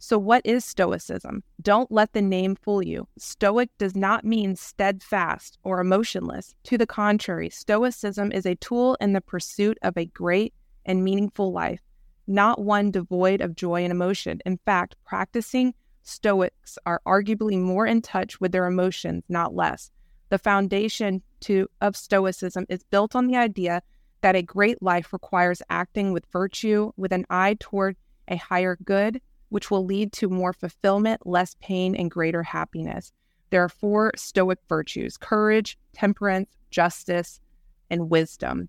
So, 0.00 0.18
what 0.18 0.42
is 0.44 0.64
Stoicism? 0.64 1.44
Don't 1.62 1.92
let 1.92 2.14
the 2.14 2.22
name 2.22 2.56
fool 2.56 2.82
you. 2.82 3.06
Stoic 3.16 3.70
does 3.78 3.94
not 3.94 4.24
mean 4.24 4.56
steadfast 4.56 5.56
or 5.62 5.78
emotionless. 5.78 6.52
To 6.64 6.76
the 6.76 6.86
contrary, 6.86 7.48
Stoicism 7.48 8.32
is 8.32 8.44
a 8.44 8.56
tool 8.56 8.96
in 9.00 9.12
the 9.12 9.20
pursuit 9.20 9.78
of 9.82 9.96
a 9.96 10.06
great 10.06 10.52
and 10.84 11.04
meaningful 11.04 11.52
life, 11.52 11.80
not 12.26 12.60
one 12.60 12.90
devoid 12.90 13.40
of 13.40 13.54
joy 13.54 13.82
and 13.82 13.92
emotion. 13.92 14.40
In 14.44 14.58
fact, 14.64 14.96
practicing 15.04 15.74
Stoics 16.02 16.78
are 16.84 17.00
arguably 17.06 17.58
more 17.58 17.86
in 17.86 18.02
touch 18.02 18.38
with 18.38 18.52
their 18.52 18.66
emotions, 18.66 19.24
not 19.28 19.54
less. 19.54 19.90
The 20.28 20.38
foundation 20.38 21.22
to, 21.40 21.68
of 21.80 21.96
Stoicism 21.96 22.66
is 22.68 22.82
built 22.82 23.16
on 23.16 23.26
the 23.26 23.36
idea 23.36 23.82
that 24.20 24.36
a 24.36 24.42
great 24.42 24.82
life 24.82 25.12
requires 25.12 25.62
acting 25.70 26.12
with 26.12 26.26
virtue, 26.30 26.92
with 26.96 27.12
an 27.12 27.24
eye 27.30 27.56
toward 27.58 27.96
a 28.28 28.36
higher 28.36 28.76
good, 28.84 29.20
which 29.48 29.70
will 29.70 29.84
lead 29.84 30.12
to 30.12 30.28
more 30.28 30.52
fulfillment, 30.52 31.26
less 31.26 31.56
pain, 31.60 31.94
and 31.94 32.10
greater 32.10 32.42
happiness. 32.42 33.12
There 33.50 33.62
are 33.62 33.68
four 33.68 34.12
Stoic 34.16 34.58
virtues 34.68 35.16
courage, 35.16 35.78
temperance, 35.92 36.50
justice, 36.70 37.40
and 37.88 38.10
wisdom. 38.10 38.68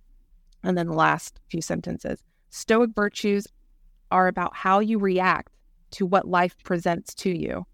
And 0.64 0.78
then 0.78 0.88
the 0.88 0.94
last 0.94 1.40
few 1.50 1.62
sentences 1.62 2.24
Stoic 2.50 2.92
virtues 2.96 3.48
are 4.12 4.28
about 4.28 4.56
how 4.56 4.80
you 4.80 4.98
react 5.00 5.52
to 5.92 6.06
what 6.06 6.28
life 6.28 6.56
presents 6.64 7.14
to 7.16 7.30
you 7.30 7.66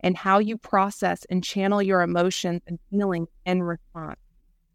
and 0.00 0.16
how 0.16 0.38
you 0.38 0.56
process 0.56 1.24
and 1.30 1.44
channel 1.44 1.82
your 1.82 2.02
emotions 2.02 2.62
and 2.66 2.78
feelings 2.90 3.28
in 3.44 3.62
response. 3.62 4.18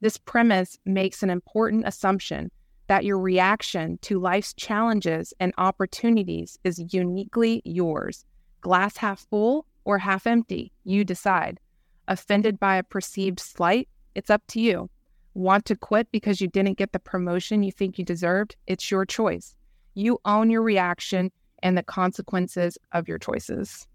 This 0.02 0.18
premise 0.18 0.78
makes 0.86 1.24
an 1.24 1.30
important 1.30 1.88
assumption 1.88 2.52
that 2.88 3.06
your 3.06 3.18
reaction 3.18 3.98
to 4.04 4.20
life's 4.20 4.54
challenges 4.54 5.34
and 5.40 5.54
opportunities 5.58 6.60
is 6.64 6.94
uniquely 6.94 7.62
yours. 7.66 8.26
Glass 8.62 8.98
half 8.98 9.26
full 9.30 9.66
or 9.84 9.98
half 9.98 10.28
empty, 10.28 10.72
you 10.84 11.04
decide. 11.04 11.60
Offended 12.08 12.60
by 12.60 12.78
a 12.78 12.84
perceived 12.84 13.40
slight, 13.40 13.90
it's 14.14 14.30
up 14.30 14.44
to 14.50 14.60
you. 14.60 14.90
Want 15.36 15.66
to 15.66 15.76
quit 15.76 16.10
because 16.12 16.40
you 16.40 16.48
didn't 16.48 16.78
get 16.78 16.94
the 16.94 17.00
promotion 17.00 17.62
you 17.62 17.72
think 17.72 18.00
you 18.00 18.06
deserved? 18.06 18.56
It's 18.68 18.90
your 18.90 19.06
choice. 19.06 19.54
You 19.94 20.18
own 20.24 20.50
your 20.50 20.62
reaction 20.62 21.30
and 21.62 21.78
the 21.78 21.84
consequences 21.84 22.78
of 22.94 23.08
your 23.08 23.20
choices. 23.20 23.86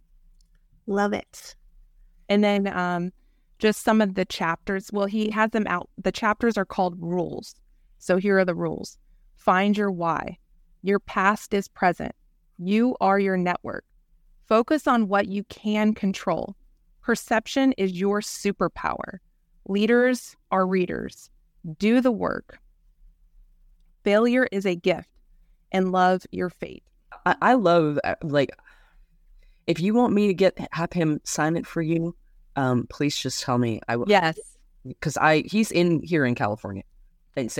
Love 0.87 1.15
it. 1.15 1.57
And 2.29 2.45
then 2.45 2.67
um, 2.69 3.11
just 3.59 3.83
some 3.83 4.01
of 4.01 4.15
the 4.15 4.27
chapters. 4.27 4.91
Well, 4.93 5.07
he 5.07 5.31
has 5.31 5.51
them 5.51 5.67
out. 5.67 5.89
The 5.97 6.13
chapters 6.13 6.59
are 6.59 6.67
called 6.67 6.95
rules. 7.01 7.55
So 7.99 8.19
here 8.19 8.39
are 8.39 8.45
the 8.45 8.55
rules 8.55 8.99
find 9.37 9.77
your 9.77 9.91
why. 9.91 10.37
Your 10.83 10.99
past 10.99 11.55
is 11.55 11.69
present. 11.69 12.15
You 12.59 12.97
are 13.01 13.19
your 13.19 13.39
network. 13.39 13.85
Focus 14.47 14.87
on 14.87 15.09
what 15.09 15.29
you 15.29 15.45
can 15.45 15.95
control. 15.95 16.55
Perception 17.01 17.73
is 17.79 17.93
your 17.93 18.21
superpower. 18.21 19.19
Leaders 19.71 20.35
are 20.51 20.67
readers. 20.67 21.31
Do 21.79 22.01
the 22.01 22.11
work. 22.11 22.59
Failure 24.03 24.49
is 24.51 24.67
a 24.67 24.75
gift, 24.75 25.09
and 25.71 25.93
love 25.93 26.27
your 26.33 26.51
fate. 26.51 26.83
I, 27.25 27.37
I 27.41 27.55
love 27.55 28.01
uh, 28.03 28.17
like 28.25 28.51
if 29.69 29.79
you 29.79 29.95
want 29.95 30.13
me 30.13 30.27
to 30.27 30.35
get 30.35 30.59
have 30.73 30.93
him 30.93 31.21
sign 31.23 31.55
it 31.55 31.69
for 31.69 31.83
you, 31.83 32.17
um, 32.57 32.89
please 32.91 33.17
just 33.17 33.45
tell 33.45 33.59
me. 33.59 33.81
I 33.87 33.95
will. 33.95 34.07
Yes, 34.09 34.41
because 34.85 35.17
I 35.17 35.45
he's 35.47 35.71
in 35.71 36.03
here 36.03 36.27
in 36.27 36.35
California. 36.35 36.83
Thanks. 37.37 37.55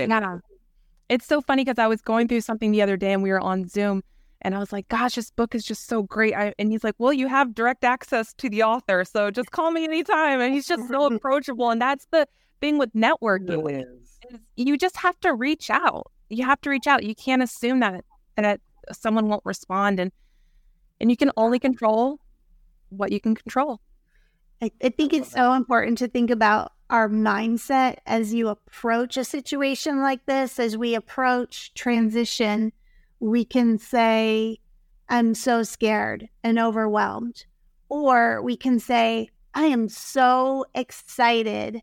It's 1.07 1.25
so 1.25 1.39
funny 1.39 1.63
because 1.63 1.79
I 1.79 1.87
was 1.87 2.01
going 2.01 2.27
through 2.27 2.41
something 2.41 2.73
the 2.73 2.81
other 2.81 2.97
day 2.97 3.13
and 3.13 3.23
we 3.23 3.29
were 3.29 3.39
on 3.39 3.69
Zoom 3.69 4.03
and 4.41 4.55
I 4.55 4.59
was 4.59 4.71
like, 4.71 4.87
gosh, 4.87 5.15
this 5.15 5.31
book 5.31 5.53
is 5.53 5.63
just 5.63 5.87
so 5.87 6.03
great. 6.03 6.33
I, 6.33 6.53
and 6.57 6.71
he's 6.71 6.83
like, 6.83 6.95
well, 6.97 7.13
you 7.13 7.27
have 7.27 7.53
direct 7.53 7.83
access 7.83 8.33
to 8.35 8.49
the 8.49 8.63
author. 8.63 9.05
So 9.05 9.29
just 9.31 9.51
call 9.51 9.71
me 9.71 9.83
anytime. 9.83 10.41
And 10.41 10.53
he's 10.53 10.67
just 10.67 10.87
so 10.87 11.05
approachable. 11.13 11.69
And 11.69 11.81
that's 11.81 12.07
the 12.11 12.27
thing 12.59 12.77
with 12.77 12.93
networking. 12.93 13.49
Really 13.49 13.75
is. 13.75 14.19
Is 14.29 14.39
you 14.55 14.77
just 14.77 14.97
have 14.97 15.19
to 15.21 15.33
reach 15.33 15.69
out. 15.69 16.11
You 16.29 16.45
have 16.45 16.61
to 16.61 16.69
reach 16.69 16.87
out. 16.87 17.03
You 17.03 17.15
can't 17.15 17.43
assume 17.43 17.81
that, 17.81 18.03
that 18.35 18.61
someone 18.91 19.27
won't 19.27 19.45
respond 19.45 19.99
and 19.99 20.11
and 20.99 21.09
you 21.09 21.17
can 21.17 21.31
only 21.37 21.59
control 21.59 22.19
what 22.89 23.11
you 23.11 23.19
can 23.19 23.35
control 23.35 23.79
I, 24.61 24.71
I 24.83 24.89
think 24.89 25.13
it's 25.13 25.31
so 25.31 25.53
important 25.53 25.97
to 25.99 26.07
think 26.07 26.29
about 26.29 26.73
our 26.89 27.09
mindset 27.09 27.97
as 28.05 28.33
you 28.33 28.49
approach 28.49 29.17
a 29.17 29.23
situation 29.23 30.01
like 30.01 30.25
this 30.25 30.59
as 30.59 30.77
we 30.77 30.93
approach 30.93 31.73
transition 31.73 32.73
we 33.21 33.45
can 33.45 33.77
say 33.77 34.57
i'm 35.07 35.33
so 35.33 35.63
scared 35.63 36.27
and 36.43 36.59
overwhelmed 36.59 37.45
or 37.87 38.41
we 38.41 38.57
can 38.57 38.79
say 38.79 39.29
i 39.53 39.63
am 39.63 39.87
so 39.87 40.65
excited 40.75 41.81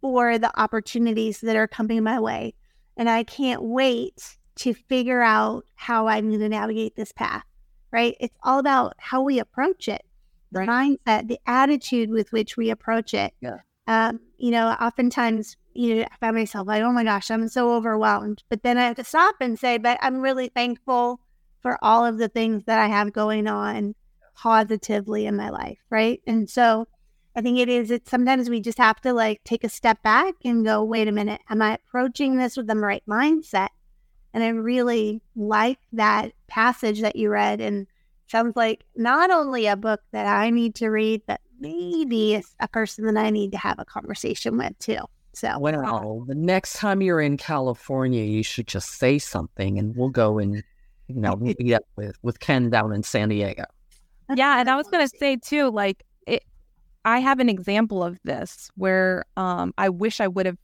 for 0.00 0.36
the 0.38 0.50
opportunities 0.60 1.40
that 1.40 1.54
are 1.54 1.68
coming 1.68 2.02
my 2.02 2.18
way 2.18 2.52
and 2.96 3.08
i 3.08 3.22
can't 3.22 3.62
wait 3.62 4.38
to 4.58 4.74
figure 4.74 5.22
out 5.22 5.64
how 5.76 6.08
I'm 6.08 6.28
going 6.28 6.40
to 6.40 6.48
navigate 6.48 6.96
this 6.96 7.12
path, 7.12 7.44
right? 7.92 8.16
It's 8.20 8.36
all 8.42 8.58
about 8.58 8.94
how 8.98 9.22
we 9.22 9.38
approach 9.38 9.88
it, 9.88 10.04
the 10.50 10.60
right. 10.60 10.68
mindset, 10.68 11.28
the 11.28 11.38
attitude 11.46 12.10
with 12.10 12.32
which 12.32 12.56
we 12.56 12.70
approach 12.70 13.14
it. 13.14 13.32
Yeah. 13.40 13.58
Um, 13.88 14.20
you 14.36 14.50
know, 14.50 14.68
oftentimes, 14.68 15.56
you 15.72 15.96
know, 15.96 16.02
I 16.02 16.16
find 16.20 16.36
myself 16.36 16.68
like, 16.68 16.82
oh 16.82 16.92
my 16.92 17.04
gosh, 17.04 17.30
I'm 17.30 17.48
so 17.48 17.72
overwhelmed. 17.74 18.44
But 18.50 18.62
then 18.62 18.76
I 18.76 18.84
have 18.84 18.96
to 18.96 19.04
stop 19.04 19.36
and 19.40 19.58
say, 19.58 19.78
but 19.78 19.98
I'm 20.02 20.20
really 20.20 20.48
thankful 20.48 21.20
for 21.62 21.82
all 21.82 22.04
of 22.04 22.18
the 22.18 22.28
things 22.28 22.64
that 22.64 22.78
I 22.78 22.86
have 22.88 23.14
going 23.14 23.48
on 23.48 23.94
positively 24.36 25.24
in 25.24 25.36
my 25.36 25.48
life, 25.48 25.78
right? 25.88 26.20
And 26.26 26.50
so 26.50 26.86
I 27.34 27.40
think 27.40 27.58
it 27.58 27.70
is, 27.70 27.90
it's 27.90 28.10
sometimes 28.10 28.50
we 28.50 28.60
just 28.60 28.76
have 28.76 29.00
to 29.00 29.14
like 29.14 29.42
take 29.44 29.64
a 29.64 29.70
step 29.70 30.02
back 30.02 30.34
and 30.44 30.66
go, 30.66 30.84
wait 30.84 31.08
a 31.08 31.12
minute, 31.12 31.40
am 31.48 31.62
I 31.62 31.74
approaching 31.74 32.36
this 32.36 32.58
with 32.58 32.66
the 32.66 32.76
right 32.76 33.02
mindset? 33.08 33.68
And 34.34 34.44
I 34.44 34.48
really 34.48 35.22
like 35.34 35.78
that 35.94 36.32
passage 36.46 37.00
that 37.00 37.16
you 37.16 37.30
read. 37.30 37.62
And 37.62 37.86
sounds 38.26 38.54
like 38.54 38.84
not 38.94 39.30
only 39.30 39.66
a 39.66 39.76
book 39.76 40.02
that 40.12 40.26
I 40.26 40.50
need 40.50 40.74
to 40.76 40.88
read, 40.88 41.22
but 41.26 41.40
maybe 41.60 42.42
a 42.60 42.68
person 42.68 43.04
that 43.06 43.16
I 43.16 43.30
need 43.30 43.52
to 43.52 43.58
have 43.58 43.78
a 43.78 43.84
conversation 43.84 44.56
with 44.56 44.78
too. 44.78 44.98
So, 45.34 45.58
well, 45.58 46.24
the 46.26 46.34
next 46.34 46.74
time 46.74 47.00
you're 47.00 47.20
in 47.20 47.36
California, 47.36 48.24
you 48.24 48.42
should 48.42 48.66
just 48.66 48.98
say 48.98 49.18
something 49.18 49.78
and 49.78 49.94
we'll 49.94 50.08
go 50.08 50.38
and, 50.38 50.56
you 51.06 51.20
know, 51.20 51.36
meet 51.36 51.72
up 51.72 51.84
with, 51.96 52.16
with 52.22 52.40
Ken 52.40 52.70
down 52.70 52.92
in 52.92 53.02
San 53.02 53.28
Diego. 53.28 53.64
Yeah. 54.34 54.58
And 54.58 54.68
I 54.68 54.76
was 54.76 54.88
going 54.88 55.06
to 55.06 55.16
say 55.16 55.36
too, 55.36 55.70
like, 55.70 56.02
it, 56.26 56.42
I 57.04 57.20
have 57.20 57.38
an 57.38 57.48
example 57.48 58.02
of 58.02 58.18
this 58.24 58.70
where 58.74 59.24
um, 59.36 59.72
I 59.78 59.90
wish 59.90 60.20
I 60.20 60.26
would 60.26 60.46
have 60.46 60.58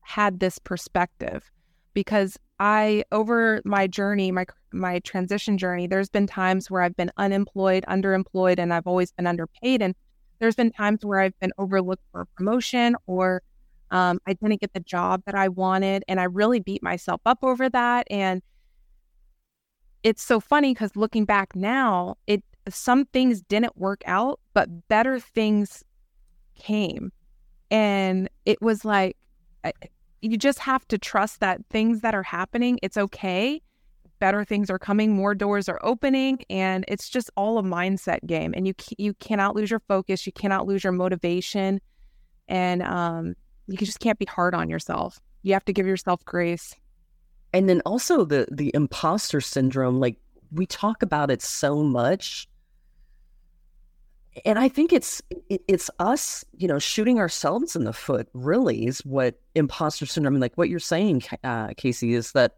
had 0.00 0.40
this 0.40 0.58
perspective 0.58 1.48
because 1.94 2.36
I 2.58 3.04
over 3.12 3.62
my 3.64 3.86
journey, 3.86 4.32
my 4.32 4.46
my 4.72 4.98
transition 5.00 5.56
journey, 5.56 5.86
there's 5.86 6.10
been 6.10 6.26
times 6.26 6.70
where 6.70 6.82
I've 6.82 6.96
been 6.96 7.10
unemployed, 7.16 7.84
underemployed, 7.88 8.58
and 8.58 8.74
I've 8.74 8.86
always 8.86 9.12
been 9.12 9.26
underpaid. 9.26 9.82
And 9.82 9.94
there's 10.40 10.56
been 10.56 10.72
times 10.72 11.04
where 11.04 11.20
I've 11.20 11.38
been 11.38 11.52
overlooked 11.58 12.02
for 12.10 12.22
a 12.22 12.26
promotion 12.26 12.96
or 13.06 13.42
um, 13.90 14.20
I 14.26 14.32
didn't 14.34 14.60
get 14.60 14.72
the 14.72 14.80
job 14.80 15.22
that 15.26 15.34
I 15.34 15.48
wanted, 15.48 16.04
and 16.08 16.20
I 16.20 16.24
really 16.24 16.60
beat 16.60 16.82
myself 16.82 17.20
up 17.26 17.38
over 17.42 17.68
that. 17.68 18.06
And 18.10 18.40
it's 20.02 20.22
so 20.22 20.40
funny 20.40 20.72
because 20.72 20.94
looking 20.96 21.24
back 21.24 21.54
now, 21.54 22.16
it 22.26 22.42
some 22.68 23.06
things 23.06 23.42
didn't 23.42 23.76
work 23.76 24.02
out, 24.06 24.38
but 24.54 24.88
better 24.88 25.18
things 25.18 25.82
came, 26.56 27.12
and 27.70 28.28
it 28.46 28.62
was 28.62 28.84
like 28.84 29.16
you 30.22 30.36
just 30.36 30.58
have 30.60 30.86
to 30.88 30.98
trust 30.98 31.40
that 31.40 31.60
things 31.70 32.00
that 32.00 32.14
are 32.14 32.22
happening, 32.22 32.78
it's 32.82 32.96
okay. 32.96 33.60
Better 34.20 34.44
things 34.44 34.70
are 34.70 34.78
coming, 34.78 35.12
more 35.16 35.34
doors 35.34 35.68
are 35.68 35.80
opening, 35.82 36.40
and 36.50 36.84
it's 36.88 37.08
just 37.08 37.30
all 37.36 37.58
a 37.58 37.62
mindset 37.62 38.24
game. 38.26 38.52
And 38.54 38.66
you 38.66 38.74
you 38.98 39.14
cannot 39.14 39.56
lose 39.56 39.70
your 39.70 39.80
focus, 39.88 40.26
you 40.26 40.32
cannot 40.32 40.66
lose 40.66 40.84
your 40.84 40.92
motivation, 40.92 41.80
and 42.46 42.82
um, 42.82 43.34
you 43.66 43.78
just 43.78 43.98
can't 43.98 44.18
be 44.18 44.26
hard 44.26 44.54
on 44.54 44.68
yourself. 44.68 45.18
You 45.42 45.54
have 45.54 45.64
to 45.64 45.72
give 45.72 45.86
yourself 45.86 46.24
grace. 46.24 46.74
And 47.52 47.68
then 47.68 47.80
also 47.86 48.24
the 48.24 48.46
the 48.50 48.70
imposter 48.74 49.40
syndrome, 49.40 50.00
like 50.00 50.16
we 50.52 50.66
talk 50.66 51.02
about 51.02 51.30
it 51.30 51.42
so 51.42 51.82
much. 51.82 52.46
And 54.44 54.58
I 54.58 54.68
think 54.68 54.92
it's 54.92 55.22
it, 55.48 55.62
it's 55.66 55.90
us, 55.98 56.44
you 56.56 56.68
know, 56.68 56.78
shooting 56.78 57.18
ourselves 57.18 57.74
in 57.74 57.84
the 57.84 57.92
foot. 57.92 58.28
Really, 58.34 58.86
is 58.86 59.00
what 59.00 59.40
imposter 59.54 60.06
syndrome. 60.06 60.38
Like 60.38 60.56
what 60.56 60.68
you're 60.68 60.78
saying, 60.78 61.22
uh, 61.42 61.68
Kasie, 61.68 62.12
is 62.12 62.32
that 62.32 62.56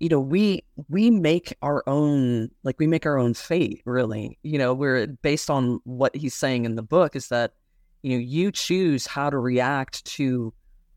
you 0.00 0.08
know 0.08 0.20
we 0.20 0.64
we 0.88 1.10
make 1.10 1.54
our 1.62 1.84
own 1.86 2.50
like 2.64 2.78
we 2.78 2.86
make 2.86 3.06
our 3.06 3.18
own 3.18 3.34
fate. 3.34 3.82
Really, 3.84 4.38
you 4.42 4.58
know, 4.58 4.74
we're 4.74 5.06
based 5.06 5.50
on 5.50 5.80
what 5.84 6.14
he's 6.16 6.34
saying 6.34 6.64
in 6.64 6.74
the 6.74 6.82
book 6.82 7.14
is 7.14 7.28
that 7.28 7.52
you 8.02 8.16
know 8.16 8.22
you 8.22 8.50
choose 8.50 9.06
how 9.06 9.30
to 9.30 9.38
react 9.38 10.04
to 10.06 10.52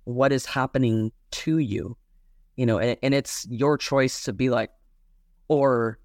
what 0.06 0.32
is 0.32 0.45
happening 0.45 1.12
to 1.32 1.58
you 1.60 1.95
you 2.56 2.66
know 2.66 2.78
and, 2.78 2.97
and 3.01 3.14
it's 3.14 3.47
your 3.49 3.78
choice 3.78 4.24
to 4.24 4.34
be 4.34 4.49
like 4.49 4.72
or 5.47 5.97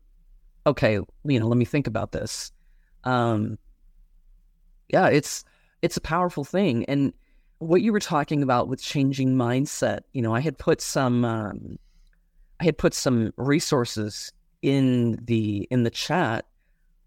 okay 0.66 0.98
you 1.24 1.40
know 1.40 1.46
let 1.46 1.56
me 1.56 1.64
think 1.64 1.86
about 1.86 2.12
this 2.12 2.52
um 3.04 3.58
yeah 4.88 5.06
it's 5.08 5.44
it's 5.82 5.96
a 5.96 6.00
powerful 6.00 6.44
thing 6.44 6.84
and 6.86 7.12
what 7.58 7.82
you 7.82 7.92
were 7.92 8.00
talking 8.00 8.42
about 8.42 8.68
with 8.68 8.80
changing 8.80 9.34
mindset 9.34 10.00
you 10.12 10.22
know 10.22 10.34
i 10.34 10.40
had 10.40 10.56
put 10.58 10.80
some 10.80 11.24
um 11.24 11.78
i 12.60 12.64
had 12.64 12.78
put 12.78 12.94
some 12.94 13.32
resources 13.36 14.32
in 14.62 15.18
the 15.24 15.66
in 15.70 15.84
the 15.84 15.90
chat 15.90 16.46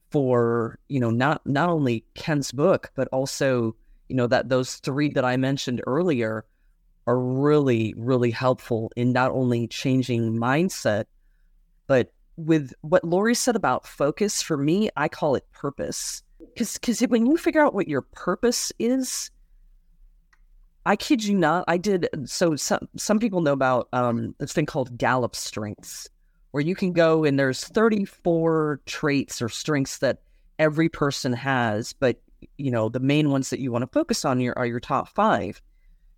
for 0.09 0.77
you 0.89 0.99
know 0.99 1.09
not 1.09 1.45
not 1.45 1.69
only 1.69 2.03
ken's 2.15 2.51
book 2.51 2.91
but 2.95 3.07
also 3.11 3.75
you 4.11 4.15
know 4.17 4.27
that 4.27 4.49
those 4.49 4.75
three 4.75 5.09
that 5.09 5.23
I 5.23 5.37
mentioned 5.37 5.81
earlier 5.87 6.45
are 7.07 7.17
really 7.17 7.93
really 7.95 8.29
helpful 8.29 8.91
in 8.97 9.13
not 9.13 9.31
only 9.31 9.67
changing 9.67 10.33
mindset 10.33 11.05
but 11.87 12.11
with 12.35 12.73
what 12.81 13.05
Lori 13.05 13.33
said 13.33 13.55
about 13.55 13.87
focus 13.87 14.41
for 14.41 14.57
me 14.57 14.89
I 14.97 15.07
call 15.07 15.35
it 15.35 15.49
purpose. 15.53 16.23
Cuz 16.57 16.77
cuz 16.77 16.99
when 17.01 17.25
you 17.25 17.37
figure 17.37 17.61
out 17.61 17.73
what 17.73 17.87
your 17.87 18.01
purpose 18.01 18.73
is 18.79 19.31
I 20.85 20.95
kid 20.95 21.23
you 21.23 21.37
not 21.37 21.65
I 21.67 21.77
did 21.77 22.07
so 22.25 22.55
some 22.55 22.87
some 22.97 23.19
people 23.19 23.41
know 23.41 23.53
about 23.53 23.87
um 23.93 24.35
this 24.39 24.53
thing 24.53 24.65
called 24.65 24.97
Gallup 24.97 25.35
strengths 25.35 26.09
where 26.51 26.63
you 26.63 26.75
can 26.75 26.91
go 26.91 27.23
and 27.23 27.39
there's 27.39 27.63
34 27.63 28.81
traits 28.85 29.41
or 29.41 29.49
strengths 29.49 29.99
that 29.99 30.21
every 30.59 30.89
person 30.89 31.33
has 31.33 31.93
but 31.93 32.19
you 32.57 32.71
know, 32.71 32.89
the 32.89 32.99
main 32.99 33.29
ones 33.29 33.49
that 33.49 33.59
you 33.59 33.71
want 33.71 33.83
to 33.83 33.87
focus 33.87 34.25
on 34.25 34.45
are 34.55 34.65
your 34.65 34.79
top 34.79 35.09
five. 35.09 35.61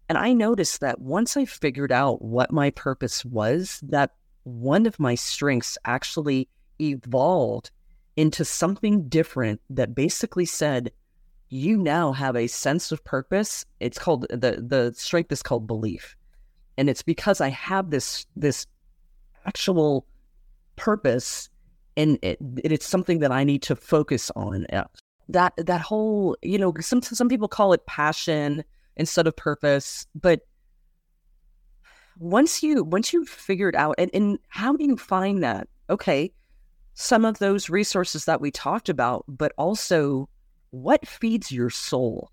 And 0.09 0.17
I 0.17 0.33
noticed 0.33 0.81
that 0.81 0.99
once 0.99 1.37
I 1.37 1.45
figured 1.45 1.91
out 1.91 2.21
what 2.21 2.51
my 2.51 2.69
purpose 2.71 3.23
was, 3.25 3.79
that 3.83 4.11
one 4.43 4.85
of 4.85 4.99
my 4.99 5.15
strengths 5.15 5.77
actually 5.85 6.49
evolved 6.79 7.71
into 8.15 8.45
something 8.45 9.07
different 9.07 9.61
that 9.69 9.95
basically 9.95 10.45
said, 10.45 10.91
you 11.53 11.77
now 11.77 12.11
have 12.11 12.35
a 12.35 12.47
sense 12.47 12.91
of 12.91 13.03
purpose. 13.03 13.63
It's 13.79 13.99
called 13.99 14.25
the 14.29 14.63
the 14.67 14.91
strength 14.95 15.31
is 15.31 15.43
called 15.43 15.67
belief. 15.67 16.15
And 16.77 16.89
it's 16.89 17.03
because 17.03 17.39
I 17.41 17.49
have 17.49 17.91
this 17.91 18.25
this 18.35 18.65
actual 19.45 20.07
purpose 20.75 21.49
and 21.95 22.17
it, 22.23 22.39
it's 22.63 22.87
something 22.87 23.19
that 23.19 23.31
I 23.31 23.43
need 23.43 23.61
to 23.63 23.75
focus 23.75 24.31
on. 24.35 24.65
That 25.29 25.53
that 25.57 25.81
whole 25.81 26.35
you 26.41 26.57
know 26.57 26.73
some 26.79 27.03
some 27.03 27.29
people 27.29 27.47
call 27.47 27.71
it 27.73 27.85
passion 27.85 28.63
instead 28.97 29.27
of 29.27 29.35
purpose. 29.35 30.07
But 30.15 30.41
once 32.17 32.63
you 32.63 32.83
once 32.83 33.13
you've 33.13 33.29
figured 33.29 33.75
out 33.75 33.95
and, 33.99 34.09
and 34.13 34.39
how 34.47 34.75
do 34.75 34.83
you 34.83 34.97
find 34.97 35.43
that? 35.43 35.67
Okay 35.89 36.33
some 36.95 37.25
of 37.25 37.39
those 37.39 37.71
resources 37.71 38.25
that 38.25 38.39
we 38.39 38.51
talked 38.51 38.87
about 38.87 39.25
but 39.27 39.51
also 39.57 40.29
what 40.73 41.07
feeds 41.07 41.51
your 41.51 41.69
soul 41.69 42.31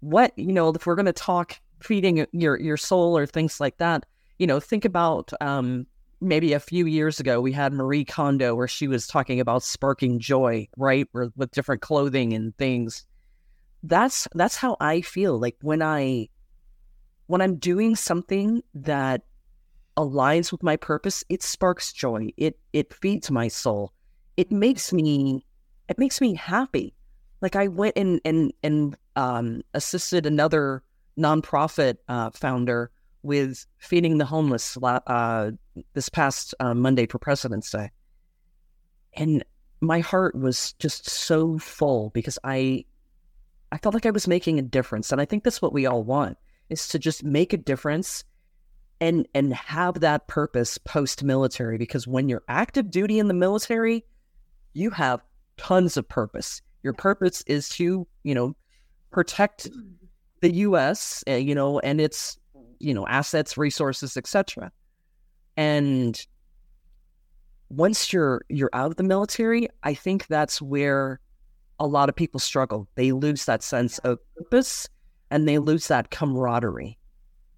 what 0.00 0.32
you 0.38 0.52
know 0.52 0.68
if 0.68 0.86
we're 0.86 0.94
going 0.94 1.06
to 1.06 1.12
talk 1.12 1.58
feeding 1.80 2.24
your 2.32 2.58
your 2.60 2.76
soul 2.76 3.18
or 3.18 3.26
things 3.26 3.58
like 3.58 3.76
that 3.78 4.06
you 4.38 4.46
know 4.46 4.60
think 4.60 4.84
about 4.84 5.32
um 5.40 5.84
maybe 6.20 6.52
a 6.52 6.60
few 6.60 6.86
years 6.86 7.20
ago 7.20 7.40
we 7.40 7.52
had 7.52 7.72
Marie 7.72 8.04
Kondo 8.04 8.54
where 8.54 8.68
she 8.68 8.88
was 8.88 9.06
talking 9.06 9.40
about 9.40 9.62
sparking 9.62 10.18
joy, 10.18 10.68
right? 10.76 11.06
with 11.12 11.50
different 11.52 11.82
clothing 11.82 12.32
and 12.32 12.56
things. 12.56 13.06
That's 13.82 14.26
that's 14.34 14.56
how 14.56 14.76
I 14.80 15.00
feel. 15.00 15.38
Like 15.38 15.56
when 15.62 15.82
I 15.82 16.28
when 17.26 17.40
I'm 17.40 17.56
doing 17.56 17.94
something 17.94 18.62
that 18.74 19.22
aligns 19.96 20.50
with 20.50 20.62
my 20.62 20.76
purpose, 20.76 21.22
it 21.28 21.42
sparks 21.42 21.92
joy. 21.92 22.30
It 22.36 22.58
it 22.72 22.92
feeds 22.92 23.30
my 23.30 23.48
soul. 23.48 23.92
It 24.36 24.50
makes 24.50 24.92
me 24.92 25.44
it 25.88 25.98
makes 25.98 26.20
me 26.20 26.34
happy. 26.34 26.94
Like 27.40 27.56
I 27.56 27.68
went 27.68 27.96
and 27.96 28.20
and 28.24 28.52
and 28.62 28.96
um, 29.16 29.62
assisted 29.74 30.26
another 30.26 30.82
nonprofit 31.18 31.96
uh, 32.08 32.30
founder 32.30 32.90
with 33.22 33.66
feeding 33.78 34.18
the 34.18 34.24
homeless 34.24 34.76
uh, 34.82 35.50
this 35.92 36.08
past 36.08 36.54
uh, 36.60 36.74
Monday 36.74 37.06
for 37.06 37.18
President's 37.18 37.70
Day, 37.70 37.90
and 39.14 39.44
my 39.80 40.00
heart 40.00 40.34
was 40.34 40.72
just 40.74 41.08
so 41.08 41.58
full 41.58 42.10
because 42.10 42.38
I 42.42 42.84
I 43.70 43.78
felt 43.78 43.94
like 43.94 44.06
I 44.06 44.10
was 44.10 44.26
making 44.26 44.58
a 44.58 44.62
difference, 44.62 45.12
and 45.12 45.20
I 45.20 45.24
think 45.24 45.44
that's 45.44 45.62
what 45.62 45.72
we 45.72 45.86
all 45.86 46.02
want 46.02 46.38
is 46.68 46.88
to 46.88 46.98
just 46.98 47.24
make 47.24 47.52
a 47.52 47.56
difference 47.56 48.24
and 49.00 49.26
and 49.34 49.54
have 49.54 50.00
that 50.00 50.26
purpose 50.26 50.78
post 50.78 51.22
military 51.22 51.78
because 51.78 52.06
when 52.06 52.28
you're 52.28 52.42
active 52.48 52.90
duty 52.90 53.18
in 53.18 53.28
the 53.28 53.34
military 53.34 54.04
you 54.72 54.90
have 54.90 55.22
tons 55.56 55.96
of 55.96 56.08
purpose 56.08 56.62
your 56.82 56.92
purpose 56.92 57.42
is 57.46 57.68
to 57.70 58.06
you 58.22 58.34
know 58.34 58.54
protect 59.10 59.68
the 60.40 60.52
US 60.54 61.24
uh, 61.28 61.32
you 61.32 61.54
know 61.54 61.78
and 61.80 62.00
its 62.00 62.38
you 62.78 62.94
know 62.94 63.06
assets 63.06 63.56
resources 63.56 64.16
etc 64.16 64.70
and 65.56 66.26
once 67.70 68.12
you're 68.12 68.42
you're 68.48 68.70
out 68.72 68.92
of 68.92 68.96
the 68.96 69.02
military 69.02 69.68
i 69.82 69.92
think 69.92 70.26
that's 70.28 70.62
where 70.62 71.20
a 71.80 71.86
lot 71.86 72.08
of 72.08 72.16
people 72.16 72.40
struggle. 72.40 72.88
They 72.94 73.12
lose 73.12 73.44
that 73.44 73.62
sense 73.62 73.98
of 74.00 74.18
purpose 74.36 74.88
and 75.30 75.46
they 75.46 75.58
lose 75.58 75.88
that 75.88 76.10
camaraderie. 76.10 76.98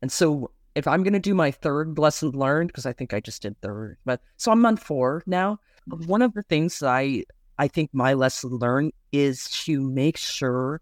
And 0.02 0.10
so 0.10 0.50
if 0.76 0.86
i'm 0.86 1.02
going 1.02 1.12
to 1.12 1.18
do 1.18 1.34
my 1.34 1.50
third 1.50 1.98
lesson 1.98 2.30
learned 2.30 2.68
because 2.68 2.86
i 2.86 2.92
think 2.92 3.12
i 3.12 3.18
just 3.18 3.42
did 3.42 3.60
third 3.60 3.98
but 4.04 4.20
so 4.36 4.52
i'm 4.52 4.64
on 4.64 4.76
four 4.76 5.22
now. 5.26 5.58
One 6.06 6.22
of 6.22 6.32
the 6.34 6.44
things 6.44 6.78
that 6.78 6.88
i 6.88 7.24
i 7.60 7.68
think 7.68 7.90
my 7.92 8.12
lesson 8.14 8.50
learned 8.50 8.92
is 9.12 9.48
to 9.50 9.80
make 9.80 10.16
sure 10.16 10.80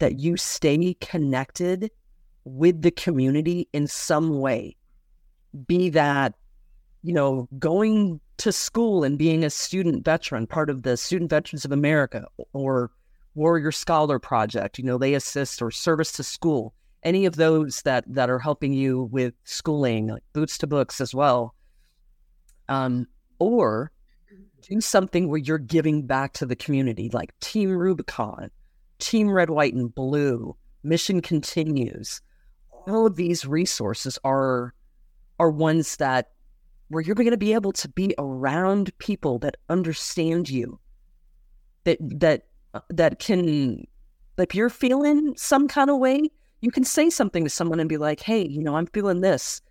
that 0.00 0.18
you 0.18 0.36
stay 0.36 0.94
connected 1.00 1.90
with 2.44 2.82
the 2.82 2.90
community 2.90 3.68
in 3.72 3.86
some 3.86 4.40
way. 4.40 4.76
Be 5.66 5.90
that, 5.90 6.34
you 7.02 7.12
know, 7.12 7.48
going 7.58 8.20
to 8.38 8.52
school 8.52 9.04
and 9.04 9.18
being 9.18 9.44
a 9.44 9.50
student 9.50 10.04
veteran, 10.04 10.46
part 10.46 10.70
of 10.70 10.82
the 10.82 10.96
Student 10.96 11.30
Veterans 11.30 11.64
of 11.64 11.72
America 11.72 12.26
or 12.52 12.90
Warrior 13.34 13.72
Scholar 13.72 14.18
Project, 14.18 14.78
you 14.78 14.84
know, 14.84 14.98
they 14.98 15.14
assist 15.14 15.62
or 15.62 15.70
service 15.70 16.12
to 16.12 16.22
school, 16.22 16.74
any 17.02 17.26
of 17.26 17.36
those 17.36 17.82
that 17.82 18.04
that 18.08 18.30
are 18.30 18.38
helping 18.38 18.72
you 18.72 19.04
with 19.04 19.34
schooling, 19.44 20.08
like 20.08 20.22
boots 20.32 20.58
to 20.58 20.66
books 20.66 21.00
as 21.00 21.14
well. 21.14 21.54
Um, 22.68 23.06
or 23.38 23.90
do 24.62 24.80
something 24.80 25.28
where 25.28 25.38
you're 25.38 25.58
giving 25.58 26.06
back 26.06 26.32
to 26.34 26.46
the 26.46 26.56
community, 26.56 27.10
like 27.12 27.38
Team 27.40 27.70
Rubicon, 27.70 28.50
Team 28.98 29.30
Red, 29.30 29.50
White, 29.50 29.74
and 29.74 29.94
Blue, 29.94 30.56
Mission 30.82 31.20
Continues. 31.20 32.20
All 32.86 33.06
of 33.06 33.16
these 33.16 33.46
resources 33.46 34.18
are 34.24 34.74
are 35.38 35.50
ones 35.50 35.96
that 35.96 36.32
where 36.88 37.02
you're 37.02 37.14
going 37.14 37.30
to 37.30 37.36
be 37.36 37.54
able 37.54 37.72
to 37.72 37.88
be 37.88 38.14
around 38.18 38.96
people 38.98 39.38
that 39.38 39.56
understand 39.68 40.50
you, 40.50 40.78
that 41.84 41.98
that 42.00 42.46
that 42.88 43.18
can, 43.18 43.86
if 44.38 44.54
you're 44.54 44.70
feeling 44.70 45.34
some 45.36 45.68
kind 45.68 45.90
of 45.90 45.98
way, 45.98 46.30
you 46.60 46.70
can 46.70 46.84
say 46.84 47.10
something 47.10 47.44
to 47.44 47.50
someone 47.50 47.80
and 47.80 47.88
be 47.88 47.96
like, 47.96 48.20
"Hey, 48.20 48.46
you 48.46 48.62
know, 48.62 48.76
I'm 48.76 48.86
feeling 48.86 49.20
this." 49.20 49.62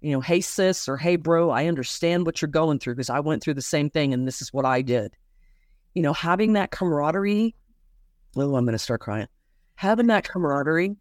You 0.00 0.12
know, 0.12 0.20
hey 0.20 0.40
sis 0.40 0.88
or 0.88 0.96
hey 0.96 1.16
bro, 1.16 1.50
I 1.50 1.66
understand 1.66 2.24
what 2.24 2.40
you're 2.40 2.48
going 2.48 2.78
through 2.78 2.94
because 2.94 3.10
I 3.10 3.20
went 3.20 3.42
through 3.42 3.54
the 3.54 3.62
same 3.62 3.90
thing 3.90 4.14
and 4.14 4.26
this 4.26 4.40
is 4.40 4.52
what 4.52 4.64
I 4.64 4.82
did. 4.82 5.16
You 5.94 6.02
know, 6.02 6.12
having 6.12 6.52
that 6.52 6.70
camaraderie. 6.70 7.54
Oh, 8.36 8.54
I'm 8.54 8.64
going 8.64 8.72
to 8.72 8.78
start 8.78 9.00
crying. 9.00 9.26
Having 9.74 10.06
that 10.08 10.28
camaraderie, 10.28 10.96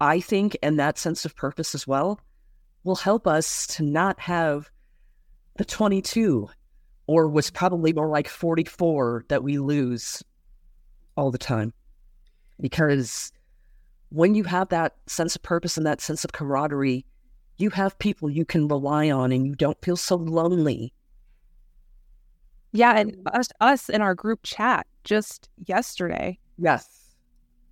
I 0.00 0.20
think, 0.20 0.56
and 0.62 0.78
that 0.78 0.98
sense 0.98 1.24
of 1.24 1.34
purpose 1.36 1.74
as 1.74 1.86
well, 1.86 2.20
will 2.84 2.96
help 2.96 3.26
us 3.26 3.66
to 3.68 3.82
not 3.82 4.20
have 4.20 4.70
the 5.56 5.64
22 5.64 6.48
or 7.06 7.28
was 7.28 7.50
probably 7.50 7.92
more 7.92 8.08
like 8.08 8.28
44 8.28 9.24
that 9.28 9.42
we 9.42 9.58
lose 9.58 10.22
all 11.16 11.30
the 11.30 11.38
time. 11.38 11.72
Because 12.60 13.32
when 14.10 14.34
you 14.34 14.44
have 14.44 14.68
that 14.68 14.96
sense 15.06 15.36
of 15.36 15.42
purpose 15.42 15.76
and 15.76 15.86
that 15.86 16.00
sense 16.00 16.24
of 16.24 16.32
camaraderie, 16.32 17.04
you 17.58 17.70
have 17.70 17.98
people 17.98 18.30
you 18.30 18.44
can 18.44 18.68
rely 18.68 19.10
on 19.10 19.32
and 19.32 19.46
you 19.46 19.54
don't 19.54 19.80
feel 19.82 19.96
so 19.96 20.16
lonely. 20.16 20.92
Yeah, 22.72 22.98
and 22.98 23.16
us 23.32 23.48
us 23.60 23.88
in 23.88 24.02
our 24.02 24.14
group 24.14 24.40
chat 24.42 24.86
just 25.04 25.48
yesterday. 25.66 26.38
Yes. 26.58 27.14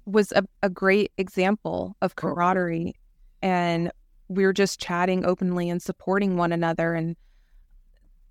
Was 0.07 0.33
a, 0.33 0.45
a 0.63 0.71
great 0.71 1.13
example 1.19 1.97
of 2.01 2.17
camaraderie 2.17 2.95
and 3.43 3.91
we 4.29 4.45
were 4.45 4.53
just 4.53 4.81
chatting 4.81 5.25
openly 5.25 5.69
and 5.69 5.83
supporting 5.83 6.37
one 6.37 6.53
another 6.53 6.95
and 6.95 7.17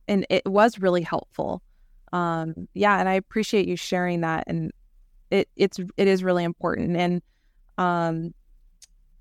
and 0.07 0.25
it 0.29 0.45
was 0.45 0.79
really 0.79 1.01
helpful 1.01 1.61
um 2.11 2.67
yeah 2.73 2.99
and 2.99 3.07
i 3.07 3.13
appreciate 3.13 3.67
you 3.67 3.75
sharing 3.77 4.21
that 4.21 4.43
and 4.47 4.71
it 5.29 5.47
it's 5.55 5.79
it 5.97 6.07
is 6.07 6.23
really 6.23 6.43
important 6.43 6.97
and 6.97 7.21
um 7.77 8.33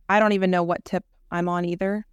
i 0.08 0.18
don't 0.18 0.32
even 0.32 0.50
know 0.50 0.62
what 0.62 0.84
tip 0.84 1.04
i'm 1.30 1.48
on 1.48 1.64
either. 1.64 2.06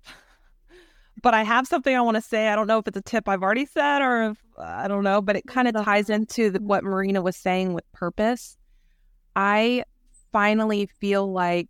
But 1.21 1.33
i 1.33 1.43
have 1.43 1.67
something 1.67 1.95
i 1.95 2.01
want 2.01 2.15
to 2.15 2.21
say. 2.21 2.47
I 2.47 2.55
don't 2.55 2.67
know 2.67 2.77
if 2.77 2.87
it's 2.87 2.97
a 2.97 3.01
tip 3.01 3.27
i've 3.27 3.43
already 3.43 3.65
said 3.65 4.01
or 4.01 4.31
if 4.31 4.37
i 4.57 4.87
don't 4.87 5.03
know 5.03 5.21
but 5.21 5.35
it 5.35 5.45
kind 5.47 5.67
of 5.67 5.83
ties 5.83 6.09
into 6.09 6.49
the, 6.49 6.59
what 6.61 6.83
marina 6.83 7.21
was 7.21 7.35
saying 7.35 7.73
with 7.73 7.83
purpose. 7.91 8.57
I 9.35 9.83
finally 10.31 10.85
feel 10.99 11.31
like 11.31 11.67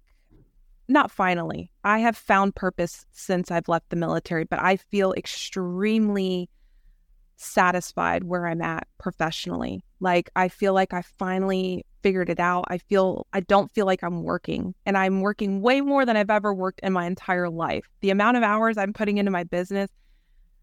not 0.87 1.11
finally. 1.11 1.71
I 1.83 1.99
have 1.99 2.17
found 2.17 2.55
purpose 2.55 3.05
since 3.11 3.51
I've 3.51 3.67
left 3.67 3.89
the 3.89 3.95
military, 3.95 4.43
but 4.43 4.59
I 4.59 4.75
feel 4.75 5.13
extremely 5.13 6.49
satisfied 7.39 8.23
where 8.23 8.47
I'm 8.47 8.61
at 8.61 8.87
professionally. 8.97 9.83
Like 9.99 10.29
I 10.35 10.47
feel 10.47 10.73
like 10.73 10.93
I 10.93 11.01
finally 11.01 11.85
figured 12.01 12.29
it 12.29 12.39
out. 12.39 12.65
I 12.67 12.77
feel 12.77 13.27
I 13.33 13.41
don't 13.41 13.71
feel 13.71 13.85
like 13.85 14.03
I'm 14.03 14.23
working 14.23 14.73
and 14.85 14.97
I'm 14.97 15.21
working 15.21 15.61
way 15.61 15.81
more 15.81 16.05
than 16.05 16.17
I've 16.17 16.29
ever 16.29 16.53
worked 16.53 16.79
in 16.81 16.93
my 16.93 17.05
entire 17.05 17.49
life. 17.49 17.85
The 18.01 18.09
amount 18.09 18.37
of 18.37 18.43
hours 18.43 18.77
I'm 18.77 18.93
putting 18.93 19.17
into 19.17 19.31
my 19.31 19.43
business, 19.43 19.89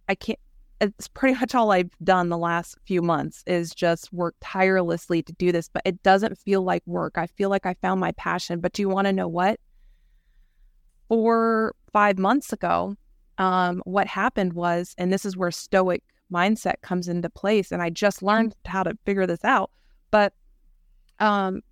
I 0.09 0.15
can't 0.15 0.39
it's 0.79 1.09
pretty 1.09 1.39
much 1.41 1.55
all 1.55 1.73
I've 1.73 1.97
done 2.05 2.29
the 2.29 2.37
last 2.37 2.77
few 2.85 3.01
months 3.01 3.43
is 3.47 3.75
just 3.75 4.13
work 4.13 4.35
tirelessly 4.43 5.23
to 5.23 5.33
do 5.33 5.51
this, 5.51 5.71
but 5.73 5.81
it 5.87 6.03
doesn't 6.03 6.37
feel 6.37 6.63
like 6.63 6.83
work. 6.85 7.17
I 7.17 7.29
feel 7.29 7.49
like 7.49 7.65
I 7.65 7.75
found 7.81 7.99
my 7.99 8.13
passion. 8.13 8.61
But 8.61 8.75
do 8.75 8.83
you 8.83 8.91
want 8.91 9.07
to 9.07 9.13
know 9.15 9.27
what? 9.27 9.59
four, 11.09 11.75
five 11.93 12.19
months 12.19 12.53
ago, 12.53 12.97
um, 13.39 13.83
what 13.85 14.07
happened 14.07 14.53
was, 14.55 14.95
and 14.99 15.13
this 15.13 15.25
is 15.25 15.37
where 15.37 15.51
stoic 15.51 16.03
mindset 16.33 16.81
comes 16.83 17.09
into 17.09 17.31
place, 17.31 17.73
and 17.73 17.83
I 17.83 17.91
just 17.91 18.23
learned 18.23 18.55
how 18.65 18.83
to 18.83 18.97
figure 19.05 19.27
this 19.27 19.45
out. 19.45 19.71
But 20.11 20.33
um, 21.19 21.63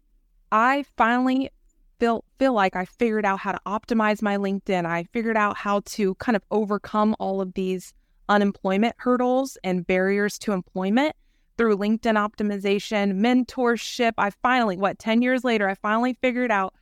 I 0.53 0.85
finally 0.97 1.51
feel 1.99 2.25
feel 2.39 2.53
like 2.53 2.77
I 2.77 2.85
figured 2.85 3.25
out 3.25 3.39
how 3.39 3.53
to 3.53 3.61
optimize 3.67 4.23
my 4.23 4.37
LinkedIn. 4.37 4.87
I 4.87 5.05
figured 5.13 5.37
out 5.37 5.57
how 5.57 5.81
to 5.87 6.15
kind 6.17 6.37
of 6.37 6.43
overcome 6.51 7.15
all 7.19 7.41
of 7.41 7.55
these 7.55 7.93
unemployment 8.29 8.95
hurdles 8.99 9.59
and 9.65 9.87
barriers 9.87 10.39
to 10.41 10.53
employment 10.53 11.15
through 11.57 11.77
LinkedIn 11.77 12.17
optimization, 12.17 13.15
mentorship. 13.15 14.13
I 14.19 14.31
finally, 14.31 14.77
what, 14.77 14.99
10 14.99 15.23
years 15.23 15.45
later, 15.45 15.69
I 15.69 15.75
finally 15.75 16.17
figured 16.21 16.51
out 16.51 16.75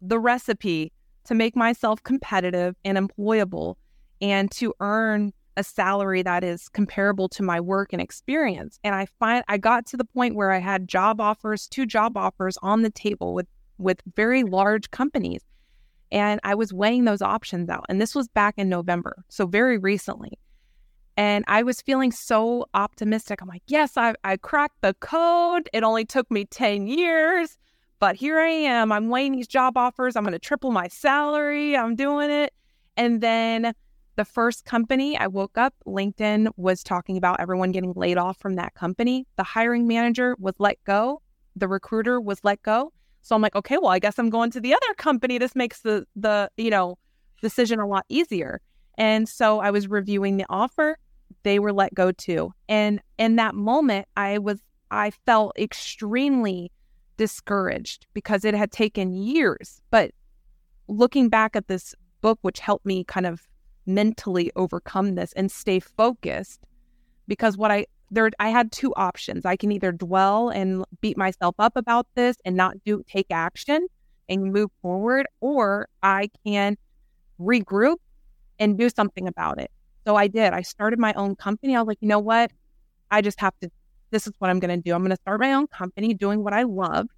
the 0.00 0.18
recipe 0.18 0.92
to 1.24 1.34
make 1.34 1.56
myself 1.56 2.02
competitive 2.02 2.76
and 2.84 2.98
employable 2.98 3.76
and 4.20 4.50
to 4.52 4.74
earn 4.80 5.32
a 5.56 5.64
salary 5.64 6.22
that 6.22 6.44
is 6.44 6.68
comparable 6.68 7.28
to 7.30 7.42
my 7.42 7.60
work 7.60 7.92
and 7.92 8.02
experience. 8.02 8.78
And 8.84 8.94
I 8.94 9.06
find 9.18 9.44
I 9.48 9.58
got 9.58 9.86
to 9.86 9.96
the 9.96 10.04
point 10.04 10.34
where 10.34 10.52
I 10.52 10.58
had 10.58 10.88
job 10.88 11.20
offers, 11.20 11.66
two 11.66 11.86
job 11.86 12.16
offers 12.16 12.58
on 12.62 12.82
the 12.82 12.90
table 12.90 13.34
with 13.34 13.46
with 13.78 14.00
very 14.14 14.42
large 14.42 14.90
companies. 14.90 15.42
And 16.12 16.40
I 16.44 16.54
was 16.54 16.72
weighing 16.72 17.04
those 17.04 17.20
options 17.20 17.68
out. 17.68 17.84
And 17.88 18.00
this 18.00 18.14
was 18.14 18.28
back 18.28 18.54
in 18.56 18.68
November, 18.68 19.24
so 19.28 19.46
very 19.46 19.76
recently. 19.76 20.38
And 21.16 21.44
I 21.48 21.62
was 21.62 21.80
feeling 21.80 22.12
so 22.12 22.66
optimistic. 22.74 23.40
I'm 23.40 23.48
like, 23.48 23.62
yes, 23.66 23.96
I, 23.96 24.14
I 24.22 24.36
cracked 24.36 24.82
the 24.82 24.94
code. 25.00 25.68
It 25.72 25.82
only 25.82 26.04
took 26.04 26.30
me 26.30 26.44
10 26.44 26.86
years. 26.86 27.56
But 27.98 28.16
here 28.16 28.38
I 28.38 28.48
am. 28.48 28.92
I'm 28.92 29.08
weighing 29.08 29.32
these 29.32 29.48
job 29.48 29.78
offers. 29.78 30.14
I'm 30.14 30.22
going 30.22 30.32
to 30.32 30.38
triple 30.38 30.70
my 30.70 30.88
salary. 30.88 31.76
I'm 31.76 31.96
doing 31.96 32.30
it. 32.30 32.52
And 32.98 33.22
then 33.22 33.74
the 34.16 34.24
first 34.24 34.64
company 34.64 35.16
I 35.16 35.26
woke 35.26 35.56
up, 35.56 35.74
LinkedIn 35.86 36.48
was 36.56 36.82
talking 36.82 37.16
about 37.16 37.38
everyone 37.38 37.72
getting 37.72 37.92
laid 37.94 38.16
off 38.16 38.38
from 38.38 38.54
that 38.54 38.74
company. 38.74 39.26
The 39.36 39.42
hiring 39.42 39.86
manager 39.86 40.36
was 40.38 40.54
let 40.58 40.82
go. 40.84 41.20
The 41.54 41.68
recruiter 41.68 42.20
was 42.20 42.42
let 42.42 42.62
go. 42.62 42.92
So 43.22 43.34
I'm 43.34 43.42
like, 43.42 43.54
okay, 43.54 43.76
well, 43.76 43.90
I 43.90 43.98
guess 43.98 44.18
I'm 44.18 44.30
going 44.30 44.50
to 44.52 44.60
the 44.60 44.74
other 44.74 44.94
company. 44.96 45.38
This 45.38 45.54
makes 45.54 45.82
the 45.82 46.06
the, 46.16 46.50
you 46.56 46.70
know, 46.70 46.98
decision 47.42 47.78
a 47.78 47.86
lot 47.86 48.04
easier. 48.08 48.60
And 48.98 49.28
so 49.28 49.60
I 49.60 49.70
was 49.70 49.88
reviewing 49.88 50.38
the 50.38 50.46
offer. 50.48 50.98
They 51.42 51.58
were 51.58 51.72
let 51.72 51.92
go 51.94 52.12
too. 52.12 52.52
And 52.68 53.00
in 53.18 53.36
that 53.36 53.54
moment, 53.54 54.08
I 54.16 54.38
was 54.38 54.60
I 54.90 55.10
felt 55.10 55.58
extremely 55.58 56.72
discouraged 57.18 58.06
because 58.14 58.44
it 58.44 58.54
had 58.54 58.72
taken 58.72 59.12
years. 59.12 59.80
But 59.90 60.12
looking 60.88 61.28
back 61.28 61.56
at 61.56 61.68
this 61.68 61.94
book, 62.22 62.38
which 62.42 62.60
helped 62.60 62.86
me 62.86 63.04
kind 63.04 63.26
of 63.26 63.46
mentally 63.86 64.50
overcome 64.56 65.14
this 65.14 65.32
and 65.34 65.50
stay 65.50 65.80
focused, 65.80 66.60
because 67.28 67.56
what 67.56 67.70
I 67.70 67.86
there 68.10 68.30
I 68.38 68.48
had 68.50 68.70
two 68.72 68.94
options. 68.94 69.44
I 69.44 69.56
can 69.56 69.72
either 69.72 69.92
dwell 69.92 70.48
and 70.48 70.84
beat 71.00 71.16
myself 71.16 71.54
up 71.58 71.76
about 71.76 72.06
this 72.14 72.36
and 72.44 72.56
not 72.56 72.76
do 72.84 73.02
take 73.06 73.26
action 73.30 73.86
and 74.28 74.52
move 74.52 74.70
forward, 74.82 75.26
or 75.40 75.88
I 76.02 76.30
can 76.44 76.76
regroup 77.40 77.96
and 78.58 78.78
do 78.78 78.88
something 78.88 79.28
about 79.28 79.60
it. 79.60 79.70
So 80.06 80.16
I 80.16 80.28
did. 80.28 80.52
I 80.52 80.62
started 80.62 80.98
my 80.98 81.12
own 81.14 81.36
company. 81.36 81.74
I 81.74 81.80
was 81.80 81.88
like, 81.88 81.98
you 82.00 82.08
know 82.08 82.20
what? 82.20 82.50
I 83.10 83.20
just 83.20 83.40
have 83.40 83.54
to 83.60 83.70
this 84.10 84.26
is 84.26 84.32
what 84.38 84.50
I'm 84.50 84.60
going 84.60 84.74
to 84.74 84.82
do. 84.82 84.94
I'm 84.94 85.02
going 85.02 85.10
to 85.10 85.20
start 85.20 85.40
my 85.40 85.52
own 85.52 85.66
company 85.66 86.14
doing 86.14 86.44
what 86.44 86.52
I 86.52 86.62
love. 86.62 87.08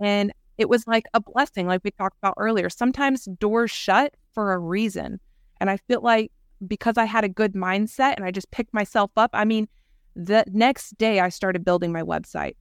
And 0.00 0.32
it 0.58 0.68
was 0.68 0.86
like 0.86 1.04
a 1.14 1.20
blessing, 1.20 1.66
like 1.66 1.82
we 1.84 1.92
talked 1.92 2.18
about 2.18 2.34
earlier. 2.36 2.68
Sometimes 2.68 3.26
doors 3.38 3.70
shut 3.70 4.14
for 4.32 4.52
a 4.52 4.58
reason. 4.58 5.20
And 5.60 5.70
I 5.70 5.76
feel 5.76 6.00
like 6.00 6.32
because 6.66 6.96
I 6.96 7.04
had 7.04 7.24
a 7.24 7.28
good 7.28 7.54
mindset 7.54 8.14
and 8.16 8.24
I 8.24 8.30
just 8.30 8.50
picked 8.50 8.72
myself 8.72 9.10
up, 9.16 9.30
I 9.32 9.44
mean, 9.44 9.68
the 10.14 10.44
next 10.48 10.96
day 10.96 11.20
I 11.20 11.28
started 11.28 11.64
building 11.64 11.92
my 11.92 12.02
website. 12.02 12.56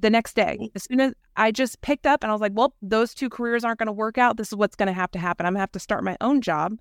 The 0.00 0.10
next 0.10 0.34
day, 0.34 0.70
as 0.74 0.82
soon 0.84 1.00
as 1.00 1.14
I 1.36 1.52
just 1.52 1.80
picked 1.80 2.06
up 2.06 2.24
and 2.24 2.30
I 2.30 2.34
was 2.34 2.40
like, 2.40 2.52
well, 2.54 2.74
those 2.82 3.14
two 3.14 3.28
careers 3.28 3.62
aren't 3.62 3.78
going 3.78 3.86
to 3.86 3.92
work 3.92 4.18
out. 4.18 4.36
This 4.36 4.48
is 4.48 4.56
what's 4.56 4.74
going 4.74 4.88
to 4.88 4.92
have 4.92 5.12
to 5.12 5.18
happen. 5.18 5.46
I'm 5.46 5.52
going 5.52 5.58
to 5.58 5.62
have 5.62 5.72
to 5.72 5.78
start 5.78 6.02
my 6.02 6.16
own 6.20 6.40
job 6.40 6.76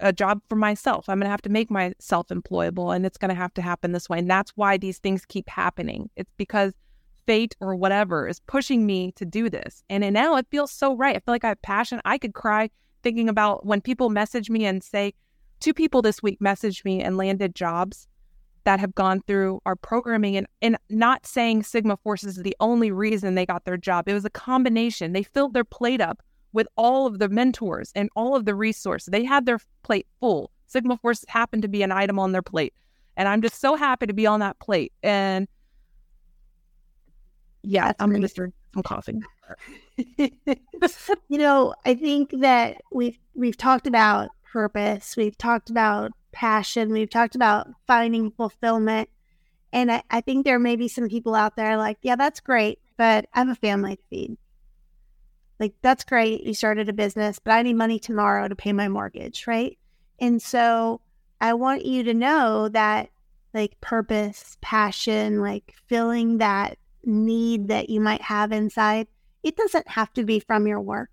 a 0.00 0.12
job 0.12 0.40
for 0.48 0.56
myself. 0.56 1.08
I'm 1.08 1.18
going 1.18 1.26
to 1.26 1.30
have 1.30 1.42
to 1.42 1.48
make 1.48 1.70
myself 1.70 2.28
employable 2.28 2.94
and 2.94 3.06
it's 3.06 3.18
going 3.18 3.30
to 3.30 3.34
have 3.34 3.54
to 3.54 3.62
happen 3.62 3.92
this 3.92 4.08
way. 4.08 4.18
And 4.18 4.30
that's 4.30 4.52
why 4.56 4.76
these 4.76 4.98
things 4.98 5.24
keep 5.24 5.48
happening. 5.48 6.10
It's 6.16 6.30
because 6.36 6.72
fate 7.26 7.56
or 7.60 7.74
whatever 7.74 8.28
is 8.28 8.40
pushing 8.40 8.86
me 8.86 9.12
to 9.12 9.24
do 9.24 9.48
this. 9.48 9.82
And, 9.88 10.04
and 10.04 10.14
now 10.14 10.36
it 10.36 10.46
feels 10.50 10.70
so 10.70 10.96
right. 10.96 11.16
I 11.16 11.20
feel 11.20 11.34
like 11.34 11.44
I 11.44 11.48
have 11.48 11.62
passion. 11.62 12.00
I 12.04 12.18
could 12.18 12.34
cry 12.34 12.70
thinking 13.04 13.28
about 13.28 13.64
when 13.64 13.80
people 13.80 14.10
message 14.10 14.50
me 14.50 14.64
and 14.64 14.82
say, 14.82 15.14
two 15.60 15.72
people 15.72 16.02
this 16.02 16.22
week 16.22 16.40
messaged 16.40 16.84
me 16.84 17.00
and 17.00 17.16
landed 17.16 17.54
jobs 17.54 18.08
that 18.64 18.80
have 18.80 18.94
gone 18.94 19.20
through 19.26 19.60
our 19.66 19.76
programming 19.76 20.36
and, 20.36 20.46
and 20.62 20.76
not 20.88 21.26
saying 21.26 21.62
Sigma 21.62 21.96
Forces 21.98 22.38
is 22.38 22.42
the 22.42 22.56
only 22.60 22.90
reason 22.90 23.34
they 23.34 23.46
got 23.46 23.64
their 23.66 23.76
job. 23.76 24.08
It 24.08 24.14
was 24.14 24.24
a 24.24 24.30
combination. 24.30 25.12
They 25.12 25.22
filled 25.22 25.54
their 25.54 25.64
plate 25.64 26.00
up 26.00 26.22
with 26.52 26.66
all 26.76 27.06
of 27.06 27.18
the 27.18 27.28
mentors 27.28 27.92
and 27.94 28.08
all 28.16 28.34
of 28.34 28.46
the 28.46 28.54
resources. 28.54 29.06
They 29.12 29.24
had 29.24 29.44
their 29.44 29.60
plate 29.82 30.06
full. 30.18 30.50
Sigma 30.66 30.96
Force 30.96 31.24
happened 31.28 31.62
to 31.62 31.68
be 31.68 31.82
an 31.82 31.92
item 31.92 32.18
on 32.18 32.32
their 32.32 32.42
plate. 32.42 32.72
And 33.16 33.28
I'm 33.28 33.42
just 33.42 33.60
so 33.60 33.76
happy 33.76 34.06
to 34.06 34.14
be 34.14 34.26
on 34.26 34.40
that 34.40 34.58
plate. 34.58 34.92
And 35.02 35.46
Yeah, 37.62 37.86
That's 37.86 38.02
I'm 38.02 38.08
great. 38.10 38.18
gonna 38.18 38.28
some 38.74 38.82
coffee. 38.82 39.20
you 40.18 41.38
know, 41.38 41.74
I 41.86 41.94
think 41.94 42.30
that 42.40 42.82
we've 42.92 43.18
we've 43.34 43.56
talked 43.56 43.86
about 43.86 44.30
purpose, 44.52 45.16
we've 45.16 45.38
talked 45.38 45.70
about 45.70 46.12
passion, 46.32 46.92
we've 46.92 47.10
talked 47.10 47.34
about 47.34 47.68
finding 47.86 48.30
fulfillment. 48.30 49.08
And 49.72 49.90
I, 49.90 50.02
I 50.10 50.20
think 50.20 50.44
there 50.44 50.58
may 50.58 50.76
be 50.76 50.88
some 50.88 51.08
people 51.08 51.34
out 51.34 51.56
there 51.56 51.76
like, 51.76 51.98
yeah, 52.02 52.16
that's 52.16 52.40
great, 52.40 52.78
but 52.96 53.26
I 53.34 53.40
have 53.40 53.48
a 53.48 53.56
family 53.56 53.96
to 53.96 54.02
feed. 54.10 54.36
Like, 55.58 55.74
that's 55.82 56.04
great. 56.04 56.42
You 56.42 56.54
started 56.54 56.88
a 56.88 56.92
business, 56.92 57.38
but 57.38 57.52
I 57.52 57.62
need 57.62 57.74
money 57.74 57.98
tomorrow 57.98 58.46
to 58.46 58.54
pay 58.54 58.72
my 58.72 58.88
mortgage, 58.88 59.46
right? 59.46 59.78
And 60.20 60.40
so 60.40 61.00
I 61.40 61.54
want 61.54 61.84
you 61.84 62.02
to 62.04 62.14
know 62.14 62.68
that 62.68 63.10
like 63.52 63.80
purpose, 63.80 64.56
passion, 64.60 65.40
like 65.40 65.74
filling 65.86 66.38
that 66.38 66.78
need 67.06 67.68
that 67.68 67.90
you 67.90 68.00
might 68.00 68.22
have 68.22 68.52
inside 68.52 69.06
it 69.44 69.56
doesn't 69.56 69.86
have 69.88 70.12
to 70.14 70.24
be 70.24 70.40
from 70.40 70.66
your 70.66 70.80
work. 70.80 71.10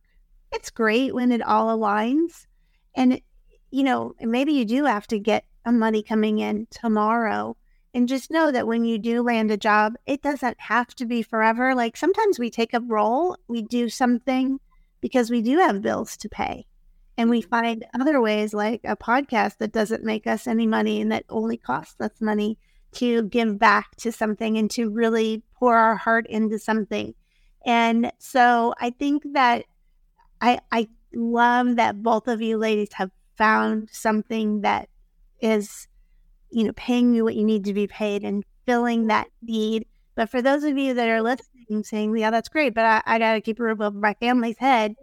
It's 0.52 0.72
great 0.72 1.14
when 1.14 1.32
it 1.32 1.42
all 1.42 1.78
aligns. 1.78 2.48
And, 2.96 3.22
you 3.70 3.84
know, 3.84 4.16
maybe 4.22 4.54
you 4.54 4.66
do 4.66 4.86
have 4.86 5.06
to 5.08 5.20
get 5.20 5.46
a 5.66 5.72
money 5.72 6.02
coming 6.02 6.39
in 6.39 6.68
tomorrow. 6.72 7.58
And 7.94 8.08
just 8.08 8.32
know 8.32 8.52
that 8.52 8.68
when 8.68 8.86
you 8.86 8.98
do 8.98 9.22
land 9.22 9.52
a 9.52 9.58
job, 9.58 9.96
it 10.06 10.22
doesn't 10.22 10.60
have 10.62 10.96
to 10.96 11.06
be 11.06 11.22
forever. 11.22 11.76
Like 11.76 11.98
sometimes 11.98 12.39
we 12.39 12.50
take 12.50 12.74
a 12.74 12.80
role, 12.80 13.36
we 13.50 13.62
do 13.62 13.89
something 13.89 14.60
because 15.02 15.30
we 15.30 15.42
do 15.42 15.58
have 15.58 15.82
bills 15.82 16.16
to 16.18 16.30
pay. 16.30 16.66
And 17.18 17.30
we 17.30 17.42
find 17.42 17.86
other 17.94 18.22
ways, 18.22 18.54
like 18.54 18.80
a 18.86 18.96
podcast 18.96 19.58
that 19.58 19.74
doesn't 19.74 20.06
make 20.06 20.26
us 20.26 20.48
any 20.48 20.66
money 20.66 21.02
and 21.02 21.12
that 21.12 21.26
only 21.28 21.58
costs 21.58 22.00
us 22.00 22.22
money 22.22 22.58
to 22.94 23.24
give 23.24 23.58
back 23.58 23.96
to 23.98 24.12
something 24.12 24.58
and 24.58 24.70
to 24.72 24.89
really 24.89 25.44
pour 25.56 25.76
our 25.76 25.96
heart 25.96 26.28
into 26.28 26.60
something. 26.60 27.14
And 27.66 28.12
so 28.20 28.74
I 28.80 28.89
think 28.89 29.24
that 29.34 29.66
I 30.42 30.60
I 30.72 30.88
love 31.14 31.76
that 31.76 32.02
both 32.02 32.28
of 32.28 32.42
you 32.42 32.58
ladies 32.58 32.94
have 32.94 33.12
found 33.38 33.89
something 33.92 34.62
that 34.62 34.89
is, 35.42 35.88
you 36.50 36.64
know, 36.64 36.74
paying 36.76 37.14
you 37.14 37.24
what 37.24 37.36
you 37.36 37.44
need 37.44 37.66
to 37.66 37.74
be 37.74 37.88
paid 37.88 38.24
and 38.24 38.44
filling 38.66 39.08
that 39.08 39.28
need. 39.42 39.86
But 40.16 40.30
for 40.30 40.42
those 40.42 40.64
of 40.64 40.78
you 40.78 40.94
that 40.94 41.10
are 41.10 41.22
listening, 41.22 41.84
saying, 41.84 42.16
"Yeah, 42.18 42.32
that's 42.32 42.50
great," 42.50 42.74
but 42.74 42.86
I, 42.86 43.02
I 43.06 43.20
got 43.20 43.34
to 43.34 43.42
keep 43.42 43.60
a 43.60 43.64
roof 43.64 43.82
over 43.82 43.98
my 43.98 44.16
family's 44.16 44.58
head. 44.58 44.96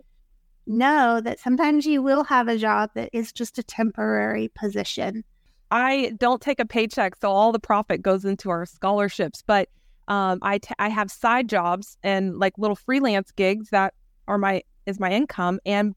Know 0.66 1.20
that 1.22 1.40
sometimes 1.40 1.86
you 1.86 2.02
will 2.02 2.24
have 2.24 2.48
a 2.48 2.58
job 2.58 2.90
that 2.94 3.10
is 3.12 3.32
just 3.32 3.58
a 3.58 3.62
temporary 3.62 4.48
position. 4.54 5.24
I 5.70 6.12
don't 6.18 6.40
take 6.40 6.60
a 6.60 6.66
paycheck, 6.66 7.16
so 7.20 7.30
all 7.30 7.52
the 7.52 7.58
profit 7.58 8.02
goes 8.02 8.24
into 8.24 8.50
our 8.50 8.64
scholarships. 8.66 9.42
But 9.46 9.68
um, 10.08 10.38
I 10.42 10.58
t- 10.58 10.74
I 10.78 10.88
have 10.88 11.10
side 11.10 11.48
jobs 11.48 11.96
and 12.02 12.38
like 12.38 12.54
little 12.56 12.76
freelance 12.76 13.30
gigs 13.32 13.70
that 13.70 13.94
are 14.26 14.38
my 14.38 14.62
is 14.86 14.98
my 14.98 15.10
income, 15.10 15.60
and 15.66 15.94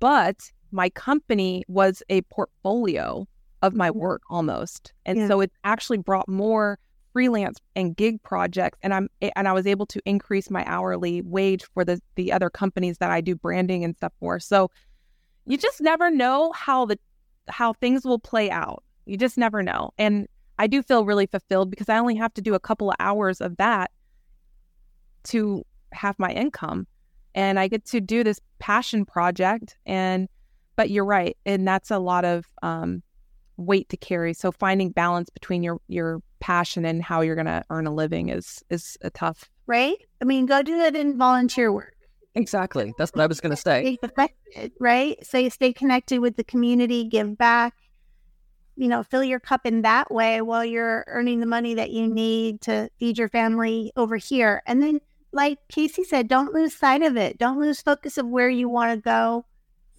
but 0.00 0.36
my 0.70 0.90
company 0.90 1.64
was 1.66 2.02
a 2.08 2.22
portfolio 2.22 3.26
of 3.62 3.74
my 3.74 3.90
work 3.90 4.22
almost, 4.30 4.92
and 5.06 5.18
Yeah. 5.18 5.28
so 5.28 5.40
it 5.40 5.50
actually 5.64 5.98
brought 5.98 6.28
more 6.28 6.78
freelance 7.12 7.58
and 7.74 7.96
gig 7.96 8.22
projects, 8.22 8.78
and 8.82 8.94
I'm 8.94 9.08
and 9.20 9.48
I 9.48 9.52
was 9.52 9.66
able 9.66 9.86
to 9.86 10.00
increase 10.04 10.50
my 10.50 10.64
hourly 10.66 11.22
wage 11.22 11.64
for 11.74 11.84
the 11.84 12.00
the 12.14 12.30
other 12.32 12.50
companies 12.50 12.98
that 12.98 13.10
I 13.10 13.20
do 13.20 13.34
branding 13.34 13.82
and 13.82 13.96
stuff 13.96 14.12
for. 14.20 14.38
So 14.38 14.70
you 15.46 15.56
just 15.58 15.80
never 15.80 16.10
know 16.10 16.52
how 16.52 16.86
the 16.86 16.98
how 17.48 17.72
things 17.72 18.04
will 18.04 18.20
play 18.20 18.50
out. 18.50 18.84
You 19.08 19.16
just 19.16 19.38
never 19.38 19.62
know. 19.62 19.90
And 19.98 20.28
I 20.58 20.66
do 20.66 20.82
feel 20.82 21.04
really 21.04 21.26
fulfilled 21.26 21.70
because 21.70 21.88
I 21.88 21.98
only 21.98 22.16
have 22.16 22.34
to 22.34 22.42
do 22.42 22.54
a 22.54 22.60
couple 22.60 22.90
of 22.90 22.96
hours 23.00 23.40
of 23.40 23.56
that 23.56 23.90
to 25.24 25.64
have 25.92 26.18
my 26.18 26.30
income. 26.30 26.86
And 27.34 27.58
I 27.58 27.68
get 27.68 27.84
to 27.86 28.00
do 28.00 28.22
this 28.22 28.40
passion 28.58 29.04
project. 29.04 29.76
And, 29.86 30.28
but 30.76 30.90
you're 30.90 31.04
right. 31.04 31.36
And 31.46 31.66
that's 31.66 31.90
a 31.90 31.98
lot 31.98 32.24
of 32.24 32.44
um, 32.62 33.02
weight 33.56 33.88
to 33.90 33.96
carry. 33.96 34.34
So 34.34 34.52
finding 34.52 34.90
balance 34.90 35.30
between 35.30 35.62
your, 35.62 35.80
your 35.88 36.20
passion 36.40 36.84
and 36.84 37.02
how 37.02 37.20
you're 37.20 37.34
going 37.34 37.46
to 37.46 37.62
earn 37.70 37.86
a 37.86 37.94
living 37.94 38.28
is, 38.28 38.62
is 38.68 38.98
a 39.02 39.10
tough. 39.10 39.48
Right? 39.66 39.96
I 40.20 40.24
mean, 40.24 40.46
go 40.46 40.62
do 40.62 40.80
it 40.80 40.96
in 40.96 41.16
volunteer 41.16 41.72
work. 41.72 41.94
Exactly. 42.34 42.92
That's 42.98 43.12
what 43.12 43.22
I 43.22 43.26
was 43.26 43.40
going 43.40 43.54
to 43.54 43.60
say. 43.60 43.96
Stay 43.96 44.08
connected, 44.08 44.72
right? 44.78 45.26
So 45.26 45.38
you 45.38 45.50
stay 45.50 45.72
connected 45.72 46.20
with 46.20 46.36
the 46.36 46.44
community, 46.44 47.04
give 47.04 47.36
back, 47.36 47.74
you 48.78 48.86
know, 48.86 49.02
fill 49.02 49.24
your 49.24 49.40
cup 49.40 49.66
in 49.66 49.82
that 49.82 50.10
way 50.10 50.40
while 50.40 50.64
you're 50.64 51.04
earning 51.08 51.40
the 51.40 51.46
money 51.46 51.74
that 51.74 51.90
you 51.90 52.06
need 52.06 52.60
to 52.62 52.88
feed 52.98 53.18
your 53.18 53.28
family 53.28 53.92
over 53.96 54.16
here. 54.16 54.62
And 54.66 54.80
then, 54.80 55.00
like 55.32 55.58
Kasie 55.68 56.06
said, 56.06 56.28
don't 56.28 56.54
lose 56.54 56.76
sight 56.76 57.02
of 57.02 57.16
it. 57.16 57.38
Don't 57.38 57.58
lose 57.58 57.82
focus 57.82 58.16
of 58.18 58.26
where 58.26 58.48
you 58.48 58.68
want 58.68 58.92
to 58.92 59.02
go 59.02 59.44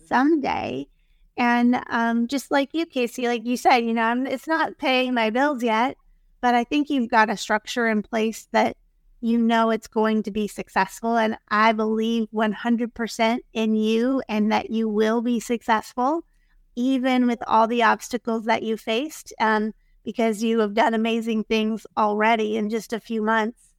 someday. 0.07 0.87
And 1.35 1.83
um, 1.87 2.27
just 2.27 2.51
like 2.51 2.69
you, 2.73 2.85
Kasie, 2.85 3.27
like 3.27 3.45
you 3.45 3.57
said, 3.57 3.79
you 3.79 3.93
know, 3.93 4.03
I'm, 4.03 4.25
it's 4.25 4.47
not 4.47 4.77
paying 4.77 5.13
my 5.13 5.29
bills 5.29 5.61
yet, 5.61 5.97
but 6.41 6.55
I 6.55 6.63
think 6.63 6.89
you've 6.89 7.09
got 7.09 7.29
a 7.29 7.37
structure 7.37 7.85
in 7.87 8.01
place 8.01 8.47
that 8.53 8.77
you 9.21 9.37
know 9.37 9.71
it's 9.71 9.87
going 9.87 10.23
to 10.23 10.31
be 10.31 10.47
successful. 10.47 11.17
And 11.17 11.37
I 11.49 11.73
believe 11.73 12.29
100% 12.33 13.39
in 13.53 13.75
you 13.75 14.23
and 14.29 14.51
that 14.53 14.69
you 14.69 14.87
will 14.87 15.21
be 15.21 15.41
successful, 15.41 16.23
even 16.75 17.27
with 17.27 17.39
all 17.47 17.67
the 17.67 17.83
obstacles 17.83 18.45
that 18.45 18.63
you 18.63 18.77
faced, 18.77 19.33
um, 19.39 19.73
because 20.03 20.43
you 20.43 20.59
have 20.59 20.73
done 20.73 20.93
amazing 20.93 21.43
things 21.43 21.85
already 21.97 22.57
in 22.57 22.69
just 22.69 22.93
a 22.93 22.99
few 22.99 23.21
months. 23.21 23.73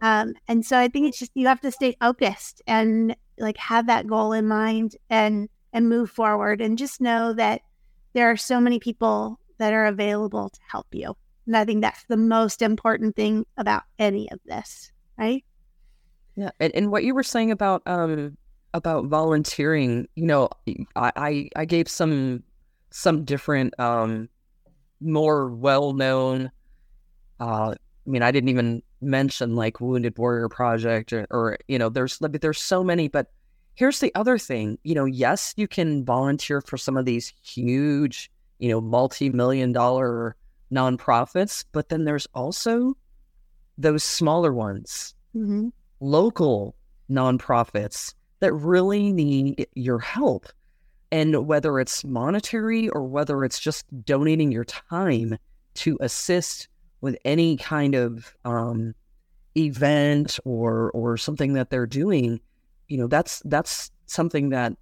Um, 0.00 0.34
and 0.46 0.64
so 0.64 0.78
I 0.78 0.88
think 0.88 1.08
it's 1.08 1.18
just 1.18 1.32
you 1.34 1.46
have 1.48 1.60
to 1.62 1.72
stay 1.72 1.96
focused 2.00 2.62
and 2.66 3.16
like 3.38 3.56
have 3.58 3.86
that 3.86 4.06
goal 4.06 4.32
in 4.32 4.46
mind 4.46 4.96
and 5.10 5.48
and 5.72 5.88
move 5.88 6.10
forward 6.10 6.60
and 6.60 6.78
just 6.78 7.00
know 7.00 7.32
that 7.34 7.62
there 8.14 8.30
are 8.30 8.36
so 8.36 8.60
many 8.60 8.78
people 8.78 9.38
that 9.58 9.72
are 9.72 9.86
available 9.86 10.48
to 10.48 10.60
help 10.70 10.86
you. 10.92 11.14
And 11.46 11.56
I 11.56 11.64
think 11.64 11.82
that's 11.82 12.04
the 12.04 12.16
most 12.16 12.62
important 12.62 13.16
thing 13.16 13.44
about 13.56 13.82
any 13.98 14.30
of 14.30 14.38
this, 14.44 14.92
right? 15.18 15.44
Yeah, 16.36 16.50
and, 16.60 16.74
and 16.74 16.90
what 16.90 17.04
you 17.04 17.14
were 17.14 17.22
saying 17.22 17.50
about 17.50 17.82
um 17.86 18.36
about 18.74 19.06
volunteering, 19.06 20.06
you 20.14 20.26
know, 20.26 20.48
I 20.96 21.12
I, 21.16 21.50
I 21.56 21.64
gave 21.64 21.88
some 21.88 22.42
some 22.90 23.24
different 23.24 23.78
um 23.80 24.28
more 25.00 25.48
well 25.48 25.92
known. 25.92 26.50
Uh, 27.40 27.74
I 27.74 28.10
mean, 28.10 28.22
I 28.22 28.30
didn't 28.30 28.48
even 28.48 28.82
mention 29.00 29.54
like 29.54 29.80
Wounded 29.80 30.18
Warrior 30.18 30.48
Project 30.48 31.12
or, 31.12 31.26
or 31.30 31.58
you 31.68 31.78
know, 31.78 31.88
there's 31.88 32.18
there's 32.20 32.58
so 32.60 32.82
many, 32.82 33.08
but 33.08 33.30
here's 33.74 34.00
the 34.00 34.12
other 34.14 34.38
thing, 34.38 34.78
you 34.82 34.94
know, 34.94 35.04
yes, 35.04 35.54
you 35.56 35.68
can 35.68 36.04
volunteer 36.04 36.60
for 36.60 36.76
some 36.76 36.96
of 36.96 37.04
these 37.04 37.32
huge, 37.42 38.30
you 38.58 38.68
know, 38.70 38.80
multi 38.80 39.30
million 39.30 39.72
dollar 39.72 40.34
nonprofits, 40.72 41.64
but 41.72 41.88
then 41.88 42.04
there's 42.04 42.26
also 42.34 42.96
those 43.78 44.02
smaller 44.04 44.52
ones 44.52 45.14
Mm-hmm. 45.36 45.68
local 46.00 46.74
nonprofits 47.10 48.14
that 48.40 48.52
really 48.52 49.12
need 49.12 49.66
your 49.74 49.98
help. 49.98 50.46
And 51.10 51.46
whether 51.46 51.80
it's 51.80 52.04
monetary 52.04 52.88
or 52.90 53.04
whether 53.04 53.44
it's 53.44 53.58
just 53.58 53.86
donating 54.04 54.52
your 54.52 54.64
time 54.64 55.38
to 55.74 55.96
assist 56.00 56.68
with 57.00 57.16
any 57.24 57.56
kind 57.56 57.94
of 57.94 58.34
um, 58.44 58.94
event 59.56 60.38
or 60.44 60.90
or 60.92 61.16
something 61.16 61.54
that 61.54 61.70
they're 61.70 61.86
doing, 61.86 62.40
you 62.88 62.98
know, 62.98 63.06
that's 63.06 63.42
that's 63.46 63.90
something 64.06 64.50
that 64.50 64.74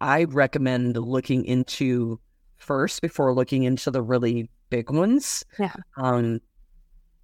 I 0.00 0.24
recommend 0.24 0.96
looking 0.96 1.44
into 1.44 2.18
first 2.56 3.02
before 3.02 3.34
looking 3.34 3.64
into 3.64 3.90
the 3.90 4.02
really 4.02 4.48
big 4.70 4.90
ones. 4.90 5.44
Yeah. 5.58 5.74
Um, 5.96 6.40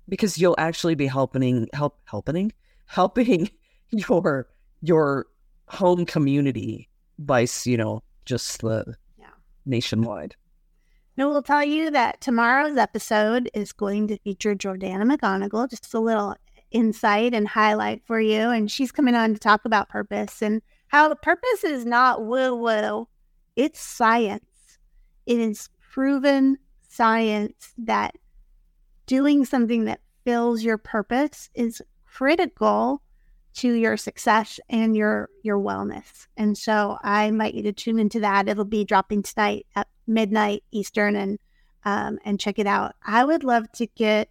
because 0.09 0.39
you'll 0.39 0.57
actually 0.59 0.95
be 0.95 1.07
helping 1.07 1.69
help 1.73 1.99
helping 2.05 2.53
helping 2.87 3.51
your 3.91 4.49
your 4.83 5.27
home 5.69 6.07
community 6.07 6.89
by 7.19 7.47
you 7.65 7.77
know 7.77 8.03
just 8.25 8.61
the 8.61 8.95
Yeah. 9.19 9.27
nationwide. 9.65 10.37
No, 11.17 11.31
we'll 11.31 11.43
tell 11.43 11.65
you 11.65 11.91
that 11.93 12.21
tomorrow's 12.21 12.77
episode 12.77 13.51
is 13.55 13.73
going 13.73 14.09
to 14.09 14.19
feature 14.19 14.55
Jordana 14.55 15.11
McGonigal. 15.11 15.71
Just 15.71 15.95
a 15.95 16.01
little 16.01 16.35
insight 16.71 17.33
and 17.33 17.49
highlight 17.49 18.03
for 18.05 18.21
you. 18.21 18.51
And 18.51 18.71
she's 18.71 18.93
coming 18.93 19.15
on 19.15 19.33
to 19.33 19.41
talk 19.41 19.65
about 19.65 19.89
purpose 19.89 20.43
and 20.43 20.61
how 20.89 21.09
the 21.09 21.17
purpose 21.17 21.65
is 21.65 21.87
not 21.87 22.25
woo 22.27 22.55
woo, 22.55 23.09
it's 23.55 23.81
science. 23.81 24.45
It 25.25 25.39
is 25.39 25.71
proven 25.81 26.59
science 26.87 27.73
that 27.79 28.15
doing 29.07 29.45
something 29.45 29.85
that 29.87 30.01
fills 30.25 30.63
your 30.63 30.77
purpose 30.79 31.49
is 31.55 31.81
critical 32.05 33.01
to 33.57 33.73
your 33.73 33.97
success 33.97 34.61
and 34.69 34.97
your 34.97 35.29
your 35.43 35.59
wellness. 35.59 36.27
And 36.37 36.57
so 36.57 36.99
I 37.03 37.25
invite 37.25 37.55
you 37.55 37.63
to 37.65 37.73
tune 37.73 37.99
into 37.99 38.21
that. 38.21 38.49
It'll 38.49 38.65
be 38.65 38.85
dropping 38.85 39.23
tonight 39.23 39.67
at 39.75 39.89
midnight 40.07 40.63
Eastern 40.71 41.17
and 41.17 41.39
um, 41.85 42.19
and 42.25 42.39
check 42.39 42.59
it 42.59 42.67
out. 42.67 42.95
I 43.05 43.25
would 43.25 43.45
love 43.45 43.71
to 43.73 43.87
get 43.87 44.29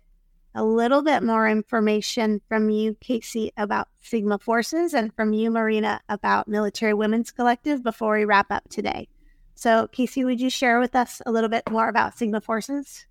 a 0.53 0.63
little 0.63 1.01
bit 1.01 1.21
more 1.21 1.47
information 1.47 2.41
from 2.47 2.69
you, 2.69 2.95
Kasie, 2.95 3.51
about 3.57 3.89
Sigma 4.01 4.39
Forces 4.39 4.93
and 4.93 5.13
from 5.13 5.33
you, 5.33 5.51
Marina, 5.51 6.01
about 6.07 6.47
Military 6.47 6.93
Women's 6.93 7.31
Collective 7.31 7.83
before 7.83 8.15
we 8.15 8.25
wrap 8.25 8.51
up 8.51 8.63
today. 8.69 9.09
So, 9.55 9.87
Kasie, 9.91 10.25
would 10.25 10.39
you 10.39 10.49
share 10.49 10.79
with 10.79 10.95
us 10.95 11.21
a 11.25 11.31
little 11.31 11.49
bit 11.49 11.69
more 11.69 11.89
about 11.89 12.17
Sigma 12.17 12.41
Forces? 12.41 13.05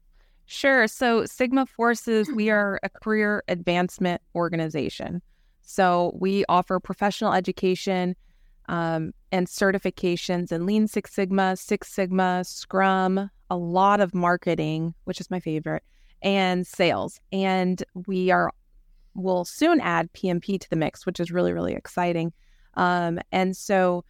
Sure. 0.47 0.87
So, 0.87 1.25
Sigma 1.27 1.67
Forces, 1.67 2.31
we 2.31 2.51
are 2.51 2.81
a 2.83 2.89
career 2.89 3.43
advancement 3.49 4.23
organization. 4.35 5.23
So, 5.65 6.13
we 6.19 6.45
offer 6.49 6.79
professional 6.81 7.33
education 7.33 8.17
um, 8.69 9.13
and 9.33 9.47
certifications 9.47 10.53
in 10.53 10.67
Lean 10.67 10.89
Six 10.89 11.13
Sigma, 11.13 11.57
Six 11.57 11.89
Sigma, 11.89 12.45
Scrum, 12.45 13.31
a 13.51 13.57
lot 13.57 14.01
of 14.01 14.15
marketing, 14.15 14.95
which 15.05 15.21
is 15.21 15.31
my 15.31 15.41
favorite, 15.41 15.83
and 16.23 16.67
sales. 16.67 17.21
And 17.33 17.83
we 18.07 18.31
are 18.31 18.53
will 19.15 19.45
soon 19.45 19.81
add 19.81 20.13
PMP 20.13 20.59
to 20.61 20.69
the 20.71 20.77
mix, 20.77 21.07
which 21.07 21.21
is 21.21 21.31
really 21.31 21.53
really 21.53 21.75
exciting. 21.75 22.33
Um, 22.75 23.21
and 23.33 23.57
so 23.57 24.05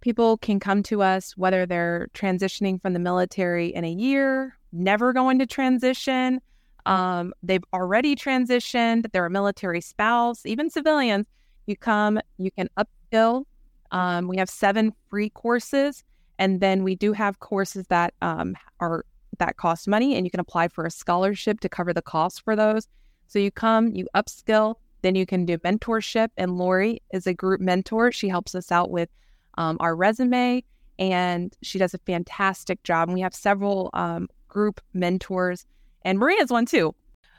people 0.00 0.38
can 0.38 0.60
come 0.60 0.82
to 0.84 1.02
us 1.02 1.36
whether 1.36 1.66
they're 1.66 2.08
transitioning 2.14 2.80
from 2.80 2.92
the 2.92 2.98
military 2.98 3.68
in 3.68 3.84
a 3.84 3.90
year, 3.90 4.56
never 4.72 5.12
going 5.12 5.38
to 5.38 5.46
transition, 5.46 6.40
um, 6.88 7.34
they've 7.42 7.64
already 7.72 8.16
transitioned, 8.16 9.12
they're 9.12 9.26
a 9.26 9.30
military 9.30 9.80
spouse, 9.80 10.46
even 10.46 10.70
civilians. 10.70 11.26
You 11.66 11.76
come, 11.76 12.18
you 12.38 12.50
can 12.50 12.68
upskill. 12.78 13.44
Um, 13.90 14.26
we 14.26 14.38
have 14.38 14.48
seven 14.48 14.92
free 15.10 15.30
courses, 15.30 16.02
and 16.38 16.60
then 16.60 16.84
we 16.84 16.94
do 16.94 17.12
have 17.12 17.40
courses 17.40 17.86
that 17.88 18.14
um, 18.22 18.56
are 18.80 19.04
that 19.38 19.56
cost 19.56 19.86
money 19.86 20.16
and 20.16 20.26
you 20.26 20.30
can 20.30 20.40
apply 20.40 20.68
for 20.68 20.84
a 20.84 20.90
scholarship 20.90 21.60
to 21.60 21.68
cover 21.68 21.92
the 21.92 22.02
cost 22.02 22.42
for 22.42 22.56
those. 22.56 22.88
So 23.28 23.38
you 23.38 23.50
come, 23.50 23.94
you 23.94 24.08
upskill, 24.14 24.76
then 25.02 25.14
you 25.14 25.26
can 25.26 25.44
do 25.44 25.58
mentorship. 25.58 26.28
And 26.36 26.56
Lori 26.56 27.02
is 27.12 27.26
a 27.26 27.34
group 27.34 27.60
mentor. 27.60 28.10
She 28.10 28.28
helps 28.28 28.54
us 28.54 28.72
out 28.72 28.90
with 28.90 29.08
um, 29.56 29.76
our 29.80 29.94
resume 29.94 30.64
and 30.98 31.54
she 31.62 31.78
does 31.78 31.94
a 31.94 31.98
fantastic 31.98 32.82
job. 32.82 33.08
And 33.08 33.14
we 33.14 33.20
have 33.20 33.34
several 33.34 33.90
um, 33.92 34.28
group 34.48 34.80
mentors, 34.94 35.66
and 36.02 36.18
Maria's 36.18 36.50
one 36.50 36.66
too. 36.66 36.94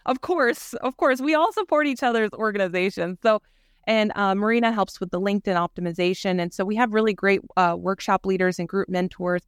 Of 0.06 0.22
course, 0.22 0.74
of 0.76 0.98
course, 0.98 1.22
we 1.22 1.36
all 1.36 1.52
support 1.54 1.88
each 1.88 2.04
other's 2.04 2.32
organizations. 2.34 3.20
So, 3.22 3.42
and 3.86 4.12
uh, 4.16 4.36
Marina 4.36 4.72
helps 4.72 5.00
with 5.00 5.12
the 5.12 5.20
LinkedIn 5.20 5.56
optimization. 5.56 6.42
And 6.42 6.54
so 6.54 6.64
we 6.66 6.76
have 6.76 6.94
really 6.94 7.14
great 7.14 7.42
uh, 7.58 7.76
workshop 7.78 8.26
leaders 8.26 8.60
and 8.60 8.68
group 8.68 8.90
mentors 8.90 9.42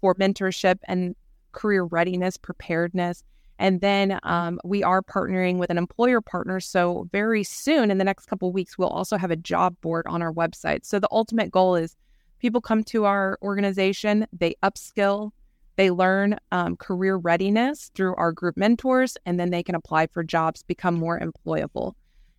for 0.00 0.14
mentorship. 0.14 0.78
And 0.84 1.14
career 1.54 1.84
readiness, 1.84 2.36
preparedness. 2.36 3.22
And 3.58 3.80
then 3.80 4.18
um, 4.24 4.58
we 4.64 4.82
are 4.82 5.00
partnering 5.00 5.58
with 5.58 5.70
an 5.70 5.78
employer 5.78 6.20
partner. 6.20 6.58
So, 6.60 7.08
very 7.12 7.44
soon 7.44 7.90
in 7.90 7.98
the 7.98 8.04
next 8.04 8.26
couple 8.26 8.52
weeks, 8.52 8.76
we'll 8.76 8.88
also 8.88 9.16
have 9.16 9.30
a 9.30 9.36
job 9.36 9.76
board 9.80 10.06
on 10.08 10.20
our 10.20 10.32
website. 10.32 10.84
So, 10.84 10.98
the 10.98 11.08
ultimate 11.12 11.52
goal 11.52 11.76
is 11.76 11.96
people 12.40 12.60
come 12.60 12.82
to 12.84 13.04
our 13.04 13.38
organization, 13.42 14.26
they 14.32 14.56
upskill, 14.64 15.30
they 15.76 15.90
learn 15.90 16.36
um, 16.52 16.76
career 16.76 17.16
readiness 17.16 17.90
through 17.94 18.14
our 18.16 18.32
group 18.32 18.56
mentors, 18.56 19.16
and 19.26 19.38
then 19.38 19.50
they 19.50 19.62
can 19.62 19.74
apply 19.74 20.06
for 20.08 20.22
jobs, 20.22 20.62
become 20.62 20.94
more 20.94 21.18
employable. 21.18 21.94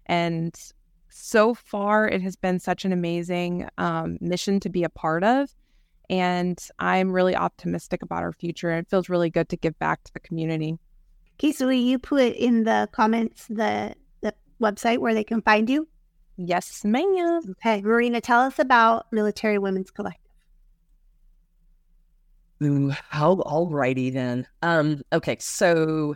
And 0.05 0.55
so 1.09 1.53
far, 1.53 2.07
it 2.07 2.21
has 2.21 2.35
been 2.35 2.59
such 2.59 2.85
an 2.85 2.91
amazing 2.91 3.67
um, 3.77 4.17
mission 4.21 4.59
to 4.61 4.69
be 4.69 4.83
a 4.83 4.89
part 4.89 5.23
of. 5.23 5.53
And 6.09 6.59
I'm 6.77 7.11
really 7.11 7.35
optimistic 7.35 8.03
about 8.03 8.21
our 8.21 8.33
future. 8.33 8.71
It 8.71 8.89
feels 8.89 9.09
really 9.09 9.29
good 9.29 9.49
to 9.49 9.57
give 9.57 9.77
back 9.79 10.03
to 10.03 10.13
the 10.13 10.19
community. 10.19 10.77
Kasie, 11.39 11.65
will 11.65 11.73
you 11.73 11.99
put 11.99 12.35
in 12.35 12.63
the 12.63 12.87
comments 12.91 13.47
the 13.49 13.95
the 14.21 14.33
website 14.61 14.99
where 14.99 15.13
they 15.13 15.23
can 15.23 15.41
find 15.41 15.69
you? 15.69 15.87
Yes, 16.37 16.83
ma'am. 16.85 17.41
Okay, 17.51 17.81
Marina, 17.81 18.21
tell 18.21 18.41
us 18.41 18.59
about 18.59 19.07
Military 19.11 19.57
Women's 19.57 19.91
Collective. 19.91 20.24
Ooh, 22.63 22.91
how 23.09 23.35
alrighty 23.35 24.13
then. 24.13 24.47
Um, 24.61 25.01
okay, 25.11 25.37
so 25.39 26.15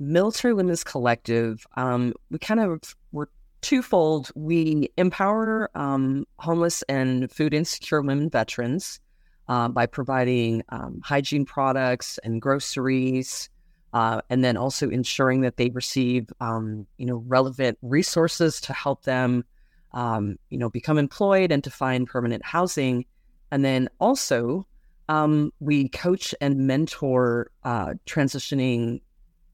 Military 0.00 0.54
Women's 0.54 0.82
Collective, 0.82 1.64
um, 1.76 2.14
we 2.30 2.38
kind 2.38 2.60
of 2.60 2.80
were 3.12 3.28
twofold. 3.60 4.30
We 4.34 4.90
empower 4.96 5.70
um, 5.76 6.26
homeless 6.38 6.82
and 6.88 7.30
food 7.30 7.54
insecure 7.54 8.02
women 8.02 8.28
veterans 8.28 9.00
uh, 9.48 9.68
by 9.68 9.86
providing 9.86 10.64
um, 10.70 11.00
hygiene 11.04 11.44
products 11.44 12.18
and 12.24 12.42
groceries, 12.42 13.48
uh, 13.92 14.20
and 14.30 14.42
then 14.42 14.56
also 14.56 14.88
ensuring 14.90 15.42
that 15.42 15.58
they 15.58 15.70
receive, 15.70 16.28
um, 16.40 16.86
you 16.98 17.06
know, 17.06 17.22
relevant 17.28 17.78
resources 17.82 18.60
to 18.62 18.72
help 18.72 19.04
them, 19.04 19.44
um, 19.92 20.36
you 20.50 20.58
know, 20.58 20.70
become 20.70 20.98
employed 20.98 21.52
and 21.52 21.62
to 21.62 21.70
find 21.70 22.08
permanent 22.08 22.44
housing. 22.44 23.04
And 23.52 23.64
then 23.64 23.88
also, 24.00 24.66
um, 25.08 25.52
we 25.60 25.88
coach 25.88 26.34
and 26.40 26.66
mentor 26.66 27.50
uh, 27.64 27.94
transitioning 28.06 29.00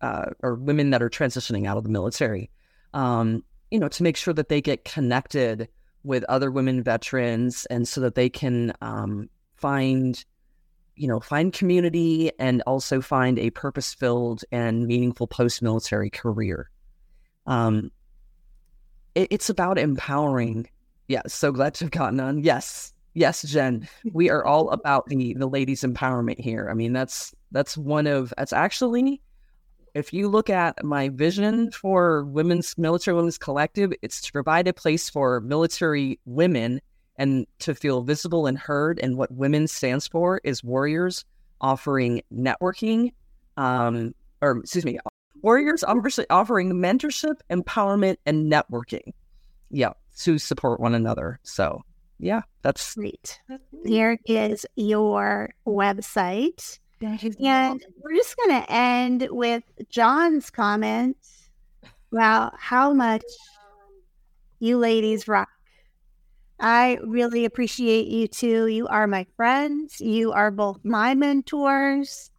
uh, 0.01 0.27
or 0.43 0.55
women 0.55 0.91
that 0.91 1.03
are 1.03 1.11
transitioning 1.11 1.67
out 1.67 1.77
of 1.77 1.85
the 1.85 1.91
military. 1.91 2.51
Um, 2.95 3.45
you 3.71 3.79
know, 3.79 3.89
to 3.89 4.03
make 4.03 4.17
sure 4.17 4.35
that 4.35 4.49
they 4.49 4.61
get 4.61 4.85
connected 4.85 5.69
with 6.05 6.25
other 6.25 6.51
women 6.51 6.83
veterans 6.83 7.67
and 7.67 7.87
so 7.87 8.01
that 8.01 8.15
they 8.15 8.29
can 8.29 8.73
um, 8.81 9.29
find, 9.57 10.25
you 10.97 11.07
know, 11.07 11.21
find 11.21 11.53
community 11.53 12.31
and 12.39 12.63
also 12.67 13.01
find 13.01 13.39
a 13.39 13.51
purpose 13.51 13.93
filled 13.93 14.45
and 14.51 14.87
meaningful 14.87 15.27
post 15.27 15.61
military 15.61 16.09
career. 16.09 16.71
Um, 17.47 17.91
it, 19.15 19.29
it's 19.31 19.51
about 19.51 19.79
empowering. 19.79 20.69
Yeah, 21.09 21.23
so 21.27 21.53
glad 21.53 21.75
to 21.75 21.85
have 21.85 21.91
gotten 21.91 22.21
on. 22.21 22.43
Yes, 22.43 22.93
yes, 23.19 23.43
Jen, 23.43 23.89
we 24.12 24.31
are 24.31 24.45
all 24.47 24.71
about 24.71 25.07
the 25.07 25.35
the 25.35 25.49
ladies' 25.49 25.83
empowerment 25.83 26.39
here. 26.39 26.69
I 26.71 26.75
mean, 26.75 26.93
that's 26.93 27.35
that's 27.51 27.77
one 27.77 28.07
of 28.07 28.33
that's 28.37 28.53
actually 28.53 29.21
if 29.95 30.12
you 30.12 30.29
look 30.29 30.51
at 30.51 30.85
my 30.85 31.09
vision 31.09 31.71
for 31.73 32.25
women's 32.25 32.77
military 32.79 33.16
women's 33.16 33.39
collective, 33.39 33.93
it's 34.03 34.21
to 34.23 34.33
provide 34.33 34.69
a 34.69 34.73
place 34.73 35.11
for 35.11 35.41
military 35.41 36.21
women 36.25 36.81
and 37.16 37.47
to 37.59 37.75
feel 37.75 38.03
visible 38.03 38.47
and 38.47 38.59
heard. 38.59 39.01
And 39.01 39.16
what 39.16 39.33
women 39.33 39.66
stands 39.66 40.07
for 40.07 40.41
is 40.45 40.62
warriors 40.62 41.25
offering 41.61 42.23
networking, 42.33 43.12
um, 43.57 44.14
or 44.41 44.59
excuse 44.59 44.85
me, 44.85 44.99
warriors 45.43 45.83
offering 45.83 46.73
mentorship, 46.75 47.41
empowerment, 47.51 48.19
and 48.25 48.51
networking. 48.51 49.12
Yeah, 49.71 49.93
to 50.19 50.39
support 50.39 50.81
one 50.81 50.95
another. 50.95 51.41
So 51.43 51.83
yeah, 52.19 52.43
that's 52.62 52.95
great. 52.95 53.41
Here 53.85 54.19
is 54.27 54.66
your 54.77 55.51
website. 55.66 56.79
And 57.41 57.85
we're 58.03 58.16
just 58.16 58.37
going 58.37 58.61
to 58.61 58.73
end 58.73 59.29
with 59.31 59.62
John's 59.89 60.51
comment 60.51 61.16
about 62.12 62.55
how 62.59 62.93
much 62.93 63.23
you 64.59 64.79
ladies 64.79 65.29
rock. 65.29 65.49
I 66.61 66.99
really 67.05 67.45
appreciate 67.45 68.09
you 68.09 68.27
two. 68.27 68.66
You 68.66 68.89
are 68.89 69.07
my 69.07 69.27
friends. 69.37 70.01
You 70.01 70.33
are 70.33 70.51
both 70.51 70.85
my 70.85 71.14
mentors. 71.14 72.33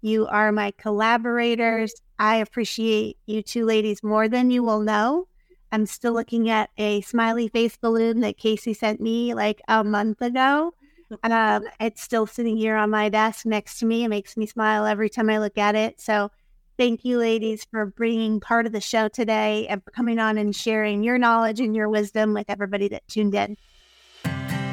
You 0.00 0.26
are 0.28 0.50
my 0.50 0.72
collaborators. 0.78 1.92
I 2.18 2.36
appreciate 2.36 3.18
you 3.26 3.42
two 3.42 3.66
ladies 3.66 4.02
more 4.02 4.28
than 4.28 4.50
you 4.50 4.62
will 4.62 4.80
know. 4.80 5.28
I'm 5.72 5.86
still 5.86 6.12
looking 6.12 6.48
at 6.48 6.70
a 6.78 7.00
smiley 7.02 7.48
face 7.48 7.76
balloon 7.76 8.20
that 8.20 8.38
Kasie 8.38 8.76
sent 8.76 9.00
me 9.00 9.34
like 9.34 9.60
a 9.68 9.82
month 9.84 10.22
ago. 10.22 10.74
Um, 11.22 11.64
it's 11.78 12.02
still 12.02 12.26
sitting 12.26 12.56
here 12.56 12.76
on 12.76 12.90
my 12.90 13.08
desk 13.08 13.46
next 13.46 13.78
to 13.78 13.86
me. 13.86 14.04
It 14.04 14.08
makes 14.08 14.36
me 14.36 14.46
smile 14.46 14.86
every 14.86 15.08
time 15.08 15.30
I 15.30 15.38
look 15.38 15.56
at 15.56 15.74
it. 15.74 16.00
So, 16.00 16.30
thank 16.76 17.04
you, 17.04 17.18
ladies, 17.18 17.64
for 17.70 17.86
bringing 17.86 18.40
part 18.40 18.66
of 18.66 18.72
the 18.72 18.80
show 18.80 19.08
today 19.08 19.66
and 19.68 19.82
for 19.84 19.90
coming 19.92 20.18
on 20.18 20.36
and 20.36 20.54
sharing 20.54 21.02
your 21.02 21.18
knowledge 21.18 21.60
and 21.60 21.76
your 21.76 21.88
wisdom 21.88 22.34
with 22.34 22.50
everybody 22.50 22.88
that 22.88 23.06
tuned 23.08 23.34
in. 23.34 23.56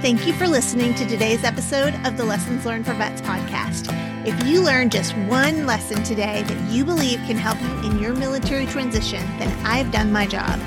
Thank 0.02 0.28
you 0.28 0.34
for 0.34 0.48
listening 0.48 0.96
to 0.96 1.08
today's 1.08 1.44
episode 1.44 1.94
of 2.06 2.18
the 2.18 2.26
Lessons 2.26 2.66
Learned 2.66 2.86
for 2.86 2.94
Vets 2.94 3.22
podcast. 3.22 4.13
If 4.26 4.48
you 4.48 4.62
learned 4.64 4.94
just 4.94 5.18
one 5.18 5.66
lesson 5.66 6.02
today 6.02 6.44
that 6.44 6.72
you 6.72 6.86
believe 6.86 7.20
can 7.28 7.36
help 7.36 7.60
you 7.62 7.92
in 7.92 8.00
your 8.00 8.14
military 8.14 8.66
transition, 8.66 9.20
then 9.38 9.52
I've 9.66 9.92
done 9.92 10.14
my 10.14 10.26
job. 10.26 10.62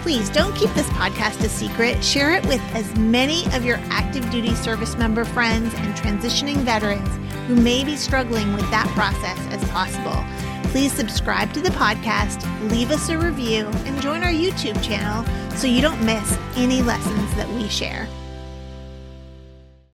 Please 0.00 0.30
don't 0.30 0.56
keep 0.56 0.70
this 0.70 0.88
podcast 0.90 1.44
a 1.44 1.48
secret. 1.50 2.02
Share 2.02 2.32
it 2.32 2.42
with 2.46 2.62
as 2.74 2.96
many 2.96 3.44
of 3.54 3.66
your 3.66 3.76
active 3.90 4.30
duty 4.30 4.54
service 4.54 4.96
member 4.96 5.26
friends 5.26 5.74
and 5.74 5.94
transitioning 5.94 6.56
veterans 6.64 7.10
who 7.46 7.54
may 7.54 7.84
be 7.84 7.96
struggling 7.96 8.54
with 8.54 8.68
that 8.70 8.88
process 8.94 9.38
as 9.48 9.62
possible. 9.68 10.24
Please 10.70 10.90
subscribe 10.90 11.52
to 11.52 11.60
the 11.60 11.68
podcast, 11.70 12.42
leave 12.70 12.90
us 12.90 13.10
a 13.10 13.18
review, 13.18 13.66
and 13.84 14.00
join 14.00 14.22
our 14.22 14.32
YouTube 14.32 14.82
channel 14.82 15.22
so 15.58 15.66
you 15.66 15.82
don't 15.82 16.02
miss 16.02 16.38
any 16.56 16.80
lessons 16.80 17.34
that 17.34 17.48
we 17.50 17.68
share. 17.68 18.08